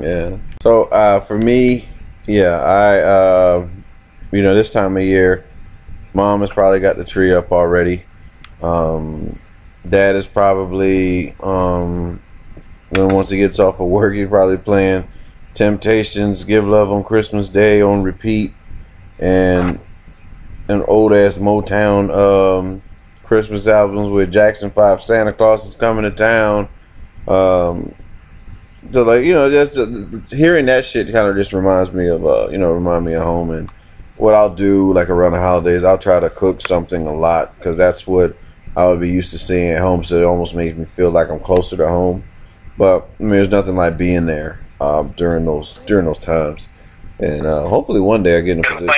Yeah. 0.00 0.36
So 0.62 0.84
uh, 0.84 1.20
for 1.20 1.38
me, 1.38 1.88
yeah, 2.26 2.60
I 2.60 2.98
uh, 2.98 3.68
you 4.32 4.42
know 4.42 4.54
this 4.54 4.70
time 4.70 4.96
of 4.96 5.02
year, 5.02 5.46
mom 6.12 6.40
has 6.40 6.50
probably 6.50 6.80
got 6.80 6.96
the 6.96 7.04
tree 7.04 7.32
up 7.32 7.52
already. 7.52 8.04
Um, 8.62 9.38
dad 9.88 10.16
is 10.16 10.26
probably 10.26 11.34
um, 11.40 12.22
when 12.90 13.08
once 13.08 13.30
he 13.30 13.38
gets 13.38 13.58
off 13.58 13.80
of 13.80 13.88
work, 13.88 14.14
he's 14.14 14.28
probably 14.28 14.58
playing 14.58 15.08
Temptations, 15.54 16.44
Give 16.44 16.66
Love 16.66 16.90
on 16.90 17.04
Christmas 17.04 17.48
Day 17.48 17.82
on 17.82 18.02
repeat, 18.02 18.52
and 19.18 19.80
an 20.68 20.84
old 20.86 21.12
ass 21.12 21.36
Motown 21.36 22.10
um, 22.14 22.82
Christmas 23.24 23.66
albums 23.66 24.10
with 24.10 24.32
Jackson 24.32 24.70
Five, 24.70 25.02
Santa 25.02 25.32
Claus 25.32 25.66
is 25.66 25.74
coming 25.74 26.04
to 26.04 26.10
town. 26.10 26.68
Um, 27.26 27.94
so 28.92 29.02
like 29.02 29.24
you 29.24 29.34
know, 29.34 29.50
just 29.50 29.76
uh, 29.76 30.18
hearing 30.34 30.66
that 30.66 30.84
shit 30.84 31.12
kind 31.12 31.28
of 31.28 31.36
just 31.36 31.52
reminds 31.52 31.92
me 31.92 32.08
of 32.08 32.24
uh, 32.24 32.48
you 32.50 32.58
know, 32.58 32.72
remind 32.72 33.04
me 33.04 33.14
of 33.14 33.24
home 33.24 33.50
and 33.50 33.70
what 34.16 34.34
I'll 34.34 34.54
do 34.54 34.92
like 34.92 35.10
around 35.10 35.32
the 35.32 35.40
holidays. 35.40 35.82
I'll 35.82 35.98
try 35.98 36.20
to 36.20 36.30
cook 36.30 36.60
something 36.60 37.06
a 37.06 37.12
lot 37.12 37.56
because 37.58 37.76
that's 37.76 38.06
what 38.06 38.36
I 38.76 38.86
would 38.86 39.00
be 39.00 39.08
used 39.08 39.32
to 39.32 39.38
seeing 39.38 39.70
at 39.70 39.80
home. 39.80 40.04
So 40.04 40.20
it 40.20 40.24
almost 40.24 40.54
makes 40.54 40.76
me 40.76 40.84
feel 40.84 41.10
like 41.10 41.28
I'm 41.28 41.40
closer 41.40 41.76
to 41.76 41.88
home. 41.88 42.24
But 42.78 43.08
I 43.18 43.22
mean, 43.22 43.30
there's 43.30 43.48
nothing 43.48 43.76
like 43.76 43.98
being 43.98 44.26
there 44.26 44.60
um, 44.80 45.12
during 45.16 45.44
those 45.44 45.78
during 45.86 46.06
those 46.06 46.18
times. 46.18 46.68
And 47.18 47.46
uh, 47.46 47.66
hopefully 47.68 48.00
one 48.00 48.22
day 48.22 48.38
I 48.38 48.40
get 48.40 48.58
in 48.58 48.64
a 48.64 48.68
position. 48.68 48.90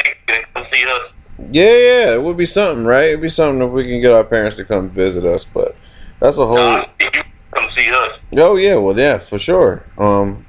come 0.55 0.65
see 0.65 0.85
us. 0.87 1.15
Yeah, 1.51 1.65
yeah, 1.65 2.15
it 2.15 2.23
would 2.23 2.37
be 2.37 2.47
something, 2.47 2.85
right? 2.85 3.09
It'd 3.09 3.21
be 3.21 3.29
something 3.29 3.67
if 3.67 3.73
we 3.73 3.85
can 3.85 4.01
get 4.01 4.13
our 4.13 4.23
parents 4.23 4.57
to 4.59 4.65
come 4.65 4.89
visit 4.89 5.25
us. 5.25 5.45
But 5.45 5.75
that's 6.21 6.37
a 6.37 6.47
whole. 6.47 6.57
Nah, 6.57 6.85
you 7.01 7.11
come 7.53 7.69
see 7.69 7.91
us. 7.91 8.23
Oh 8.37 8.57
yeah, 8.57 8.77
well 8.77 8.97
yeah, 8.97 9.19
for 9.19 9.39
sure. 9.39 9.85
Um, 9.99 10.47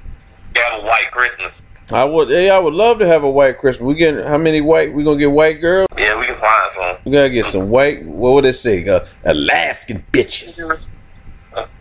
You 0.54 0.62
have 0.62 0.82
a 0.82 0.86
white 0.86 1.10
Christmas. 1.10 1.62
I 1.92 2.04
would, 2.04 2.30
yeah, 2.30 2.54
I 2.54 2.58
would 2.58 2.72
love 2.72 2.98
to 3.00 3.06
have 3.06 3.24
a 3.24 3.30
white 3.30 3.58
Christmas. 3.58 3.84
We 3.84 3.94
get 3.94 4.26
how 4.26 4.38
many 4.38 4.60
white? 4.60 4.94
We 4.94 5.04
gonna 5.04 5.18
get 5.18 5.30
white 5.30 5.60
girls? 5.60 5.86
Yeah, 5.98 6.18
we 6.18 6.26
can 6.26 6.36
find 6.36 6.72
some. 6.72 6.96
We 7.04 7.12
gotta 7.12 7.30
get 7.30 7.46
some 7.46 7.68
white. 7.68 8.06
What 8.06 8.34
would 8.34 8.44
it 8.46 8.54
say? 8.54 8.86
Uh, 8.88 9.00
Alaskan 9.24 10.04
bitches. 10.12 10.88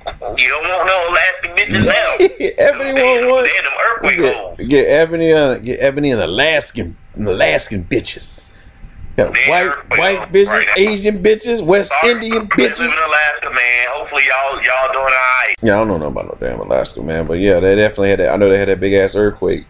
You 0.37 0.49
don't 0.49 0.63
want 0.67 0.87
no 0.87 1.07
Alaskan 1.09 1.51
bitches 1.51 1.85
now. 1.85 2.55
Ebony 2.57 3.01
want 3.01 3.27
one. 3.29 3.43
They 3.43 3.49
them 3.61 3.73
earthquake 3.87 4.35
holes. 4.35 4.57
Get, 4.57 4.69
get 4.69 4.85
Ebony, 4.87 5.31
uh, 5.31 5.57
get 5.57 5.79
Ebony 5.79 6.11
and 6.11 6.21
Alaskan, 6.21 6.97
Alaskan 7.17 7.83
bitches. 7.85 8.49
Got 9.15 9.29
white, 9.47 9.71
white 9.97 10.33
bitches, 10.33 10.47
right. 10.47 10.67
Asian 10.75 11.21
bitches, 11.21 11.63
West 11.63 11.91
Sorry, 12.01 12.13
Indian 12.13 12.33
I'm 12.33 12.39
live 12.39 12.49
bitches. 12.49 12.79
in 12.79 12.85
Alaska, 12.85 13.49
man. 13.51 13.87
Hopefully 13.89 14.23
y'all 14.27 14.55
y'all 14.63 14.91
doing 14.91 15.03
alright. 15.05 15.55
Yeah, 15.61 15.79
I 15.79 15.85
don't 15.85 15.99
know 15.99 16.07
about 16.07 16.25
no 16.25 16.37
damn 16.47 16.59
Alaska, 16.59 17.01
man. 17.03 17.27
But 17.27 17.37
yeah, 17.39 17.59
they 17.59 17.75
definitely 17.75 18.09
had 18.09 18.19
that. 18.19 18.33
I 18.33 18.37
know 18.37 18.49
they 18.49 18.57
had 18.57 18.69
that 18.69 18.79
big 18.79 18.93
ass 18.93 19.15
earthquake. 19.15 19.65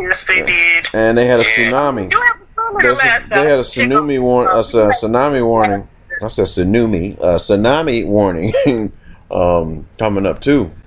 Yes, 0.00 0.24
they 0.26 0.42
did. 0.42 0.86
and 0.94 1.18
they 1.18 1.26
had 1.26 1.40
a 1.40 1.42
Yeah. 1.42 1.70
tsunami. 1.70 2.12
A 2.12 2.78
a, 2.78 3.28
they 3.28 3.48
had 3.50 3.58
a 3.58 3.62
tsunami 3.62 4.20
warning, 4.20 4.52
a, 4.52 4.58
a 4.58 4.62
tsunami 4.62 5.46
warning. 5.46 5.88
I 6.22 6.28
said 6.28 6.46
tsunami, 6.46 7.18
a 7.18 7.36
tsunami 7.36 8.06
warning 8.06 8.54
um, 9.30 9.86
coming 9.98 10.26
up 10.26 10.40
too. 10.40 10.70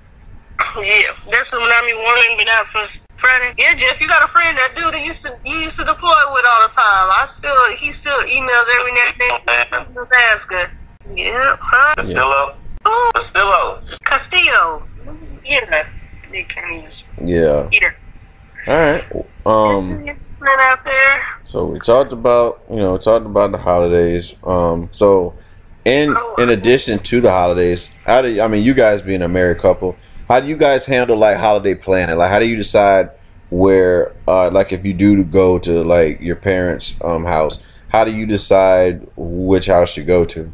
Yeah, 0.82 1.14
that 1.30 1.46
tsunami 1.46 1.96
warning 2.04 2.38
been 2.38 2.50
out 2.50 2.68
since 2.68 3.06
Friday. 3.16 3.54
Yeah, 3.58 3.76
Jeff, 3.76 4.02
you 4.02 4.10
got 4.10 4.24
a 4.24 4.28
friend 4.28 4.58
that 4.58 4.76
dude 4.76 4.94
that 4.94 5.02
used 5.06 5.26
to 5.26 5.34
you 5.46 5.58
used 5.60 5.80
to 5.80 5.86
deploy 5.86 6.14
with 6.34 6.46
all 6.46 6.68
the 6.68 6.74
time. 6.74 7.10
I 7.16 7.26
still 7.30 7.76
he 7.78 7.94
still 7.94 8.20
emails 8.24 8.68
every 8.78 8.92
now 8.92 9.40
and 9.48 9.96
then 9.96 10.08
asking. 10.14 10.66
Yeah, 11.16 11.56
huh? 11.62 11.94
Castillo. 11.96 12.56
Oh, 12.86 13.12
Castillo. 13.16 13.82
Castillo. 14.04 14.84
Yeah, 15.46 15.88
they 16.30 16.44
can't 16.44 16.72
even 16.76 17.28
Yeah. 17.28 17.70
either. 17.72 17.96
All 18.68 18.78
right. 18.80 19.06
Um. 19.46 20.06
Right 20.40 20.60
out 20.72 20.84
there. 20.84 21.24
So 21.46 21.66
we 21.66 21.80
talked 21.80 22.14
about 22.14 22.62
you 22.70 22.78
know 22.78 22.98
talked 22.98 23.26
about 23.26 23.52
the 23.52 23.58
holidays. 23.58 24.36
Um. 24.44 24.90
So 24.92 25.36
in 25.90 26.16
in 26.38 26.50
addition 26.50 27.00
to 27.00 27.22
the 27.22 27.32
holidays, 27.32 27.92
how 28.06 28.22
do 28.22 28.30
you, 28.30 28.42
I 28.42 28.48
mean 28.48 28.64
you 28.64 28.74
guys 28.74 29.02
being 29.02 29.22
a 29.22 29.28
married 29.28 29.60
couple? 29.60 29.96
How 30.28 30.40
do 30.40 30.48
you 30.48 30.58
guys 30.58 30.86
handle 30.86 31.18
like 31.18 31.38
holiday 31.38 31.74
planning? 31.74 32.18
Like 32.18 32.30
how 32.30 32.40
do 32.40 32.46
you 32.46 32.56
decide 32.56 33.10
where 33.50 34.16
uh 34.28 34.52
like 34.52 34.72
if 34.72 34.86
you 34.86 34.94
do 34.94 35.24
go 35.24 35.58
to 35.60 35.84
like 35.84 36.22
your 36.22 36.36
parents' 36.36 36.96
um 37.04 37.26
house? 37.26 37.60
How 37.90 38.04
do 38.04 38.12
you 38.12 38.26
decide 38.28 39.08
which 39.18 39.66
house 39.66 39.98
you 39.98 40.04
go 40.04 40.24
to? 40.26 40.52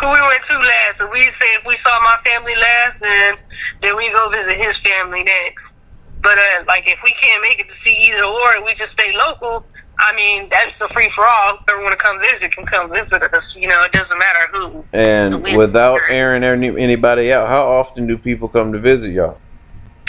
Who 0.00 0.06
we 0.06 0.20
went 0.20 0.42
to 0.44 0.58
last? 0.58 0.98
So 0.98 1.10
we 1.10 1.28
say 1.28 1.46
if 1.58 1.66
we 1.66 1.76
saw 1.76 2.00
my 2.00 2.16
family 2.24 2.54
last, 2.56 3.00
then 3.00 3.36
then 3.82 3.96
we 3.96 4.10
go 4.10 4.30
visit 4.30 4.56
his 4.56 4.78
family 4.78 5.24
next. 5.24 5.74
But 6.22 6.38
uh, 6.38 6.64
like 6.66 6.84
if 6.86 7.02
we 7.04 7.12
can't 7.12 7.42
make 7.42 7.60
it 7.60 7.68
to 7.68 7.74
see 7.74 8.08
either 8.08 8.24
or, 8.24 8.64
we 8.64 8.74
just 8.74 8.92
stay 8.92 9.14
local. 9.14 9.64
I 9.98 10.14
mean, 10.14 10.48
that's 10.48 10.80
a 10.80 10.88
free 10.88 11.08
for 11.08 11.24
all. 11.26 11.58
Whoever 11.66 11.82
want 11.82 11.98
to 11.98 12.02
come 12.02 12.20
visit 12.20 12.52
can 12.52 12.64
come 12.64 12.90
visit 12.90 13.22
us. 13.34 13.56
You 13.56 13.68
know, 13.68 13.82
it 13.82 13.92
doesn't 13.92 14.18
matter 14.18 14.46
who. 14.52 14.84
And 14.92 15.42
without 15.56 16.00
airing 16.08 16.44
any, 16.44 16.68
anybody 16.80 17.32
out, 17.32 17.48
how 17.48 17.66
often 17.66 18.06
do 18.06 18.16
people 18.16 18.48
come 18.48 18.72
to 18.72 18.78
visit 18.78 19.10
y'all? 19.10 19.40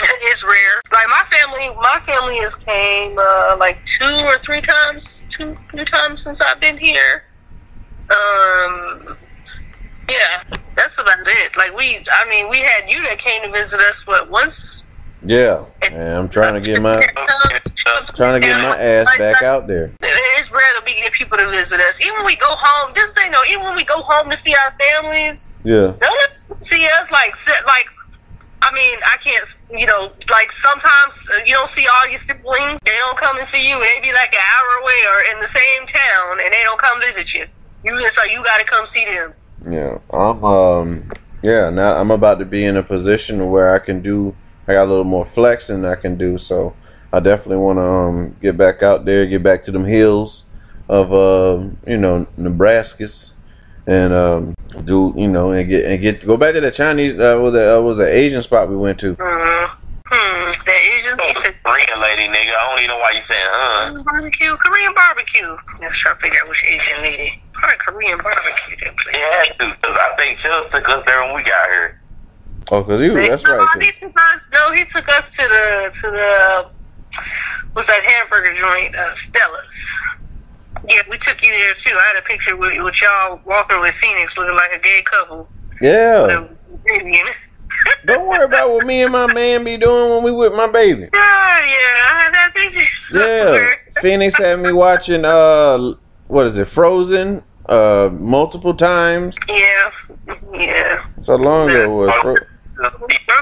it's 0.00 0.44
rare. 0.44 0.80
Like 0.92 1.08
my 1.08 1.22
family, 1.26 1.74
my 1.76 2.00
family 2.02 2.36
has 2.38 2.54
came 2.54 3.18
uh, 3.18 3.56
like 3.58 3.84
two 3.84 4.16
or 4.24 4.38
three 4.38 4.60
times, 4.60 5.24
two 5.28 5.56
two 5.74 5.84
times 5.84 6.22
since 6.22 6.40
I've 6.40 6.60
been 6.60 6.78
here. 6.78 7.24
Um, 8.10 9.18
yeah, 10.08 10.58
that's 10.74 11.00
about 11.00 11.26
it. 11.26 11.56
Like 11.56 11.76
we, 11.76 12.04
I 12.12 12.28
mean, 12.28 12.48
we 12.48 12.58
had 12.58 12.88
you 12.88 13.02
that 13.08 13.18
came 13.18 13.42
to 13.42 13.50
visit 13.50 13.80
us, 13.80 14.04
but 14.04 14.30
once? 14.30 14.84
Yeah, 15.22 15.64
and 15.82 16.02
I'm 16.02 16.28
trying 16.28 16.54
to 16.54 16.60
get 16.60 16.80
my 16.80 17.06
trying 18.14 18.40
to 18.40 18.46
get 18.46 18.56
my 18.56 18.76
ass 18.78 19.06
back 19.18 19.42
out 19.42 19.66
there. 19.66 19.92
It's 20.02 20.50
rare 20.50 20.62
that 20.74 20.82
we 20.86 20.94
get 20.94 21.12
people 21.12 21.36
to 21.38 21.48
visit 21.50 21.80
us. 21.80 22.00
Even 22.00 22.14
when 22.16 22.26
we 22.26 22.36
go 22.36 22.48
home, 22.48 22.92
this 22.94 23.12
thing 23.12 23.30
though, 23.30 23.42
even 23.50 23.64
when 23.64 23.76
we 23.76 23.84
go 23.84 24.00
home 24.02 24.30
to 24.30 24.36
see 24.36 24.54
our 24.54 24.74
families, 24.78 25.48
Yeah, 25.62 25.92
they 26.00 26.06
don't 26.06 26.64
see 26.64 26.86
us 27.00 27.10
like 27.10 27.34
sit 27.36 27.54
like. 27.66 27.86
I 28.62 28.74
mean, 28.74 28.98
I 29.06 29.16
can't, 29.16 29.56
you 29.70 29.86
know, 29.86 30.12
like 30.30 30.52
sometimes 30.52 31.30
uh, 31.34 31.38
you 31.46 31.54
don't 31.54 31.68
see 31.68 31.86
all 31.88 32.08
your 32.08 32.18
siblings. 32.18 32.78
They 32.84 32.96
don't 32.98 33.16
come 33.16 33.38
and 33.38 33.46
see 33.46 33.66
you. 33.66 33.78
They 33.78 34.00
be 34.02 34.12
like 34.12 34.34
an 34.34 34.40
hour 34.40 34.82
away 34.82 35.00
or 35.10 35.34
in 35.34 35.40
the 35.40 35.46
same 35.46 35.86
town, 35.86 36.40
and 36.44 36.52
they 36.52 36.62
don't 36.62 36.78
come 36.78 37.00
visit 37.00 37.34
you. 37.34 37.46
You 37.84 37.98
just 38.00 38.18
like 38.18 38.30
you 38.30 38.44
got 38.44 38.58
to 38.58 38.66
come 38.66 38.84
see 38.84 39.04
them. 39.06 39.32
yeah. 39.66 39.98
I'm 40.12 40.44
um 40.44 41.10
yeah. 41.42 41.70
Now 41.70 41.94
I'm 41.94 42.10
about 42.10 42.38
to 42.40 42.44
be 42.44 42.64
in 42.64 42.76
a 42.76 42.82
position 42.82 43.50
where 43.50 43.74
I 43.74 43.78
can 43.78 44.02
do. 44.02 44.34
I 44.70 44.74
got 44.74 44.84
a 44.84 44.90
little 44.90 45.04
more 45.04 45.24
flexing 45.24 45.84
I 45.84 45.96
can 45.96 46.16
do. 46.16 46.38
So 46.38 46.74
I 47.12 47.18
definitely 47.18 47.56
want 47.56 47.78
to 47.78 47.82
um 47.82 48.36
get 48.40 48.56
back 48.56 48.82
out 48.82 49.04
there, 49.04 49.26
get 49.26 49.42
back 49.42 49.64
to 49.64 49.72
them 49.72 49.84
hills 49.84 50.44
of 50.88 51.12
uh 51.12 51.64
you 51.86 51.96
know 51.96 52.26
Nebraska's. 52.36 53.34
And 53.86 54.12
um, 54.12 54.54
do 54.84 55.12
you 55.16 55.26
know 55.26 55.50
and 55.50 55.68
get 55.68 55.84
and 55.86 56.00
get 56.00 56.24
go 56.24 56.36
back 56.36 56.54
to 56.54 56.60
the 56.60 56.70
Chinese 56.70 57.14
uh, 57.14 57.40
was 57.42 57.54
a 57.56 57.78
uh, 57.78 57.82
was 57.82 57.98
an 57.98 58.06
Asian 58.08 58.42
spot 58.42 58.70
we 58.70 58.76
went 58.76 59.00
to. 59.00 59.16
Mm. 59.16 59.70
Hmm. 60.06 60.46
The 60.64 60.72
Asian, 60.72 61.18
said, 61.34 61.54
Korean 61.62 62.00
lady, 62.00 62.26
nigga. 62.26 62.50
I 62.50 62.70
don't 62.70 62.78
even 62.78 62.88
know 62.88 62.98
why 62.98 63.12
you 63.12 63.20
saying, 63.20 63.46
huh? 63.46 64.02
barbecue, 64.02 64.56
Korean 64.56 64.92
barbecue. 64.92 65.56
Let's 65.80 65.98
try 65.98 66.14
to 66.14 66.18
figure 66.18 66.40
out 66.42 66.48
which 66.48 66.64
Asian 66.64 67.00
lady. 67.00 67.40
Probably 67.52 67.76
Korean 67.78 68.18
barbecue. 68.18 68.76
That 68.76 68.96
place. 68.96 69.14
It 69.14 69.22
had 69.22 69.58
to, 69.60 69.76
because 69.76 69.96
I 69.96 70.16
think 70.16 70.38
Chubbs 70.38 70.68
took 70.70 70.88
us 70.88 71.04
there 71.06 71.22
when 71.22 71.36
we 71.36 71.42
got 71.44 71.68
here. 71.70 71.99
Oh, 72.72 72.84
cause 72.84 73.00
you 73.00 73.14
that's 73.14 73.44
no, 73.44 73.56
right. 73.56 73.82
He 73.82 73.92
took 73.92 74.14
us, 74.32 74.48
no, 74.52 74.72
he 74.72 74.84
took 74.84 75.08
us 75.08 75.28
to 75.30 75.42
the 75.42 75.90
to 76.00 76.10
the 76.10 76.70
what's 77.72 77.88
that 77.88 78.02
hamburger 78.02 78.54
joint, 78.54 78.94
uh, 78.94 79.14
Stella's. 79.14 80.06
Yeah, 80.88 81.02
we 81.10 81.18
took 81.18 81.42
you 81.42 81.52
there 81.52 81.74
too. 81.74 81.94
I 81.94 82.12
had 82.14 82.16
a 82.16 82.22
picture 82.22 82.56
with, 82.56 82.82
with 82.82 83.02
y'all 83.02 83.40
walking 83.44 83.80
with 83.80 83.94
Phoenix, 83.94 84.38
looking 84.38 84.54
like 84.54 84.72
a 84.72 84.78
gay 84.78 85.02
couple. 85.02 85.48
Yeah. 85.80 86.26
The 86.26 86.48
baby 86.84 87.18
in 87.18 87.26
it. 87.26 87.36
Don't 88.06 88.26
worry 88.28 88.44
about 88.44 88.70
what 88.70 88.86
me 88.86 89.02
and 89.02 89.12
my 89.12 89.32
man 89.32 89.64
be 89.64 89.76
doing 89.76 90.10
when 90.10 90.22
we 90.22 90.32
with 90.32 90.54
my 90.54 90.66
baby. 90.68 91.08
Yeah, 91.20 91.66
yeah, 91.66 92.06
I 92.06 92.22
had 92.22 92.34
that 92.34 92.52
picture 92.54 93.18
Yeah. 93.18 94.00
Phoenix 94.00 94.36
had 94.36 94.60
me 94.60 94.72
watching. 94.72 95.24
Uh, 95.24 95.94
what 96.28 96.46
is 96.46 96.56
it? 96.58 96.66
Frozen. 96.66 97.42
Uh, 97.66 98.10
multiple 98.12 98.74
times. 98.74 99.36
Yeah, 99.48 99.90
yeah. 100.52 101.06
So 101.20 101.36
long 101.36 101.68
ago 101.70 101.84
it 101.84 102.06
was. 102.06 102.22
Fro- 102.22 102.46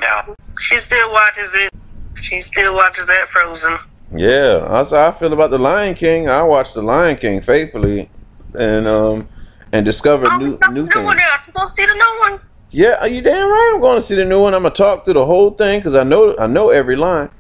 Now, 0.01 0.35
She 0.59 0.79
still 0.79 1.13
watches 1.13 1.55
it. 1.55 1.73
She 2.21 2.41
still 2.41 2.75
watches 2.75 3.07
that 3.07 3.29
Frozen. 3.29 3.79
yeah, 4.15 4.67
that's 4.71 4.91
how 4.91 5.09
I 5.09 5.13
feel 5.13 5.33
about 5.33 5.51
the 5.51 5.59
Lion 5.59 5.95
King. 5.95 6.29
I 6.29 6.43
watched 6.43 6.75
the 6.75 6.83
Lion 6.83 7.17
King 7.17 7.41
faithfully, 7.41 8.11
and 8.59 8.87
um, 8.89 9.29
and 9.73 9.85
discovered 9.85 10.31
Oh, 10.33 10.37
new 10.39 10.59
no, 10.61 10.69
new 10.69 10.87
no 10.87 11.03
one 11.05 11.17
things. 11.17 11.29
else. 11.31 11.43
You 11.47 11.53
gonna 11.53 11.71
see 11.71 11.87
the 11.87 11.95
new 11.95 12.17
one? 12.31 12.41
Yeah, 12.71 12.97
are 13.01 13.09
you 13.09 13.23
damn 13.23 13.49
right? 13.49 13.73
I'm 13.75 13.81
going 13.81 13.99
to 13.99 14.07
see 14.07 14.15
the 14.15 14.25
new 14.27 14.43
one. 14.43 14.55
I'm 14.55 14.63
gonna 14.63 14.75
talk 14.75 15.05
through 15.05 15.15
the 15.15 15.25
whole 15.25 15.51
thing 15.53 15.79
because 15.81 15.95
I 15.97 16.03
know 16.03 16.37
I 16.39 16.47
know 16.47 16.69
every 16.71 16.97
line. 16.97 17.31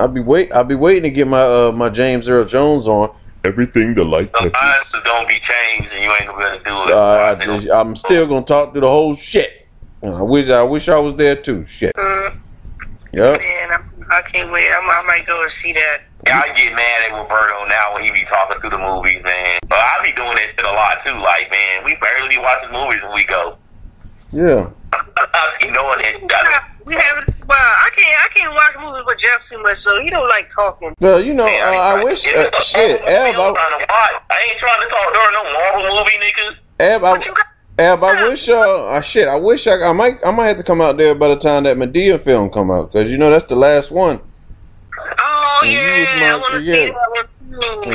I'll 0.00 0.08
be 0.08 0.20
wait. 0.20 0.52
I'll 0.52 0.64
be 0.64 0.74
waiting 0.74 1.02
to 1.04 1.10
get 1.10 1.26
my 1.28 1.40
uh 1.42 1.72
my 1.72 1.88
James 1.90 2.28
Earl 2.28 2.44
Jones 2.44 2.86
on. 2.86 3.14
Everything 3.44 3.94
the 3.94 4.04
light 4.04 4.32
the 4.32 4.40
lines 4.44 4.86
is 4.94 5.00
gonna 5.04 5.28
be 5.28 5.38
changed, 5.38 5.92
and 5.92 6.02
you 6.02 6.10
ain't 6.12 6.26
gonna 6.26 6.38
be 6.38 6.44
able 6.44 6.58
to 6.58 6.64
do 6.64 6.82
it. 6.84 6.90
Uh, 6.92 7.36
I 7.38 7.44
just, 7.44 7.70
I'm 7.70 7.94
still 7.94 8.26
gonna 8.26 8.44
talk 8.44 8.72
through 8.72 8.80
the 8.82 8.88
whole 8.88 9.14
shit. 9.14 9.63
I 10.04 10.22
wish 10.22 10.48
I 10.50 10.62
wish 10.62 10.88
I 10.88 10.98
was 10.98 11.14
there 11.16 11.36
too. 11.36 11.64
Shit. 11.64 11.94
Mm, 11.96 12.36
Yep. 13.12 13.40
man, 13.40 13.70
I, 14.10 14.18
I 14.18 14.22
can't 14.22 14.50
wait. 14.52 14.68
I'm, 14.70 14.88
I 14.90 15.02
might 15.06 15.26
go 15.26 15.40
and 15.40 15.50
see 15.50 15.72
that. 15.72 15.98
Yeah, 16.26 16.40
I 16.40 16.54
get 16.54 16.72
mad 16.74 17.02
at 17.10 17.16
Roberto 17.16 17.64
now 17.68 17.94
when 17.94 18.02
he 18.04 18.10
be 18.10 18.24
talking 18.24 18.60
through 18.60 18.70
the 18.70 18.78
movies, 18.78 19.22
man. 19.22 19.58
But 19.68 19.78
I 19.78 20.00
be 20.02 20.12
doing 20.12 20.34
that 20.36 20.48
shit 20.50 20.64
a 20.64 20.70
lot 20.72 21.00
too. 21.02 21.12
Like, 21.18 21.50
man, 21.50 21.84
we 21.84 21.94
barely 21.96 22.28
be 22.28 22.38
watching 22.38 22.72
movies 22.72 23.02
when 23.02 23.14
we 23.14 23.24
go. 23.24 23.56
Yeah. 24.32 24.70
I 24.92 25.56
be 25.60 25.70
knowing 25.70 26.00
that 26.00 26.14
shit. 26.14 26.30
I 26.32 26.62
We 26.84 26.94
have 26.94 27.24
well, 27.46 27.58
I 27.58 27.90
can't 27.94 28.16
I 28.24 28.28
can't 28.28 28.54
watch 28.54 28.74
movies 28.84 29.04
with 29.06 29.18
Jeff 29.18 29.46
too 29.48 29.62
much, 29.62 29.78
so 29.78 30.00
he 30.02 30.10
don't 30.10 30.28
like 30.28 30.48
talking. 30.48 30.94
Well, 31.00 31.22
you 31.22 31.34
know, 31.34 31.44
Man, 31.46 31.62
uh, 31.62 31.70
I, 31.78 32.00
I 32.00 32.04
wish. 32.04 32.26
Uh, 32.26 32.30
If 32.30 32.48
it's 32.48 32.58
a 32.58 32.62
shit, 32.62 33.00
Marvel 33.02 33.14
Ab, 33.14 33.34
I'm 33.34 33.40
I, 33.40 33.52
trying 33.52 33.78
to 33.78 33.86
watch. 33.88 34.22
I 34.30 34.46
ain't 34.50 34.58
trying 34.58 34.80
to 34.82 34.88
talk 34.88 35.12
during 35.12 35.32
no 35.32 35.44
Marvel 35.52 35.96
movie, 35.96 36.18
nigga. 36.20 36.56
Ab, 36.80 37.04
I, 37.04 37.12
But 37.14 37.26
you 37.26 37.34
got 37.34 37.46
Ab, 37.78 37.98
I 38.04 38.28
wish. 38.28 38.48
Uh, 38.48 38.84
uh, 38.86 39.00
shit, 39.00 39.26
I 39.26 39.36
wish 39.36 39.66
I, 39.66 39.80
I 39.82 39.92
might. 39.92 40.18
I 40.24 40.30
might 40.30 40.46
have 40.48 40.56
to 40.58 40.62
come 40.62 40.80
out 40.80 40.96
there 40.96 41.14
by 41.14 41.28
the 41.28 41.36
time 41.36 41.64
that 41.64 41.76
Madea 41.76 42.20
film 42.20 42.50
come 42.50 42.70
out, 42.70 42.92
because 42.92 43.10
you 43.10 43.18
know 43.18 43.30
that's 43.30 43.46
the 43.46 43.56
last 43.56 43.90
one. 43.90 44.20
Oh 45.18 45.60
And 45.64 45.72
you 45.72 45.78
yeah, 45.78 45.98
was 45.98 46.20
my- 46.20 46.28
I 46.28 46.34
want 46.36 46.60
to 46.60 46.66
yeah. 46.66 46.74
see 46.74 46.86
that 46.86 47.10
one 47.10 47.28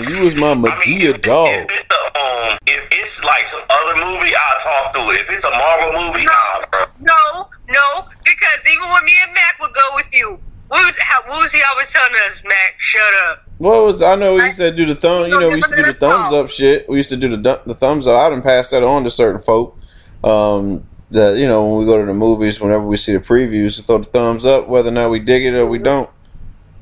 you 0.10 0.24
was 0.24 0.40
my 0.40 0.52
I 0.52 0.56
mean, 0.56 0.64
Madea 0.66 1.10
if, 1.10 1.16
it's- 1.18 1.22
dog. 1.22 1.50
if 1.50 1.72
it's 1.72 1.86
a, 1.92 2.20
um, 2.20 2.58
if 2.68 2.88
it's 2.92 3.24
like 3.24 3.46
some 3.46 3.62
other 3.70 3.96
movie, 4.06 4.34
I'll 4.36 4.60
talk 4.60 4.94
through 4.94 5.12
it. 5.12 5.22
If 5.22 5.30
it's 5.32 5.44
a 5.46 5.50
Marvel 5.52 6.02
movie, 6.02 6.26
nah, 6.26 6.62
bro. 6.72 6.82
No, 7.00 7.48
no, 7.70 8.06
because 8.26 8.68
even 8.74 8.90
when 8.90 9.04
me 9.06 9.14
and 9.26 9.34
Mac 9.34 9.60
would 9.62 9.74
go 9.74 9.96
with 9.96 10.08
you, 10.14 10.40
what 10.68 10.86
was 10.86 11.00
how 11.00 11.22
what 11.30 11.40
was 11.42 11.54
he 11.54 11.62
always 11.72 11.92
telling 11.92 12.14
us, 12.28 12.44
Mac? 12.44 12.76
Shut 12.78 13.02
up. 13.30 13.44
What 13.58 13.84
was 13.84 14.02
I 14.02 14.16
know 14.16 14.36
we 14.36 14.44
used 14.46 14.58
to 14.58 14.72
do 14.72 14.86
the 14.86 14.96
thumb. 14.96 15.30
You 15.30 15.40
know 15.40 15.50
we 15.50 15.56
used 15.56 15.70
to 15.70 15.76
do 15.76 15.84
the 15.86 15.94
thumbs 15.94 16.32
up 16.34 16.50
shit. 16.50 16.88
We 16.88 16.98
used 16.98 17.10
to 17.10 17.18
do 17.18 17.28
the 17.30 17.38
du- 17.38 17.62
the 17.66 17.74
thumbs 17.74 18.08
up. 18.08 18.22
I 18.22 18.30
done 18.30 18.42
passed 18.42 18.72
that 18.72 18.84
on 18.84 19.04
to 19.06 19.12
certain 19.12 19.42
folk. 19.42 19.78
Um, 20.24 20.86
that 21.12 21.38
you 21.38 21.48
know 21.48 21.66
when 21.66 21.80
we 21.80 21.86
go 21.86 22.00
to 22.00 22.06
the 22.06 22.14
movies, 22.14 22.60
whenever 22.62 22.86
we 22.86 22.98
see 22.98 23.14
the 23.14 23.20
previews, 23.20 23.84
throw 23.84 24.00
the 24.00 24.04
thumbs 24.06 24.46
up, 24.46 24.68
whether 24.68 24.90
or 24.90 24.92
not 24.92 25.10
we 25.10 25.20
dig 25.20 25.46
it 25.46 25.54
or 25.54 25.66
we 25.66 25.80
don't. 25.80 26.10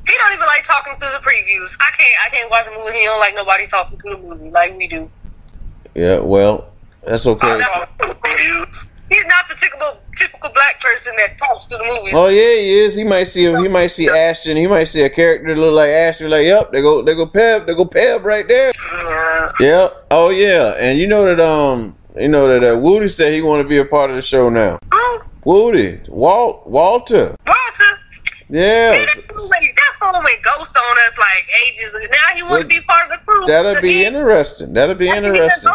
He 0.07 0.13
don't 0.17 0.33
even 0.33 0.45
like 0.45 0.63
talking 0.63 0.95
through 0.99 1.09
the 1.09 1.23
previews. 1.23 1.77
I 1.79 1.91
can't 1.91 2.09
I 2.25 2.29
can't 2.29 2.49
watch 2.49 2.67
a 2.67 2.71
movie. 2.71 2.99
He 2.99 3.05
don't 3.05 3.19
like 3.19 3.35
nobody 3.35 3.67
talking 3.67 3.99
through 3.99 4.17
the 4.17 4.35
movie 4.35 4.49
like 4.49 4.77
we 4.77 4.87
do. 4.87 5.09
Yeah, 5.95 6.19
well, 6.19 6.69
that's 7.05 7.25
okay. 7.25 7.47
I'll 7.47 7.59
talk 7.59 7.97
through 7.99 8.13
the 8.13 8.29
reviews. 8.29 8.85
He's 9.09 9.25
not 9.25 9.47
the 9.47 9.55
typical 9.55 9.97
typical 10.15 10.49
black 10.49 10.81
person 10.81 11.13
that 11.17 11.37
talks 11.37 11.65
to 11.67 11.77
the 11.77 11.83
movies. 11.83 12.13
Oh 12.15 12.27
yeah, 12.27 12.55
he 12.55 12.79
is. 12.79 12.93
He 12.93 13.05
might 13.05 13.25
see 13.25 13.45
him. 13.45 13.61
he 13.63 13.69
might 13.69 13.87
see 13.87 14.09
Ashton. 14.09 14.57
He 14.57 14.67
might 14.67 14.85
see 14.85 15.01
a 15.03 15.09
character 15.09 15.53
that 15.53 15.59
look 15.59 15.73
like 15.73 15.89
Ashton. 15.89 16.29
Like, 16.29 16.45
yep, 16.45 16.71
they 16.71 16.81
go 16.81 17.01
they 17.01 17.15
go 17.15 17.25
Peb, 17.25 17.65
they 17.65 17.73
go 17.73 17.85
Peb 17.85 18.23
right 18.23 18.47
there. 18.47 18.71
Yeah. 18.93 19.51
Yep. 19.59 20.07
Oh 20.11 20.29
yeah, 20.29 20.75
and 20.77 20.99
you 20.99 21.07
know 21.07 21.23
that 21.23 21.39
um 21.39 21.96
you 22.19 22.27
know 22.27 22.47
that 22.47 22.75
uh, 22.75 22.77
Woody 22.77 23.09
said 23.09 23.33
he 23.33 23.41
want 23.41 23.63
to 23.63 23.67
be 23.67 23.77
a 23.77 23.85
part 23.85 24.09
of 24.09 24.15
the 24.15 24.21
show 24.21 24.49
now. 24.49 24.79
Oh, 24.91 25.23
Woody, 25.43 26.01
Walt, 26.07 26.67
Walter. 26.67 27.35
Walter. 27.45 27.99
Yeah. 28.49 28.91
Man, 28.91 29.05
that 29.05 29.27
fool 29.27 29.49
ready, 29.49 29.73
that 29.75 29.93
fool 29.99 30.23
went 30.23 30.41
ghost 30.41 30.77
on 30.77 30.97
us 31.07 31.17
like 31.17 31.45
ages 31.65 31.95
ago. 31.95 32.05
Now 32.05 32.35
he 32.35 32.43
want 32.43 32.61
to 32.61 32.67
be 32.67 32.79
part 32.81 33.11
of 33.11 33.19
the 33.19 33.25
crew. 33.25 33.45
That'll 33.45 33.81
be 33.81 34.05
interesting. 34.05 34.73
That'll 34.73 34.95
be 34.95 35.09
interesting. 35.09 35.73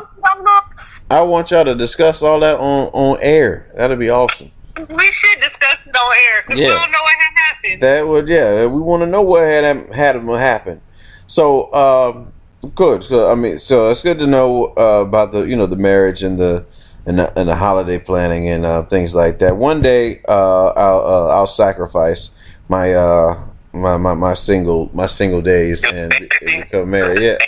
I 1.11 1.20
want 1.20 1.51
y'all 1.51 1.64
to 1.64 1.74
discuss 1.74 2.22
all 2.22 2.40
that 2.40 2.59
on 2.59 2.88
on 2.88 3.18
air. 3.20 3.70
That'll 3.76 3.97
be 3.97 4.11
awesome. 4.11 4.51
We 4.88 5.12
should 5.12 5.38
discuss 5.38 5.86
it 5.86 5.95
on 5.95 6.14
air 6.14 6.43
because 6.47 6.61
we 6.61 6.66
don't 6.66 6.90
know 6.90 7.03
what 7.03 7.14
had 7.18 7.36
happened. 7.36 7.82
That 7.82 8.09
would 8.09 8.28
yeah. 8.28 8.66
We 8.66 8.80
want 8.80 9.03
to 9.03 9.07
know 9.07 9.20
what 9.20 9.43
had 9.43 9.64
had 9.93 10.16
happen. 10.16 10.80
So 11.26 11.72
um, 11.74 12.32
good. 12.74 13.04
So 13.04 13.30
I 13.30 13.34
mean, 13.34 13.58
so 13.58 13.90
it's 13.90 14.02
good 14.02 14.18
to 14.18 14.26
know 14.26 14.72
uh, 14.76 15.04
about 15.06 15.32
the 15.32 15.44
you 15.44 15.56
know 15.56 15.66
the 15.66 15.76
marriage 15.76 16.22
and 16.22 16.38
the 16.38 16.64
and 17.06 17.18
the, 17.18 17.38
and 17.38 17.48
the 17.48 17.56
holiday 17.56 17.98
planning 17.98 18.48
and 18.48 18.64
uh, 18.64 18.84
things 18.84 19.14
like 19.14 19.38
that. 19.40 19.56
One 19.56 19.82
day 19.82 20.22
uh, 20.28 20.68
I'll 20.68 21.00
uh, 21.00 21.26
I'll 21.34 21.46
sacrifice 21.46 22.30
my 22.68 22.94
uh 22.94 23.40
my, 23.72 23.96
my, 23.96 24.14
my 24.14 24.34
single 24.34 24.90
my 24.92 25.06
single 25.06 25.40
days 25.40 25.82
and, 25.84 26.12
and 26.12 26.28
become 26.40 26.90
married. 26.90 27.22
Yeah. 27.22 27.38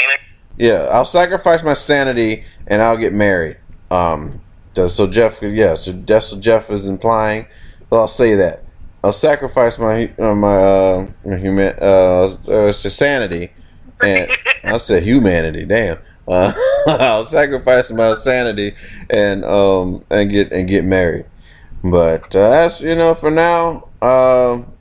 Yeah, 0.56 0.88
I'll 0.92 1.04
sacrifice 1.04 1.62
my 1.64 1.74
sanity 1.74 2.44
and 2.66 2.80
I'll 2.80 2.96
get 2.96 3.12
married. 3.12 3.56
Um, 3.90 4.40
so- 4.74 5.06
Jeff, 5.06 5.42
yeah, 5.42 5.74
so 5.74 5.92
that's 5.92 6.30
what 6.30 6.40
Jeff 6.40 6.70
is 6.70 6.86
implying. 6.86 7.46
Well, 7.90 8.02
I'll 8.02 8.08
say 8.08 8.34
that 8.36 8.62
I'll 9.02 9.12
sacrifice 9.12 9.78
my 9.78 10.10
uh, 10.18 10.34
my 10.34 10.56
uh, 10.56 11.06
human 11.24 11.74
uh, 11.80 12.36
uh 12.48 12.72
sanity, 12.72 13.52
and 14.02 14.30
I 14.64 14.76
said 14.78 15.02
humanity. 15.02 15.64
Damn, 15.64 15.98
uh, 16.26 16.52
I'll 16.86 17.24
sacrifice 17.24 17.90
my 17.90 18.14
sanity 18.14 18.74
and 19.10 19.44
um 19.44 20.04
and 20.10 20.30
get 20.30 20.52
and 20.52 20.68
get 20.68 20.84
married. 20.84 21.26
But 21.82 22.34
uh, 22.34 22.50
that's 22.50 22.80
you 22.80 22.94
know 22.94 23.14
for 23.14 23.30
now, 23.30 23.88
um, 24.00 24.72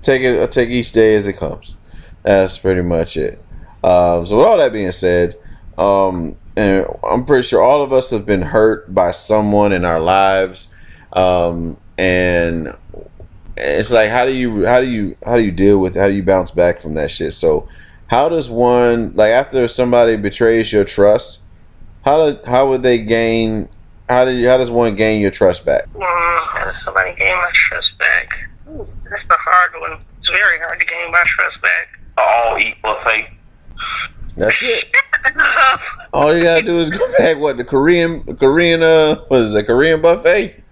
take 0.00 0.22
it. 0.22 0.40
I 0.40 0.46
take 0.46 0.70
each 0.70 0.92
day 0.92 1.14
as 1.16 1.26
it 1.26 1.34
comes. 1.34 1.76
That's 2.22 2.56
pretty 2.58 2.82
much 2.82 3.16
it. 3.16 3.42
Um, 3.82 4.26
so 4.26 4.38
with 4.38 4.46
all 4.46 4.58
that 4.58 4.72
being 4.72 4.92
said, 4.92 5.36
um, 5.76 6.36
and 6.56 6.86
I'm 7.02 7.24
pretty 7.24 7.46
sure 7.46 7.60
all 7.60 7.82
of 7.82 7.92
us 7.92 8.10
have 8.10 8.24
been 8.24 8.42
hurt 8.42 8.94
by 8.94 9.10
someone 9.10 9.72
in 9.72 9.84
our 9.84 9.98
lives, 9.98 10.68
um, 11.12 11.76
and 11.98 12.76
it's 13.56 13.90
like 13.90 14.10
how 14.10 14.24
do 14.24 14.32
you 14.32 14.64
how 14.64 14.80
do 14.80 14.86
you 14.86 15.16
how 15.24 15.36
do 15.36 15.42
you 15.42 15.50
deal 15.50 15.78
with 15.78 15.96
how 15.96 16.06
do 16.06 16.14
you 16.14 16.22
bounce 16.22 16.50
back 16.52 16.80
from 16.80 16.94
that 16.94 17.10
shit? 17.10 17.32
So 17.32 17.68
how 18.12 18.28
does 18.28 18.50
one 18.50 19.10
like 19.14 19.30
after 19.30 19.66
somebody 19.66 20.16
betrays 20.16 20.70
your 20.70 20.84
trust? 20.84 21.40
How 22.04 22.30
do, 22.30 22.38
how 22.44 22.68
would 22.68 22.82
they 22.82 22.98
gain? 22.98 23.70
How 24.06 24.26
do 24.26 24.32
you, 24.32 24.50
how 24.50 24.58
does 24.58 24.70
one 24.70 24.94
gain 24.96 25.22
your 25.22 25.30
trust 25.30 25.64
back? 25.64 25.88
How 25.98 26.64
does 26.64 26.82
somebody 26.82 27.14
gain 27.14 27.34
my 27.38 27.48
trust 27.54 27.96
back? 27.98 28.34
Ooh, 28.68 28.86
that's 29.08 29.24
the 29.24 29.36
hard 29.38 29.80
one. 29.80 29.98
It's 30.18 30.28
very 30.28 30.58
hard 30.58 30.78
to 30.78 30.84
gain 30.84 31.10
my 31.10 31.22
trust 31.24 31.62
back. 31.62 31.88
All 32.18 32.58
eat 32.58 32.76
buffet. 32.82 33.30
That's 34.36 34.62
it. 34.62 34.94
All 36.12 36.36
you 36.36 36.42
gotta 36.42 36.62
do 36.62 36.80
is 36.80 36.90
go 36.90 37.10
back. 37.18 37.38
What 37.38 37.56
the 37.56 37.64
Korean 37.64 38.36
Korean 38.36 38.82
uh 38.82 39.16
what 39.28 39.40
is 39.40 39.54
it 39.54 39.64
Korean 39.64 40.02
buffet? 40.02 40.62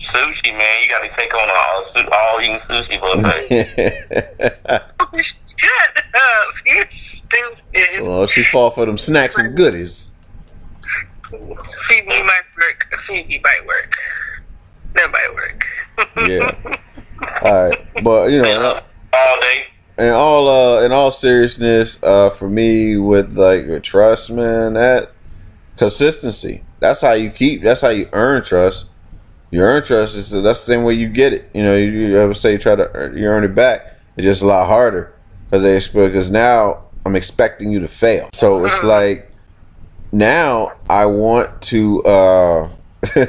Sushi, 0.00 0.52
man. 0.56 0.82
You 0.82 0.88
got 0.88 1.02
to 1.02 1.10
take 1.10 1.34
on 1.34 1.50
all, 1.50 1.82
su- 1.82 2.08
all 2.10 2.40
eating 2.40 2.56
sushi 2.56 2.98
buffet. 2.98 3.44
Shut 5.94 6.04
up! 6.14 6.54
You're 6.64 6.90
stupid. 6.90 8.06
well, 8.06 8.26
she 8.26 8.42
fall 8.44 8.70
for 8.70 8.86
them 8.86 8.96
snacks 8.96 9.36
and 9.36 9.54
goodies. 9.54 10.12
Feed 11.30 11.38
Phoebe 11.86 12.22
might 12.22 12.42
work. 12.56 12.86
Phoebe 12.98 13.40
might 13.44 13.66
work. 13.66 13.94
That 14.94 15.10
might 15.10 15.34
work. 15.34 15.64
Yeah. 16.28 16.76
All 17.42 17.68
right, 17.68 18.02
but 18.02 18.30
you 18.30 18.40
know, 18.40 18.50
in 18.50 18.64
all- 18.64 18.80
all 19.12 19.40
day. 19.42 19.64
in 19.98 20.08
all 20.08 20.48
uh, 20.48 20.82
in 20.82 20.92
all 20.92 21.12
seriousness, 21.12 22.02
uh, 22.02 22.30
for 22.30 22.48
me 22.48 22.96
with 22.96 23.36
like 23.36 23.66
with 23.66 23.82
trust, 23.82 24.30
man, 24.30 24.72
that 24.72 25.12
consistency. 25.76 26.64
That's 26.78 27.02
how 27.02 27.12
you 27.12 27.28
keep. 27.28 27.62
That's 27.62 27.82
how 27.82 27.90
you 27.90 28.08
earn 28.14 28.42
trust. 28.42 28.86
You 29.50 29.60
earn 29.60 29.82
trust. 29.82 30.14
Is 30.16 30.30
that's 30.30 30.42
the 30.42 30.54
same 30.54 30.82
way 30.82 30.94
you 30.94 31.10
get 31.10 31.34
it. 31.34 31.50
You 31.52 31.62
know, 31.62 31.76
you, 31.76 31.90
you 31.90 32.18
ever 32.18 32.32
say 32.32 32.52
you 32.52 32.58
try 32.58 32.74
to 32.74 32.90
earn, 32.94 33.18
you 33.18 33.26
earn 33.26 33.44
it 33.44 33.54
back. 33.54 33.98
It's 34.16 34.24
just 34.24 34.40
a 34.40 34.46
lot 34.46 34.66
harder 34.66 35.12
because 35.50 35.92
they. 35.92 36.06
Because 36.06 36.30
now 36.30 36.84
I'm 37.04 37.16
expecting 37.16 37.70
you 37.70 37.80
to 37.80 37.88
fail. 37.88 38.30
So 38.32 38.64
it's 38.64 38.82
like 38.82 39.30
now 40.12 40.72
I 40.88 41.06
want 41.06 41.62
to. 41.62 42.02
uh 42.04 42.68
uh, 43.16 43.24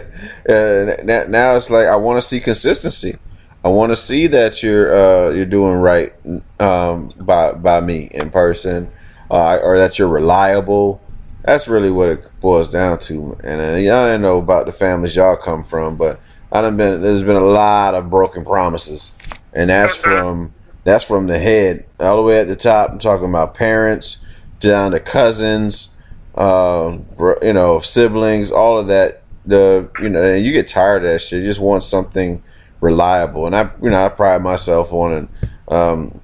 now 0.49 1.55
it's 1.55 1.69
like 1.69 1.87
I 1.87 1.95
want 1.95 2.21
to 2.21 2.27
see 2.27 2.41
consistency. 2.41 3.17
I 3.63 3.69
want 3.69 3.91
to 3.91 3.95
see 3.95 4.27
that 4.27 4.61
you're 4.61 4.93
uh, 4.93 5.29
you're 5.31 5.45
doing 5.45 5.75
right 5.75 6.13
um, 6.59 7.09
by 7.19 7.53
by 7.53 7.79
me 7.79 8.09
in 8.11 8.31
person, 8.31 8.91
uh, 9.29 9.59
or 9.63 9.77
that 9.77 9.97
you're 9.97 10.09
reliable. 10.09 10.99
That's 11.45 11.67
really 11.67 11.89
what 11.89 12.09
it 12.09 12.41
boils 12.41 12.69
down 12.69 12.99
to. 12.99 13.37
And 13.43 13.61
uh, 13.61 13.75
y'all 13.75 14.07
don't 14.07 14.21
know 14.21 14.39
about 14.39 14.65
the 14.65 14.71
families 14.71 15.15
y'all 15.15 15.37
come 15.37 15.63
from, 15.63 15.95
but 15.95 16.19
I 16.51 16.61
done 16.61 16.75
been 16.75 17.01
there's 17.01 17.23
been 17.23 17.37
a 17.37 17.39
lot 17.39 17.95
of 17.95 18.09
broken 18.09 18.43
promises, 18.43 19.13
and 19.53 19.69
that's 19.69 19.95
from 19.95 20.53
that's 20.83 21.05
from 21.05 21.27
the 21.27 21.37
head 21.37 21.85
all 21.99 22.17
the 22.17 22.23
way 22.23 22.39
at 22.39 22.47
the 22.47 22.55
top. 22.55 22.91
I'm 22.91 22.99
talking 22.99 23.29
about 23.29 23.53
parents 23.53 24.23
down 24.59 24.91
to 24.91 24.99
cousins, 24.99 25.95
uh, 26.35 26.97
you 27.41 27.53
know, 27.53 27.79
siblings, 27.79 28.51
all 28.51 28.79
of 28.79 28.87
that. 28.87 29.23
The 29.45 29.89
you 29.99 30.09
know, 30.09 30.23
and 30.23 30.45
you 30.45 30.51
get 30.51 30.67
tired 30.67 31.03
of 31.03 31.11
that 31.11 31.19
shit. 31.19 31.39
You 31.39 31.45
just 31.45 31.59
want 31.59 31.81
something 31.81 32.43
reliable, 32.79 33.47
and 33.47 33.55
I 33.55 33.71
you 33.81 33.89
know 33.89 34.05
I 34.05 34.09
pride 34.09 34.43
myself 34.43 34.93
on 34.93 35.29
um, 35.67 36.21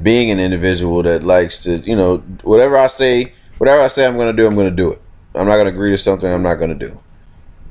being 0.00 0.30
an 0.30 0.38
individual 0.38 1.02
that 1.02 1.24
likes 1.24 1.64
to 1.64 1.78
you 1.78 1.96
know 1.96 2.18
whatever 2.42 2.78
I 2.78 2.86
say, 2.86 3.32
whatever 3.58 3.82
I 3.82 3.88
say 3.88 4.06
I'm 4.06 4.14
going 4.14 4.34
to 4.34 4.40
do, 4.40 4.46
I'm 4.46 4.54
going 4.54 4.70
to 4.70 4.76
do 4.76 4.92
it. 4.92 5.02
I'm 5.34 5.46
not 5.46 5.56
going 5.56 5.66
to 5.66 5.72
agree 5.72 5.90
to 5.90 5.98
something 5.98 6.30
I'm 6.30 6.42
not 6.42 6.56
going 6.56 6.78
to 6.78 6.86
do. 6.86 7.00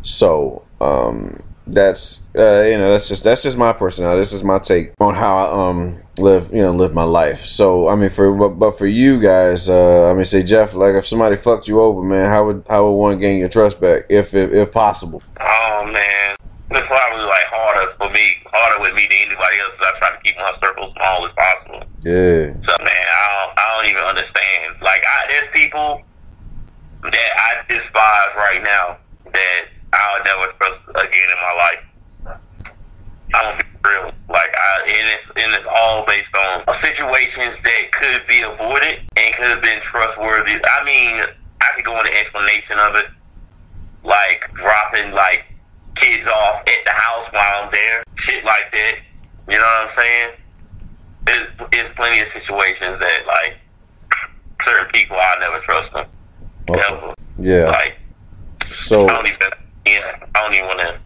So 0.02 0.66
um, 0.82 1.42
that's 1.68 2.24
uh, 2.36 2.62
you 2.64 2.78
know 2.78 2.92
that's 2.92 3.08
just 3.08 3.24
that's 3.24 3.44
just 3.44 3.58
my 3.58 3.72
personality. 3.72 4.20
This 4.20 4.34
is 4.34 4.44
my 4.44 4.60
take 4.60 4.92
on 5.00 5.16
how 5.16 5.38
I 5.38 5.70
um 5.70 6.02
live 6.18 6.54
you 6.54 6.62
know 6.62 6.74
live 6.74 6.94
my 6.94 7.04
life. 7.04 7.46
So 7.46 7.88
I 7.88 7.96
mean 7.96 8.10
for 8.10 8.34
but, 8.34 8.50
but 8.60 8.78
for 8.78 8.88
you 8.88 9.20
guys, 9.22 9.70
uh, 9.70 10.10
I 10.12 10.14
mean 10.14 10.26
say 10.26 10.44
Jeff, 10.44 10.74
like 10.74 10.96
if 10.96 11.06
somebody 11.08 11.36
fucked 11.36 11.68
you 11.68 11.82
over, 11.82 12.02
man, 12.02 12.30
how 12.30 12.46
would 12.48 12.66
how 12.70 12.86
would 12.86 12.98
one 12.98 13.20
gain 13.20 13.40
your 13.40 13.50
trust 13.50 13.80
back 13.80 14.04
if 14.10 14.34
if, 14.34 14.52
if 14.52 14.72
possible? 14.72 15.24
Oh 15.40 15.90
man, 15.92 16.36
it's 16.72 16.88
probably 16.88 17.26
like 17.26 17.46
harder 17.48 17.92
for 17.94 18.10
me, 18.10 18.36
harder 18.46 18.82
with 18.82 18.96
me 18.96 19.04
than 19.04 19.28
anybody 19.28 19.60
else. 19.60 19.80
I 19.82 19.98
try 19.98 20.16
to 20.16 20.22
keep 20.24 20.38
my 20.38 20.52
circle 20.54 20.88
small 20.88 21.26
as 21.26 21.32
possible. 21.34 21.84
Yeah, 22.02 22.54
So 22.62 22.72
man, 22.80 22.90
I 22.90 23.46
don't, 23.46 23.60
I 23.60 23.76
don't 23.76 23.92
even 23.92 24.04
understand. 24.04 24.76
Like, 24.82 25.04
I, 25.04 25.28
there's 25.28 25.50
people 25.54 26.02
that 27.04 27.32
I 27.38 27.72
despise 27.72 28.36
right 28.38 28.64
now 28.64 28.98
that 29.32 29.62
I'll 29.94 30.24
never 30.24 30.52
trust 30.54 30.82
again 30.90 31.30
in 31.30 31.40
my 31.44 31.54
life. 31.60 32.38
Gonna 33.32 33.58
be 33.58 33.71
real. 33.84 34.12
Like, 34.30 34.52
I, 34.56 34.88
and 34.88 35.10
it's 35.10 35.32
and 35.36 35.54
it's 35.54 35.66
all 35.66 36.06
based 36.06 36.34
on 36.36 36.74
situations 36.74 37.62
that 37.62 37.92
could 37.92 38.28
be 38.28 38.42
avoided 38.42 39.00
and 39.16 39.36
could 39.36 39.50
have 39.50 39.62
been 39.62 39.82
trustworthy. 39.82 40.60
I 40.64 40.84
mean, 40.84 41.24
I 41.62 41.76
could 41.76 41.86
go 41.86 42.00
into 42.00 42.14
explanation 42.18 42.80
of 42.80 42.96
it, 42.96 43.06
like 44.04 44.52
dropping 44.54 45.12
like 45.12 45.46
kids 45.96 46.28
off 46.28 46.62
at 46.62 46.86
the 46.86 46.92
house 46.92 47.28
while 47.32 47.64
I'm 47.64 47.72
there, 47.72 48.04
shit 48.16 48.44
like 48.44 48.72
that. 48.72 48.96
You 49.48 49.58
know 49.58 49.64
what 49.64 49.88
I'm 49.88 49.92
saying? 49.92 50.32
There's, 51.26 51.48
there's 51.72 51.90
plenty 51.90 52.20
of 52.22 52.28
situations 52.28 53.00
that 53.00 53.26
like 53.28 53.58
certain 54.62 54.88
people 54.92 55.18
I 55.18 55.38
never 55.40 55.60
trust 55.60 55.94
them. 55.94 56.08
Okay. 56.70 56.82
Ever. 56.90 57.14
yeah. 57.40 57.70
Like 57.70 57.98
So 58.68 59.08
I 59.08 59.14
don't 59.14 59.28
even 59.28 59.50
yeah, 59.86 60.26
I 60.36 60.44
don't 60.44 60.54
even 60.54 60.68
wanna 60.68 61.00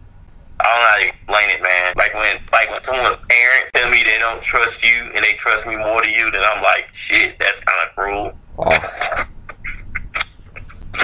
I 0.60 0.64
don't 0.64 0.80
know 0.80 0.88
how 0.88 0.96
to 0.98 1.08
explain 1.08 1.50
it, 1.50 1.62
man. 1.62 1.92
Like 1.96 2.14
when 2.14 2.38
like 2.52 2.70
when 2.70 2.82
someone's 2.84 3.16
parent 3.28 3.72
tell 3.74 3.90
me 3.90 4.02
they 4.04 4.18
don't 4.18 4.42
trust 4.42 4.84
you 4.84 5.10
and 5.14 5.24
they 5.24 5.34
trust 5.34 5.66
me 5.66 5.76
more 5.76 6.02
than 6.02 6.12
you, 6.12 6.30
then 6.30 6.42
I'm 6.44 6.62
like, 6.62 6.86
shit, 6.92 7.36
that's 7.38 7.60
kinda 7.60 7.86
cruel. 7.94 8.32
wow. 8.56 8.80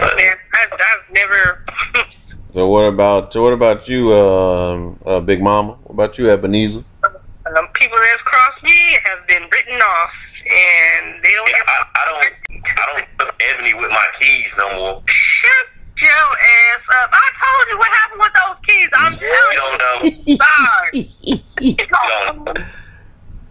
But 0.01 0.17
Man, 0.17 0.35
I've, 0.55 0.73
I've 0.73 1.15
never. 1.15 1.59
So 2.55 2.69
what 2.69 2.83
about 2.83 3.33
so 3.33 3.43
what 3.43 3.55
about 3.55 3.89
you, 3.89 4.13
um, 4.13 4.99
uh, 5.07 5.21
Big 5.21 5.43
Mama? 5.43 5.73
What 5.85 5.95
about 5.95 6.19
you, 6.19 6.31
Ebenezer? 6.31 6.85
um, 7.57 7.69
people 7.75 7.99
that's 8.11 8.23
crossed 8.23 8.63
me 8.63 8.99
have 9.05 9.27
been 9.27 9.43
written 9.51 9.81
off, 9.81 10.43
and 10.51 11.23
they 11.23 11.33
don't 11.33 11.49
yeah, 11.49 11.57
get. 11.57 11.67
I, 11.67 11.85
I 11.97 12.05
don't 12.07 12.79
I 12.79 12.87
don't 12.93 13.09
trust 13.19 13.33
Ebony 13.41 13.75
with 13.75 13.91
my 13.91 14.07
keys 14.19 14.55
no 14.59 14.77
more. 14.77 15.03
Shut 15.09 15.67
your 16.03 16.13
ass 16.75 16.89
up! 17.03 17.11
I 17.13 17.31
told 17.39 17.71
you 17.71 17.79
what 17.79 17.89
happened 17.89 18.21
with 18.21 18.33
those 18.35 18.61
keys. 18.61 18.91
I'm 18.95 19.13
You 19.13 19.19
telling 19.19 19.57
don't 19.57 19.79
know. 19.79 20.23
you. 20.27 20.37
Sorry. 21.23 21.47
You 21.61 21.75
don't 21.77 22.45
know. 22.45 22.55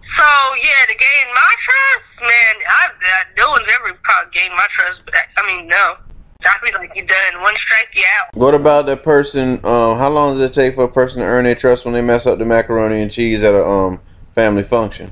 So 0.03 0.23
yeah, 0.23 0.85
to 0.87 0.95
gain 0.95 1.33
my 1.33 1.55
trust, 1.59 2.21
man, 2.23 2.31
I, 2.67 2.87
I 2.89 3.23
no 3.37 3.49
one's 3.51 3.71
ever 3.79 3.93
probably 4.03 4.31
gained 4.31 4.53
my 4.55 4.65
trust. 4.67 5.05
But 5.05 5.13
I 5.37 5.45
mean, 5.47 5.67
no, 5.67 5.95
I'd 6.43 6.59
be 6.63 6.71
like, 6.71 6.95
you 6.95 7.05
done 7.05 7.41
one 7.41 7.55
strike, 7.55 7.89
you 7.95 8.03
out. 8.19 8.33
What 8.35 8.55
about 8.55 8.87
that 8.87 9.03
person? 9.03 9.63
Um, 9.63 9.97
how 9.99 10.09
long 10.09 10.33
does 10.33 10.41
it 10.41 10.53
take 10.53 10.73
for 10.75 10.85
a 10.85 10.87
person 10.91 11.19
to 11.19 11.25
earn 11.25 11.43
their 11.45 11.53
trust 11.55 11.85
when 11.85 11.93
they 11.93 12.01
mess 12.01 12.25
up 12.25 12.39
the 12.39 12.45
macaroni 12.45 13.01
and 13.01 13.11
cheese 13.11 13.43
at 13.43 13.53
a 13.53 13.63
um 13.63 13.99
family 14.33 14.63
function? 14.63 15.11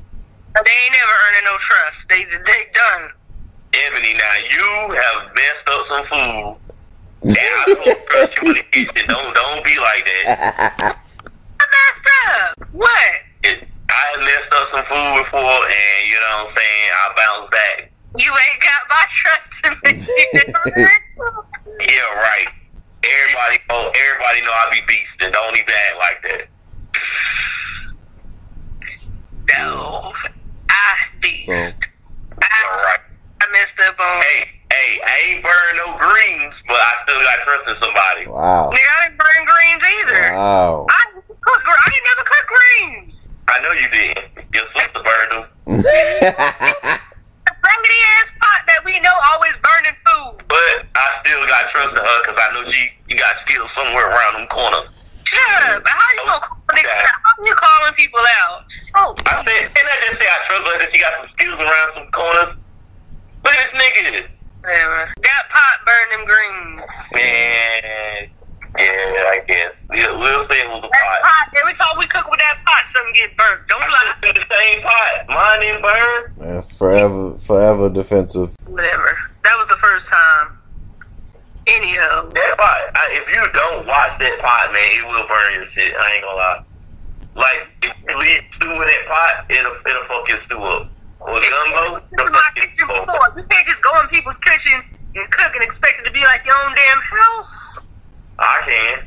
They 0.55 0.59
ain't 0.59 0.91
never 0.93 1.11
earning 1.29 1.43
no 1.45 1.57
trust. 1.59 2.09
They 2.09 2.23
they 2.23 2.65
done. 2.73 3.11
Ebony, 3.71 4.15
now 4.15 4.33
you 4.49 4.95
have 4.95 5.35
messed 5.35 5.69
up 5.69 5.85
some 5.85 6.03
food. 6.03 6.57
Yeah, 7.23 7.35
I 7.35 7.75
don't 7.85 8.07
trust 8.07 8.41
you 8.41 8.49
in 8.49 8.55
the 8.55 8.63
kitchen. 8.71 9.07
Don't 9.07 9.33
don't 9.33 9.63
be 9.65 9.77
like 9.77 10.05
that. 10.05 10.95
I 11.59 11.65
messed 11.67 12.09
up. 12.29 12.67
What? 12.71 13.13
It, 13.43 13.67
I 13.89 14.23
messed 14.23 14.53
up 14.53 14.65
some 14.67 14.83
food 14.83 15.17
before, 15.19 15.39
and 15.41 16.07
you 16.07 16.15
know 16.15 16.35
what 16.37 16.41
I'm 16.41 16.47
saying. 16.47 16.91
I 16.93 17.13
bounce 17.15 17.49
back. 17.49 17.91
You 18.17 18.31
ain't 18.31 18.61
got 18.61 18.89
my 18.89 19.05
trust 19.07 19.65
in 19.65 19.73
me. 19.83 20.05
Yeah, 21.79 22.01
right. 22.15 22.47
Everybody, 23.03 23.59
oh, 23.69 23.91
everybody 23.95 24.41
know 24.41 24.51
I 24.51 24.69
be 24.73 24.81
beast, 24.85 25.21
and 25.21 25.31
don't 25.31 25.55
even 25.55 25.69
act 25.69 25.97
like 25.97 26.21
that. 26.23 26.47
no, 29.57 30.11
I 30.69 30.95
beast. 31.21 31.89
All 32.31 32.39
I, 32.41 32.83
right. 32.83 32.99
I 33.41 33.51
messed 33.53 33.79
up 33.81 33.97
on. 33.99 34.21
Hey, 34.23 34.58
hey, 34.71 34.99
I 35.03 35.15
ain't 35.31 35.43
burn 35.43 35.71
no 35.77 35.97
greens, 35.97 36.63
but 36.67 36.77
I 36.77 36.93
still 36.97 37.21
got 37.21 37.39
trust 37.43 37.67
in 37.67 37.75
somebody. 37.75 38.27
Wow. 38.27 38.69
Nigga, 38.73 38.79
I 38.79 39.07
didn't 39.07 39.17
burn 39.17 39.45
greens 39.45 39.83
either. 39.83 40.33
Wow. 40.33 40.85
I 40.89 41.01
didn't 41.13 41.41
cook. 41.41 41.61
gr- 41.63 41.71
I 41.71 41.89
ain't 41.93 42.05
never 42.15 42.25
cook 42.27 42.45
greens. 42.47 43.29
I 43.47 43.59
know 43.61 43.71
you 43.73 43.89
didn't. 43.89 44.53
Your 44.53 44.65
sister 44.67 44.99
burned 45.01 45.31
them. 45.31 45.85
The 47.49 47.55
raggedy 47.65 47.99
ass 48.21 48.31
pot 48.39 48.61
that 48.67 48.81
we 48.85 48.99
know 48.99 49.13
always 49.33 49.57
burning 49.57 49.97
food. 50.05 50.45
But 50.47 50.85
I 50.95 51.05
still 51.17 51.41
got 51.47 51.67
trust 51.69 51.97
in 51.97 52.03
her 52.03 52.17
because 52.21 52.37
I 52.37 52.53
know 52.53 52.63
she 52.63 52.89
you 53.07 53.17
got 53.17 53.35
skills 53.37 53.71
somewhere 53.71 54.05
around 54.09 54.37
them 54.37 54.47
corners. 54.47 54.91
Shut 55.25 55.39
up. 55.69 55.81
How 55.85 56.09
you 56.13 56.29
gonna 56.29 56.41
call 56.45 56.57
niggas 56.73 57.03
out? 57.03 57.17
How 57.25 57.43
you 57.45 57.55
calling 57.55 57.93
people 57.93 58.19
out? 58.45 58.69
So 58.69 59.15
I 59.25 59.43
said, 59.43 59.65
and 59.65 59.85
I 59.89 59.95
just 60.05 60.19
say 60.19 60.25
I 60.25 60.37
trust 60.45 60.67
her 60.67 60.77
that 60.79 60.89
she 60.91 60.99
got 60.99 61.13
some 61.15 61.27
skills 61.27 61.59
around 61.59 61.91
some 61.91 62.07
corners. 62.11 62.59
Look 63.43 63.53
at 63.53 63.61
this 63.61 63.73
nigga. 63.75 64.27
Whatever. 64.61 65.05
That 65.21 65.43
pot 65.49 65.75
burned 65.85 66.11
them 66.11 66.25
greens. 66.25 66.87
Man, 67.13 68.29
yeah, 68.77 69.33
I 69.33 69.43
guess. 69.47 69.73
We'll, 69.89 70.19
we'll 70.19 70.43
say 70.43 70.61
it 70.61 70.67
was 70.67 70.79
a 70.79 70.87
pot. 70.87 71.21
pot, 71.21 71.59
every 71.61 71.73
time 71.73 71.97
we 71.97 72.07
cook 72.07 72.29
with 72.29 72.39
that 72.39 72.57
pot, 72.65 72.85
something 72.85 73.13
get 73.13 73.35
burnt. 73.35 73.67
Don't 73.67 73.81
lie. 73.81 74.13
in 74.23 74.33
the 74.35 74.41
same 74.41 74.81
pot. 74.81 75.27
Mine 75.27 75.59
didn't 75.61 75.81
burn. 75.81 76.23
That's 76.37 76.75
forever, 76.75 77.37
forever 77.37 77.89
defensive. 77.89 78.55
Whatever. 78.67 79.17
That 79.43 79.57
was 79.57 79.69
the 79.69 79.77
first 79.77 80.09
time. 80.09 80.57
Anyhow. 81.67 82.29
That 82.29 82.57
pot, 82.57 82.91
I, 82.95 83.19
if 83.21 83.29
you 83.29 83.41
don't 83.53 83.85
watch 83.85 84.17
that 84.19 84.39
pot, 84.39 84.73
man, 84.73 84.89
it 84.97 85.05
will 85.05 85.27
burn 85.27 85.53
your 85.53 85.65
shit. 85.65 85.93
I 85.95 86.13
ain't 86.13 86.23
gonna 86.23 86.35
lie. 86.35 86.63
Like, 87.35 87.67
if 87.83 87.95
you 88.07 88.17
leave 88.17 88.41
stew 88.51 88.71
in 88.71 88.79
that 88.79 89.05
pot, 89.07 89.45
it'll, 89.49 89.75
it'll 89.85 90.03
fuck 90.05 90.27
your 90.27 90.37
stew 90.37 90.57
up. 90.61 90.89
Or 91.19 91.41
gumbo, 91.41 91.99
This 92.11 92.25
is 92.25 92.31
my 92.31 92.49
kitchen 92.55 92.87
before. 92.87 93.33
You 93.35 93.43
can't 93.49 93.67
just 93.67 93.83
go 93.83 93.99
in 93.99 94.07
people's 94.07 94.37
kitchen 94.37 94.81
and 95.15 95.31
cook 95.31 95.51
and 95.55 95.63
expect 95.63 95.99
it 95.99 96.05
to 96.05 96.11
be 96.11 96.23
like 96.23 96.45
your 96.45 96.55
own 96.55 96.73
damn 96.75 96.99
house. 97.01 97.77
I 98.39 98.61
can. 98.65 99.03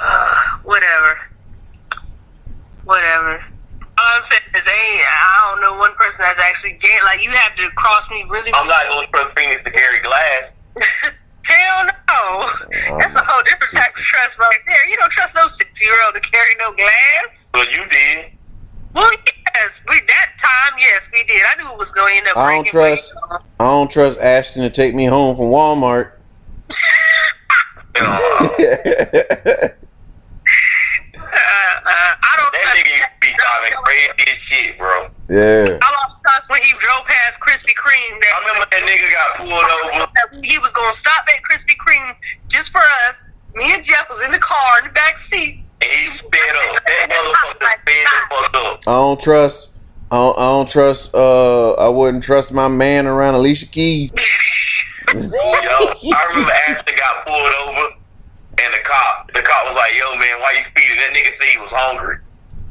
Whatever. 0.64 1.18
Whatever. 2.84 3.40
All 4.00 4.16
I'm 4.16 4.22
saying 4.22 4.40
is, 4.54 4.66
ain't 4.66 5.04
I 5.04 5.52
don't 5.52 5.60
know 5.60 5.78
one 5.78 5.94
person 5.96 6.24
that's 6.24 6.40
actually 6.40 6.78
gay. 6.80 6.96
Like 7.04 7.22
you 7.22 7.30
have 7.32 7.54
to 7.56 7.68
cross 7.76 8.10
me 8.10 8.24
really. 8.30 8.50
I'm 8.54 8.66
not 8.66 8.88
gonna 8.88 9.06
trust 9.08 9.36
Phoenix 9.36 9.62
to 9.62 9.70
carry 9.70 10.00
glass. 10.00 10.52
Hell 11.44 11.84
no. 11.84 11.92
Oh, 12.08 12.96
that's 12.98 13.16
a 13.16 13.20
whole 13.20 13.42
different 13.44 13.72
type 13.72 13.92
of 13.94 14.00
trust 14.00 14.38
right 14.38 14.58
there. 14.66 14.88
You 14.88 14.96
don't 14.96 15.10
trust 15.10 15.34
no 15.34 15.46
six 15.48 15.82
year 15.82 15.94
old 16.06 16.14
to 16.14 16.20
carry 16.20 16.54
no 16.58 16.72
glass. 16.74 17.50
But 17.52 17.70
you 17.72 17.84
did. 17.86 18.30
Well, 18.94 19.10
yes, 19.54 19.82
we 19.88 20.00
that 20.06 20.38
time, 20.38 20.78
yes, 20.78 21.08
we 21.12 21.24
did. 21.24 21.42
I 21.52 21.62
knew 21.62 21.70
it 21.70 21.78
was 21.78 21.92
going 21.92 22.14
to 22.14 22.18
end 22.18 22.28
up. 22.28 22.36
I 22.36 22.54
don't 22.56 22.66
trust- 22.66 23.14
weight. 23.30 23.40
I 23.60 23.64
don't 23.64 23.90
trust 23.90 24.18
Ashton 24.18 24.62
to 24.62 24.70
take 24.70 24.94
me 24.94 25.06
home 25.06 25.36
from 25.36 25.46
Walmart. 25.46 26.12
You 27.98 29.70
Uh, 31.20 31.36
uh, 31.36 32.14
I 32.18 32.32
don't. 32.38 32.52
that 32.52 32.74
nigga 32.74 32.90
used 32.90 33.04
to 33.04 33.20
be 33.20 33.30
driving 33.38 33.72
crazy 33.84 34.30
as 34.30 34.36
shit, 34.36 34.78
bro. 34.78 35.08
yeah. 35.28 35.78
I 35.80 35.90
lost 36.02 36.18
trust 36.22 36.50
when 36.50 36.60
he 36.62 36.72
drove 36.78 37.04
past 37.06 37.38
Krispy 37.40 37.70
Kreme. 37.78 38.18
That 38.18 38.32
I 38.34 38.38
remember 38.40 38.66
that 38.70 38.82
nigga 38.88 39.10
got 39.12 39.36
pulled 39.36 39.52
over. 39.52 40.40
he 40.42 40.58
was 40.58 40.72
going 40.72 40.90
to 40.90 40.96
stop 40.96 41.24
at 41.28 41.42
Krispy 41.48 41.76
Kreme 41.76 42.14
just 42.48 42.72
for 42.72 42.80
us. 43.08 43.24
Me 43.54 43.72
and 43.74 43.84
Jeff 43.84 44.08
was 44.08 44.22
in 44.22 44.32
the 44.32 44.38
car 44.38 44.78
in 44.80 44.86
the 44.88 44.92
back 44.92 45.18
seat. 45.18 45.64
And 45.82 45.90
he 45.90 46.08
sped 46.08 46.40
up. 46.68 46.76
That 46.86 47.08
motherfucker 47.10 47.68
sped 47.80 48.06
the 48.30 48.34
fuck 48.34 48.54
up. 48.54 48.80
I 48.86 48.92
don't 48.92 49.20
trust. 49.20 49.76
I 50.10 50.16
don't, 50.16 50.38
I 50.38 50.42
don't 50.42 50.68
trust. 50.68 51.14
Uh, 51.14 51.72
I 51.74 51.88
wouldn't 51.88 52.24
trust 52.24 52.52
my 52.52 52.68
man 52.68 53.06
around 53.06 53.34
Alicia 53.34 53.66
Keys. 53.66 54.10
Yo, 55.14 55.20
I 55.20 56.24
remember 56.28 56.52
Ashton 56.68 56.94
got 56.96 57.26
pulled 57.26 57.54
over, 57.68 57.94
and 58.58 58.74
the 58.74 58.78
cop, 58.84 59.32
the 59.32 59.42
cop 59.42 59.66
was 59.66 59.76
like, 59.76 59.94
"Yo, 59.94 60.14
man, 60.16 60.40
why 60.40 60.52
you 60.54 60.62
speeding?" 60.62 60.96
That 60.96 61.12
nigga 61.12 61.32
said 61.32 61.46
he 61.48 61.58
was 61.58 61.72
hungry. 61.72 62.16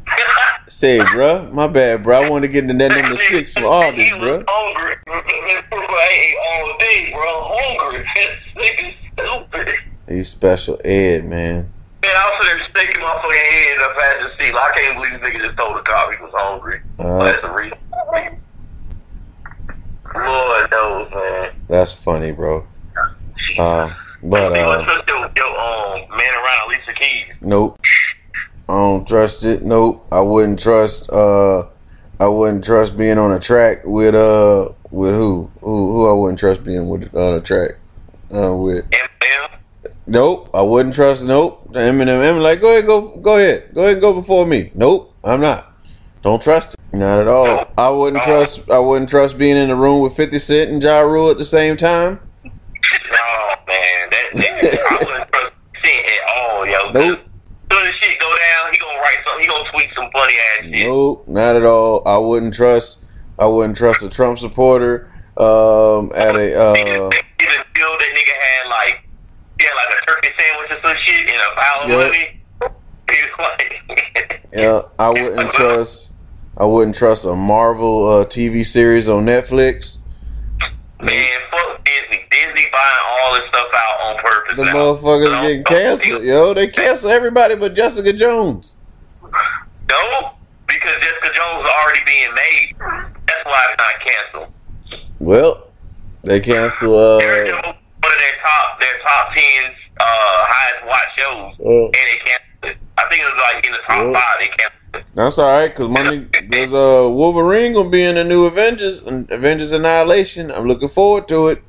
Say, 0.69 0.99
bruh, 0.99 1.51
my 1.51 1.67
bad, 1.67 2.03
bruh. 2.03 2.25
I 2.25 2.29
want 2.29 2.43
to 2.43 2.47
get 2.47 2.63
into 2.63 2.75
that 2.75 2.91
number 2.95 3.17
six 3.17 3.53
for 3.53 3.61
said 3.61 3.67
August, 3.67 4.01
He 4.01 4.13
was 4.13 4.43
hungry. 4.47 4.95
I 5.07 6.09
ate 6.11 6.35
all 6.45 6.77
day, 6.77 7.11
bro. 7.13 7.41
Hungry. 7.43 8.05
This 8.15 8.53
nigga 8.53 8.93
stupid. 8.93 9.75
He's 10.07 10.29
special 10.29 10.79
ed, 10.83 11.25
man. 11.25 11.71
Man, 12.01 12.15
I 12.15 12.29
was 12.29 12.37
sitting 12.37 12.53
there 12.53 12.85
shaking 12.85 13.01
my 13.01 13.15
fucking 13.15 13.35
head 13.35 13.73
in 13.73 13.81
the 13.81 13.93
passenger 13.93 14.29
seat. 14.29 14.53
Like, 14.53 14.71
I 14.71 14.79
can't 14.79 14.95
believe 14.95 15.11
this 15.11 15.21
nigga 15.21 15.41
just 15.41 15.57
told 15.57 15.75
the 15.75 15.81
cop 15.81 16.11
he 16.13 16.21
was 16.23 16.33
hungry. 16.33 16.81
Uh, 16.97 17.23
that's 17.25 17.43
a 17.43 17.53
reason. 17.53 17.77
Lord 20.15 20.71
knows, 20.71 21.11
man. 21.11 21.51
that's 21.67 21.93
funny, 21.93 22.31
bro. 22.31 22.65
Jesus. 23.35 23.59
Uh, 23.59 23.87
but, 24.23 24.53
uh, 24.53 24.83
trust 24.83 25.07
your, 25.07 25.17
your 25.35 25.59
um, 25.59 26.09
man 26.09 26.33
around 26.33 26.67
Alicia 26.67 26.93
Keys. 26.93 27.39
Nope. 27.41 27.79
I 28.67 28.73
don't 28.73 29.07
trust 29.07 29.43
it. 29.45 29.63
Nope. 29.63 30.05
I 30.11 30.21
wouldn't 30.21 30.59
trust. 30.59 31.09
Uh, 31.09 31.67
I 32.19 32.27
wouldn't 32.27 32.63
trust 32.63 32.97
being 32.97 33.17
on 33.17 33.31
a 33.31 33.39
track 33.39 33.85
with 33.85 34.13
uh 34.13 34.69
with 34.91 35.15
who 35.15 35.49
who 35.61 35.93
who 35.93 36.09
I 36.09 36.13
wouldn't 36.13 36.39
trust 36.39 36.63
being 36.63 36.89
with 36.89 37.15
on 37.15 37.35
a 37.35 37.41
track. 37.41 37.71
Uh, 38.33 38.55
with. 38.55 38.85
Nope. 40.09 40.49
I 40.53 40.61
wouldn't 40.61 40.95
trust. 40.95 41.23
Nope. 41.23 41.71
The 41.71 41.79
Eminem. 41.79 42.07
Eminem. 42.07 42.41
Like 42.41 42.61
go 42.61 42.71
ahead. 42.71 42.85
Go 42.85 43.15
go 43.17 43.37
ahead. 43.37 43.73
Go 43.73 43.81
ahead. 43.81 43.93
and 43.93 44.01
Go 44.01 44.13
before 44.13 44.45
me. 44.45 44.71
Nope. 44.75 45.15
I'm 45.23 45.41
not. 45.41 45.73
Don't 46.21 46.41
trust 46.41 46.73
it. 46.73 46.79
Not 46.91 47.19
at 47.21 47.27
all. 47.27 47.71
I 47.77 47.89
wouldn't 47.89 48.23
trust. 48.23 48.69
I 48.69 48.79
wouldn't 48.79 49.09
trust 49.09 49.37
being 49.37 49.57
in 49.57 49.69
the 49.69 49.75
room 49.75 50.01
with 50.01 50.15
Fifty 50.15 50.39
Cent 50.39 50.71
and 50.71 50.81
Ja 50.81 50.99
Rule 50.99 51.29
at 51.29 51.37
the 51.37 51.45
same 51.45 51.77
time. 51.77 52.19
Oh 52.45 53.55
man, 53.67 54.09
that 54.09 54.29
nigga, 54.33 54.79
I 54.89 55.03
wouldn't 55.05 55.31
trust 55.31 55.53
shit 55.75 56.05
at 56.05 56.37
all, 56.37 56.65
yo. 56.65 56.91
Nope. 56.91 57.17
Soon 57.71 57.85
as 57.85 57.95
shit 57.95 58.19
go 58.19 58.29
down, 58.29 58.73
he 58.73 58.79
gonna 58.79 58.99
write 58.99 59.19
something. 59.19 59.41
He 59.41 59.47
gonna 59.47 59.63
tweet 59.63 59.89
some 59.89 60.09
funny 60.11 60.33
ass 60.57 60.69
shit. 60.69 60.87
Nope, 60.87 61.27
not 61.27 61.55
at 61.55 61.63
all. 61.63 62.01
I 62.07 62.17
wouldn't 62.17 62.53
trust. 62.53 63.03
I 63.37 63.45
wouldn't 63.45 63.77
trust 63.77 64.03
a 64.03 64.09
Trump 64.09 64.39
supporter 64.39 65.11
um, 65.37 66.11
at 66.15 66.35
a. 66.35 66.59
Uh, 66.59 67.09
that 67.79 68.11
nigga 68.13 68.35
had 68.35 68.69
like 68.69 69.08
had 69.65 69.75
like 69.75 69.97
a 69.97 70.01
turkey 70.05 70.29
sandwich 70.29 70.71
or 70.71 70.75
some 70.75 70.95
shit 70.95 71.27
and 71.27 71.41
a 71.41 71.55
pile 71.55 71.81
of 71.83 71.89
Yep. 71.89 71.97
money. 72.11 72.35
Like, 73.39 74.41
yeah, 74.53 74.81
I 74.99 75.09
wouldn't 75.09 75.51
trust. 75.53 76.11
I 76.57 76.65
wouldn't 76.65 76.95
trust 76.95 77.25
a 77.25 77.35
Marvel 77.35 78.07
uh, 78.07 78.25
TV 78.25 78.65
series 78.65 79.07
on 79.09 79.25
Netflix. 79.25 79.97
man, 81.01 81.39
fuck 81.49 81.83
Disney. 81.85 82.19
Disney 82.29 82.67
buying 82.71 82.99
all 83.07 83.33
this 83.33 83.45
stuff 83.45 83.67
out 83.73 84.01
on 84.07 84.17
purpose 84.17 84.57
The 84.59 84.65
now. 84.65 84.73
motherfuckers 84.73 85.31
No, 85.31 85.41
getting 85.41 85.63
canceled, 85.63 86.23
yo. 86.23 86.53
They 86.53 86.67
cancel 86.67 87.09
everybody 87.09 87.55
but 87.55 87.73
Jessica 87.75 88.13
Jones. 88.13 88.75
No, 89.89 90.31
because 90.67 91.01
Jessica 91.01 91.29
Jones 91.33 91.61
is 91.61 91.67
already 91.67 92.01
being 92.05 92.33
made. 92.35 92.75
That's 93.27 93.45
why 93.45 93.65
it's 93.69 93.77
not 93.77 93.99
canceled. 93.99 94.53
Well, 95.19 95.67
they 96.23 96.39
cancel. 96.41 96.95
Uh, 96.95 97.73
one 98.01 98.11
of 98.11 98.17
their 98.17 98.35
top 98.37 98.79
their 98.79 98.97
top 98.97 99.29
tens 99.29 99.91
uh, 99.99 100.03
highest 100.05 100.85
watch 100.87 101.15
shows, 101.15 101.59
and 101.59 101.93
they 101.93 102.17
canceled 102.17 102.63
it. 102.63 102.77
I 102.97 103.07
think 103.09 103.21
it 103.21 103.27
was 103.27 103.37
like 103.53 103.65
in 103.65 103.71
the 103.71 103.77
top 103.79 104.03
Well. 104.03 104.13
five. 104.13 104.39
They 104.39 104.47
canceled 104.47 104.95
it. 104.95 105.03
that's 105.13 105.37
all 105.37 105.47
right, 105.47 105.73
cause 105.73 105.87
money. 105.87 106.27
There's 106.49 106.73
uh 106.73 107.07
Wolverine 107.09 107.73
gonna 107.73 107.89
be 107.89 108.03
in 108.03 108.15
the 108.15 108.23
new 108.23 108.45
Avengers 108.45 109.03
and 109.03 109.29
Avengers 109.31 109.71
Annihilation. 109.71 110.51
I'm 110.51 110.67
looking 110.67 110.87
forward 110.89 111.27
to 111.29 111.47
it. 111.49 111.61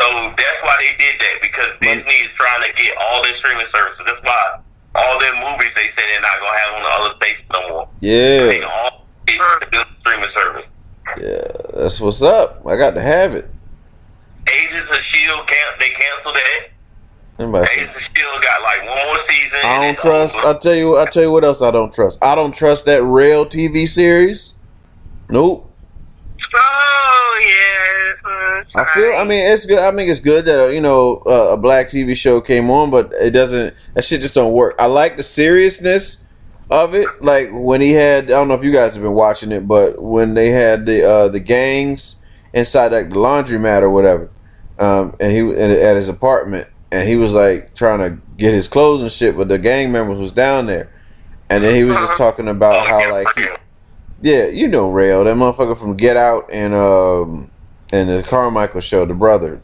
So 0.00 0.06
that's 0.36 0.62
why 0.62 0.76
they 0.78 0.96
did 1.02 1.20
that 1.20 1.42
because 1.42 1.70
Disney 1.80 2.12
is 2.24 2.32
trying 2.32 2.62
to 2.62 2.72
get 2.80 2.94
all 3.00 3.22
their 3.22 3.32
streaming 3.34 3.66
services. 3.66 4.02
That's 4.06 4.22
why 4.22 4.60
all 4.94 5.18
their 5.18 5.34
movies 5.34 5.74
they 5.74 5.88
said 5.88 6.04
they're 6.08 6.20
not 6.20 6.38
gonna 6.40 6.58
have 6.58 6.74
on 6.74 6.82
the 6.82 6.88
other 6.88 7.10
space 7.16 7.44
no 7.52 7.68
more. 7.68 7.88
Yeah, 8.00 8.64
all 8.70 9.06
streaming 10.00 10.26
service. 10.28 10.70
yeah, 11.20 11.42
that's 11.74 12.00
what's 12.00 12.22
up. 12.22 12.64
I 12.66 12.76
got 12.76 12.92
to 12.94 13.02
have 13.02 13.34
it. 13.34 13.50
Shield 15.08 15.46
can't 15.46 15.78
they 15.78 15.90
canceled 15.90 16.34
that. 16.34 16.68
Anybody- 17.42 17.68
Agents 17.72 17.96
of 17.96 18.02
Shield 18.02 18.42
got 18.42 18.62
like 18.62 18.84
one 18.86 19.06
more 19.06 19.18
season. 19.18 19.60
I 19.64 19.86
don't 19.86 19.98
trust. 19.98 20.36
over. 20.38 20.48
I 20.48 20.58
tell 20.58 20.74
you. 20.74 20.98
I 20.98 21.06
tell 21.06 21.22
you 21.22 21.30
what 21.32 21.44
else 21.44 21.62
I 21.62 21.70
don't 21.70 21.92
trust. 21.94 22.18
I 22.22 22.34
don't 22.34 22.52
trust 22.52 22.84
that 22.86 23.02
Rel 23.02 23.46
TV 23.46 23.88
series. 23.88 24.54
Nope. 25.30 25.70
Oh 26.54 27.40
yeah. 27.40 28.60
I 28.76 28.84
feel. 28.94 29.14
I 29.14 29.24
mean, 29.24 29.46
it's 29.46 29.66
good. 29.66 29.78
I 29.78 29.90
mean, 29.92 30.08
it's 30.08 30.20
good 30.20 30.44
that 30.44 30.60
uh, 30.60 30.66
you 30.66 30.80
know 30.80 31.22
uh, 31.26 31.52
a 31.52 31.56
black 31.56 31.86
TV 31.86 32.16
show 32.16 32.40
came 32.40 32.70
on, 32.70 32.90
but 32.90 33.12
it 33.20 33.30
doesn't. 33.30 33.74
That 33.94 34.04
shit 34.04 34.20
just 34.20 34.34
don't 34.34 34.52
work. 34.52 34.74
I 34.78 34.86
like 34.86 35.16
the 35.16 35.22
seriousness 35.22 36.24
of 36.70 36.94
it. 36.94 37.06
Like 37.22 37.48
when 37.52 37.80
he 37.80 37.92
had. 37.92 38.24
I 38.24 38.28
don't 38.34 38.48
know 38.48 38.54
if 38.54 38.64
you 38.64 38.72
guys 38.72 38.94
have 38.94 39.02
been 39.02 39.12
watching 39.12 39.52
it, 39.52 39.66
but 39.66 40.02
when 40.02 40.34
they 40.34 40.50
had 40.50 40.86
the 40.86 41.08
uh, 41.08 41.28
the 41.28 41.40
gangs 41.40 42.16
inside 42.52 42.92
like 42.92 43.10
the 43.10 43.16
laundromat 43.16 43.82
or 43.82 43.90
whatever, 43.90 44.30
um, 44.78 45.16
and 45.20 45.32
he 45.32 45.60
at 45.60 45.96
his 45.96 46.08
apartment, 46.08 46.68
and 46.90 47.08
he 47.08 47.16
was 47.16 47.32
like 47.32 47.74
trying 47.74 47.98
to 47.98 48.20
get 48.36 48.54
his 48.54 48.68
clothes 48.68 49.00
and 49.00 49.10
shit, 49.10 49.36
but 49.36 49.48
the 49.48 49.58
gang 49.58 49.92
members 49.92 50.18
was 50.18 50.32
down 50.32 50.66
there, 50.66 50.90
and 51.48 51.62
then 51.62 51.74
he 51.74 51.84
was 51.84 51.96
just 51.96 52.16
talking 52.16 52.48
about 52.48 52.86
how 52.86 53.10
like. 53.10 53.26
He, 53.36 53.46
yeah, 54.20 54.46
you 54.46 54.68
know 54.68 54.90
Rel, 54.90 55.24
that 55.24 55.36
motherfucker 55.36 55.78
from 55.78 55.96
Get 55.96 56.16
Out 56.16 56.48
and 56.52 56.74
um 56.74 57.50
and 57.92 58.08
the 58.08 58.22
Carmichael 58.22 58.80
show, 58.80 59.04
the 59.04 59.14
brother. 59.14 59.60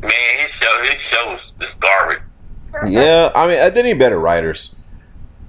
Man, 0.00 0.12
his 0.38 0.50
show 0.50 0.82
his 0.88 1.00
shows 1.00 1.54
this 1.58 1.74
garbage. 1.74 2.22
Yeah, 2.86 3.30
I 3.34 3.46
mean, 3.46 3.60
I 3.60 3.70
think 3.70 3.86
he 3.86 3.94
better 3.94 4.18
writers. 4.18 4.74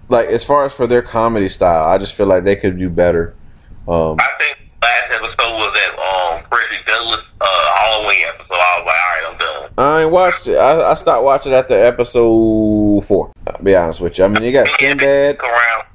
Like 0.10 0.28
as 0.28 0.44
far 0.44 0.66
as 0.66 0.74
for 0.74 0.88
their 0.88 1.02
comedy 1.02 1.50
style, 1.50 1.84
I 1.84 1.98
just 1.98 2.14
feel 2.14 2.28
like 2.28 2.44
they 2.44 2.56
could 2.56 2.78
do 2.78 2.90
better. 2.90 3.36
Um, 3.88 4.18
I 4.20 4.30
think 4.38 4.65
last 4.86 5.12
episode 5.12 5.58
was 5.58 5.74
that 5.74 5.98
um 5.98 6.44
Frederick 6.50 6.86
Douglass 6.86 7.34
uh 7.42 7.76
Halloween 7.80 8.26
episode. 8.28 8.56
I 8.56 8.78
was 8.78 8.86
like, 8.86 8.96
all 8.96 9.16
right, 9.16 9.32
I'm 9.32 9.38
done. 9.38 9.72
I 9.78 10.02
ain't 10.04 10.12
watched 10.12 10.48
it. 10.48 10.58
I, 10.58 10.92
I 10.92 10.94
stopped 10.94 11.24
watching 11.24 11.54
after 11.54 11.74
episode 11.74 13.06
four. 13.06 13.32
I'll 13.48 13.64
be 13.64 13.76
honest 13.76 14.00
with 14.00 14.18
you. 14.18 14.26
I 14.26 14.28
mean, 14.28 14.44
you 14.44 14.52
got 14.52 14.70
Sinbad, 14.80 15.40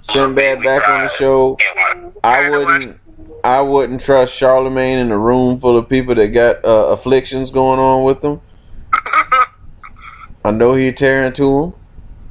Sinbad 0.01 0.62
back 0.62 0.88
on 0.88 1.03
the 1.03 1.09
show. 1.09 1.57
I 2.24 2.49
wouldn't. 2.51 2.99
I 3.43 3.62
wouldn't 3.62 4.03
trust 4.03 4.34
Charlemagne 4.34 4.99
in 4.99 5.11
a 5.12 5.18
room 5.18 5.59
full 5.61 5.78
of 5.78 5.88
people 5.88 6.14
that 6.16 6.28
got 6.28 6.62
uh, 6.62 6.88
afflictions 6.88 7.51
going 7.51 7.78
on 7.78 8.05
with 8.05 8.20
them. 8.20 8.43
I 10.45 10.51
know 10.51 10.74
he'd 10.74 10.99
tear 10.99 11.24
into 11.24 11.61
them. 11.61 11.74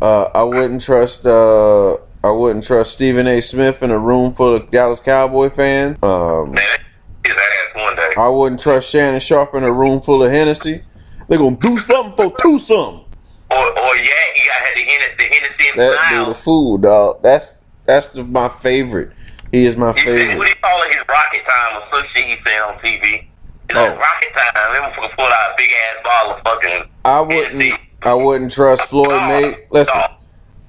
Uh, 0.01 0.30
I 0.36 0.43
wouldn't 0.43 0.84
trust. 0.84 1.26
Uh, 1.26 1.97
I 2.24 2.32
wouldn't 2.32 2.66
trust 2.66 2.94
Stephen 2.94 3.28
A. 3.28 3.42
Smith 3.42 3.82
in 3.82 3.92
a 3.92 3.98
room 3.98 4.34
full 4.34 4.56
of 4.56 4.70
Dallas 4.72 5.00
Cowboy 5.00 5.50
fans. 5.50 5.98
Um, 6.04 6.52
Man, 6.52 6.80
his 7.26 7.38
ass 7.38 7.76
one 7.76 7.96
day. 7.96 8.14
I 8.18 8.28
wouldn't 8.28 8.62
trust 8.62 8.90
Shannon 8.90 9.20
Sharpe 9.22 9.56
in 9.56 9.64
a 9.64 9.72
room 9.72 10.02
full 10.02 10.22
of 10.24 10.32
Hennessy. 10.32 10.84
They're 11.30 11.38
gonna 11.38 11.56
do 11.56 11.78
something 11.80 12.16
for 12.16 12.36
two 12.42 12.60
something. 12.60 13.06
Or, 13.52 13.58
or 13.80 13.96
yeah, 13.96 14.12
he 14.36 14.46
got 14.46 14.56
had 14.60 14.76
the, 14.76 14.82
Hen- 14.84 15.18
the 15.18 15.24
Hennessy 15.24 15.64
in 15.70 15.78
the 15.78 15.84
That 15.98 16.26
dude, 16.28 16.36
food 16.36 16.82
dog. 16.82 17.22
That's 17.24 17.64
that's 17.86 18.10
the, 18.10 18.24
my 18.24 18.50
favorite. 18.50 19.12
He 19.52 19.66
is 19.66 19.76
my 19.76 19.94
He 19.94 20.06
said, 20.06 20.38
what 20.38 20.46
favorite. 20.46 20.46
do 20.46 20.50
you 20.52 20.56
call 20.62 20.82
it? 20.84 20.94
His 20.94 21.04
rocket 21.08 21.46
time 21.46 21.78
or 21.78 21.86
some 21.86 22.04
shit 22.04 22.26
he 22.26 22.36
said 22.36 22.60
on 22.62 22.76
TV. 22.76 23.02
Like, 23.02 23.78
Oh. 23.78 23.98
rocket 23.98 24.34
time. 24.34 24.52
That 24.54 24.92
motherfucker 24.92 25.16
pulled 25.16 25.32
out 25.32 25.52
a 25.52 25.54
big 25.58 25.70
ass 25.72 26.04
bottle 26.04 26.32
of 26.34 26.40
fucking 26.42 26.90
I 27.06 27.22
wouldn't. 27.22 27.80
I 28.02 28.14
wouldn't 28.14 28.52
trust 28.52 28.84
Floyd 28.84 29.10
May. 29.28 29.52
Dog, 29.52 29.60
Listen. 29.72 30.02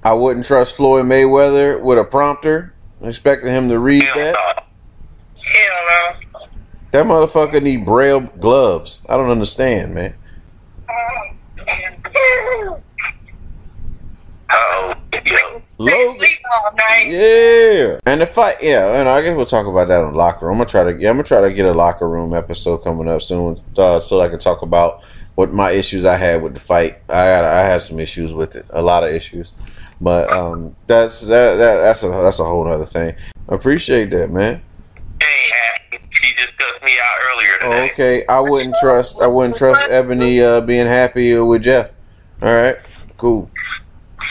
I 0.03 0.13
wouldn't 0.13 0.45
trust 0.45 0.75
Floyd 0.75 1.05
Mayweather 1.05 1.79
with 1.81 1.97
a 1.97 2.03
prompter. 2.03 2.73
Expecting 3.03 3.51
him 3.51 3.69
to 3.69 3.79
read 3.79 4.03
that. 4.15 4.35
Hell 4.35 6.15
no. 6.33 6.39
That 6.91 7.05
motherfucker 7.05 7.61
need 7.61 7.85
braille 7.85 8.19
gloves. 8.19 9.03
I 9.09 9.17
don't 9.17 9.29
understand, 9.29 9.95
man. 9.95 10.13
Uh-oh. 14.49 14.93
Yo. 15.25 15.61
They 15.79 15.91
Logan, 15.91 16.15
sleep 16.15 16.39
all 16.53 16.71
night. 16.75 17.07
yeah, 17.07 17.99
and 18.05 18.21
the 18.21 18.27
fight, 18.27 18.57
yeah, 18.61 18.99
and 18.99 19.09
I 19.09 19.21
guess 19.23 19.35
we'll 19.35 19.47
talk 19.47 19.65
about 19.65 19.87
that 19.87 20.03
in 20.03 20.11
the 20.11 20.17
locker 20.17 20.45
room. 20.45 20.53
I'm 20.55 20.59
gonna 20.59 20.69
try 20.69 20.83
to, 20.83 20.99
yeah, 20.99 21.09
I'm 21.09 21.15
gonna 21.15 21.23
try 21.23 21.41
to 21.41 21.51
get 21.51 21.65
a 21.65 21.73
locker 21.73 22.07
room 22.07 22.35
episode 22.35 22.79
coming 22.79 23.07
up 23.07 23.23
soon, 23.23 23.59
uh, 23.77 23.99
so 23.99 24.21
I 24.21 24.29
can 24.29 24.37
talk 24.37 24.61
about 24.61 25.03
what 25.33 25.51
my 25.53 25.71
issues 25.71 26.05
I 26.05 26.17
had 26.17 26.43
with 26.43 26.53
the 26.53 26.59
fight. 26.59 26.99
I 27.09 27.23
had, 27.23 27.45
I 27.45 27.63
had 27.63 27.81
some 27.81 27.99
issues 27.99 28.31
with 28.31 28.55
it, 28.55 28.67
a 28.69 28.81
lot 28.83 29.03
of 29.03 29.11
issues, 29.11 29.53
but 30.01 30.31
um, 30.33 30.75
that's 30.87 31.21
that, 31.21 31.55
that 31.55 31.75
that's 31.77 32.03
a 32.03 32.09
that's 32.09 32.39
a 32.39 32.43
whole 32.43 32.67
other 32.67 32.85
thing. 32.85 33.15
Appreciate 33.47 34.09
that, 34.11 34.31
man. 34.31 34.61
Hey, 35.21 35.51
happy. 35.91 36.03
She 36.09 36.33
just 36.33 36.57
cussed 36.57 36.83
me 36.83 36.91
out 37.01 37.19
earlier 37.33 37.49
Oh, 37.61 37.69
today. 37.71 37.91
okay, 37.93 38.25
I 38.27 38.39
wouldn't 38.39 38.75
trust, 38.81 39.21
I 39.21 39.27
wouldn't 39.27 39.55
trust 39.55 39.89
Ebony 39.89 40.41
uh, 40.41 40.61
being 40.61 40.87
happy 40.87 41.35
with 41.37 41.63
Jeff. 41.63 41.93
All 42.41 42.53
right, 42.53 42.77
cool. 43.17 43.49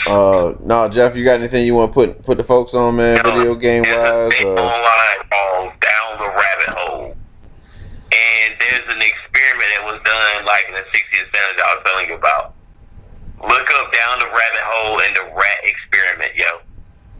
Uh, 0.08 0.54
no, 0.60 0.88
Jeff, 0.88 1.16
you 1.16 1.24
got 1.24 1.38
anything 1.40 1.64
you 1.66 1.74
want 1.74 1.90
to 1.90 1.94
put 1.94 2.22
put 2.24 2.36
the 2.38 2.44
folks 2.44 2.74
on, 2.74 2.96
man? 2.96 3.22
Video 3.22 3.54
game 3.54 3.84
a 3.84 3.88
wise, 3.88 4.32
uh, 4.42 4.46
online 4.48 5.28
called 5.30 5.72
Down 5.80 6.18
the 6.18 6.24
Rabbit 6.28 6.68
Hole. 6.78 7.16
And 8.12 8.54
there's 8.58 8.88
an 8.88 9.02
experiment 9.02 9.68
that 9.76 9.84
was 9.84 10.00
done 10.02 10.44
like 10.46 10.64
in 10.68 10.74
the 10.74 10.80
60s 10.80 11.18
and 11.18 11.26
70s 11.26 11.60
I 11.62 11.74
was 11.74 11.84
telling 11.84 12.08
you 12.08 12.14
about. 12.14 12.54
Look 13.42 13.70
up 13.70 13.92
Down 13.92 14.18
the 14.20 14.26
Rabbit 14.26 14.62
Hole 14.64 15.00
and 15.00 15.16
the 15.16 15.34
Rat 15.36 15.60
Experiment, 15.64 16.34
yo. 16.36 16.44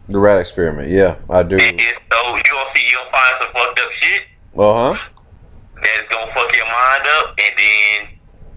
the 0.08 0.18
rat 0.18 0.38
experiment. 0.38 0.90
Yeah, 0.90 1.16
I 1.30 1.42
do. 1.42 1.56
And 1.56 1.80
so 1.80 2.36
you 2.36 2.42
gonna 2.42 2.66
see 2.66 2.86
you 2.88 2.96
gonna 2.96 3.10
find 3.10 3.36
some 3.36 3.48
fucked 3.52 3.78
up 3.80 3.90
shit 3.92 4.22
Uh 4.58 4.90
huh. 4.90 5.10
that's 5.82 6.08
gonna 6.08 6.26
fuck 6.26 6.54
your 6.54 6.66
mind 6.66 7.04
up 7.18 7.28
and 7.38 7.54
then 7.56 8.08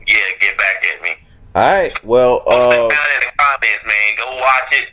yeah, 0.07 0.19
get 0.41 0.57
back 0.57 0.83
at 0.95 1.01
me. 1.01 1.09
All 1.55 1.71
right. 1.81 2.03
Well, 2.05 2.43
uh, 2.47 2.59
down 2.59 2.81
in 2.89 3.27
the 3.27 3.31
comments, 3.37 3.85
man. 3.85 4.17
Go 4.17 4.25
watch 4.41 4.73
it. 4.73 4.89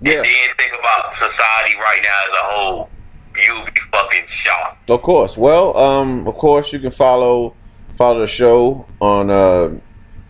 yeah, 0.00 0.12
And 0.18 0.24
then 0.24 0.48
think 0.56 0.72
about 0.78 1.14
society 1.14 1.74
right 1.74 2.00
now 2.02 2.24
as 2.26 2.32
a 2.32 2.44
whole. 2.54 2.90
You'll 3.36 3.64
be 3.66 3.80
fucking 3.90 4.26
shocked. 4.26 4.88
of 4.88 5.02
course. 5.02 5.36
Well, 5.36 5.76
um, 5.76 6.26
of 6.28 6.36
course, 6.36 6.72
you 6.72 6.78
can 6.78 6.92
follow 6.92 7.54
follow 7.98 8.20
the 8.20 8.28
show 8.28 8.86
on 9.00 9.28
uh, 9.30 9.70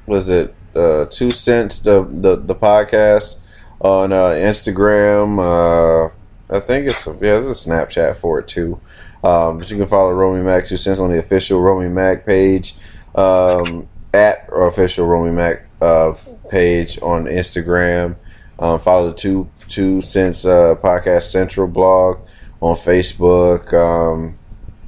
was 0.07 0.28
it 0.30 0.55
uh, 0.76 1.06
Two 1.06 1.30
Sense 1.30 1.80
the 1.80 2.02
the 2.04 2.36
the 2.36 2.54
podcast 2.54 3.36
on 3.80 4.12
uh, 4.12 4.30
Instagram. 4.30 5.38
Uh, 5.38 6.12
I 6.50 6.60
think 6.60 6.86
it's 6.86 7.06
a, 7.06 7.12
yeah, 7.12 7.40
there's 7.40 7.66
a 7.66 7.68
Snapchat 7.68 8.16
for 8.16 8.38
it 8.40 8.48
too. 8.48 8.80
Um, 9.22 9.58
but 9.58 9.70
you 9.70 9.78
can 9.78 9.88
follow 9.88 10.12
Romey 10.12 10.42
Mak 10.42 10.66
Two 10.66 10.76
Sense 10.76 10.98
on 10.98 11.10
the 11.10 11.18
official 11.18 11.60
Romey 11.60 11.88
Mak 11.88 12.26
page. 12.26 12.74
Um, 13.14 13.88
at 14.14 14.46
or 14.48 14.68
official 14.68 15.06
Romey 15.06 15.32
Mak 15.32 15.66
uh, 15.80 16.14
page 16.48 16.98
on 17.02 17.24
Instagram. 17.24 18.16
Um, 18.58 18.78
follow 18.78 19.08
the 19.08 19.16
two 19.16 19.50
two 19.68 20.00
cents 20.00 20.44
uh, 20.44 20.76
podcast 20.76 21.24
central 21.24 21.66
blog 21.66 22.18
on 22.60 22.76
Facebook. 22.76 23.72
Um, 23.74 24.38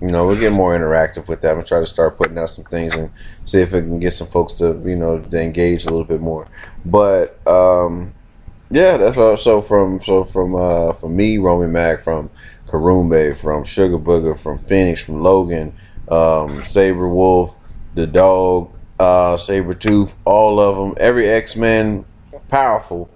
you 0.01 0.09
know, 0.09 0.27
we'll 0.27 0.39
get 0.39 0.53
more 0.53 0.77
interactive 0.77 1.27
with 1.27 1.41
that. 1.41 1.57
I'm 1.57 1.65
try 1.65 1.81
to 1.81 1.87
start 1.87 2.19
putting 2.19 2.37
out 2.39 2.51
some 2.51 2.65
things 2.65 2.95
and 2.95 3.11
see 3.45 3.61
if 3.61 3.73
we 3.73 3.81
can 3.81 3.99
get 3.99 4.13
some 4.13 4.27
folks 4.29 4.55
to 4.55 4.81
you 4.85 4.97
know 4.97 5.21
to 5.21 5.43
engage 5.43 5.85
a 5.85 5.91
little 5.91 6.05
bit 6.05 6.21
more. 6.21 6.47
But 6.85 7.47
um, 7.47 8.15
yeah, 8.71 8.97
that's 8.97 9.17
also 9.17 9.63
from 9.63 10.03
so 10.03 10.25
from 10.25 10.55
uh, 10.55 10.93
from 10.93 11.17
me, 11.17 11.39
Romey 11.39 11.69
Mak, 11.69 12.03
from 12.03 12.31
Karumbe, 12.67 13.37
from 13.37 13.65
Sugar 13.65 13.99
Booger, 13.99 14.39
from 14.39 14.59
Phoenix, 14.59 15.01
from 15.01 15.23
Logan, 15.23 15.73
um, 16.09 16.63
Saber 16.65 17.09
Wolf, 17.09 17.55
the 17.95 18.07
dog, 18.07 18.71
uh, 18.99 19.37
Saber 19.37 19.75
Tooth, 19.75 20.15
all 20.25 20.61
of 20.61 20.77
them, 20.77 20.95
every 20.99 21.29
X 21.29 21.57
Men, 21.57 22.05
powerful. 22.49 23.09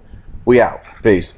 We 0.45 0.59
out. 0.59 0.81
Peace. 1.03 1.33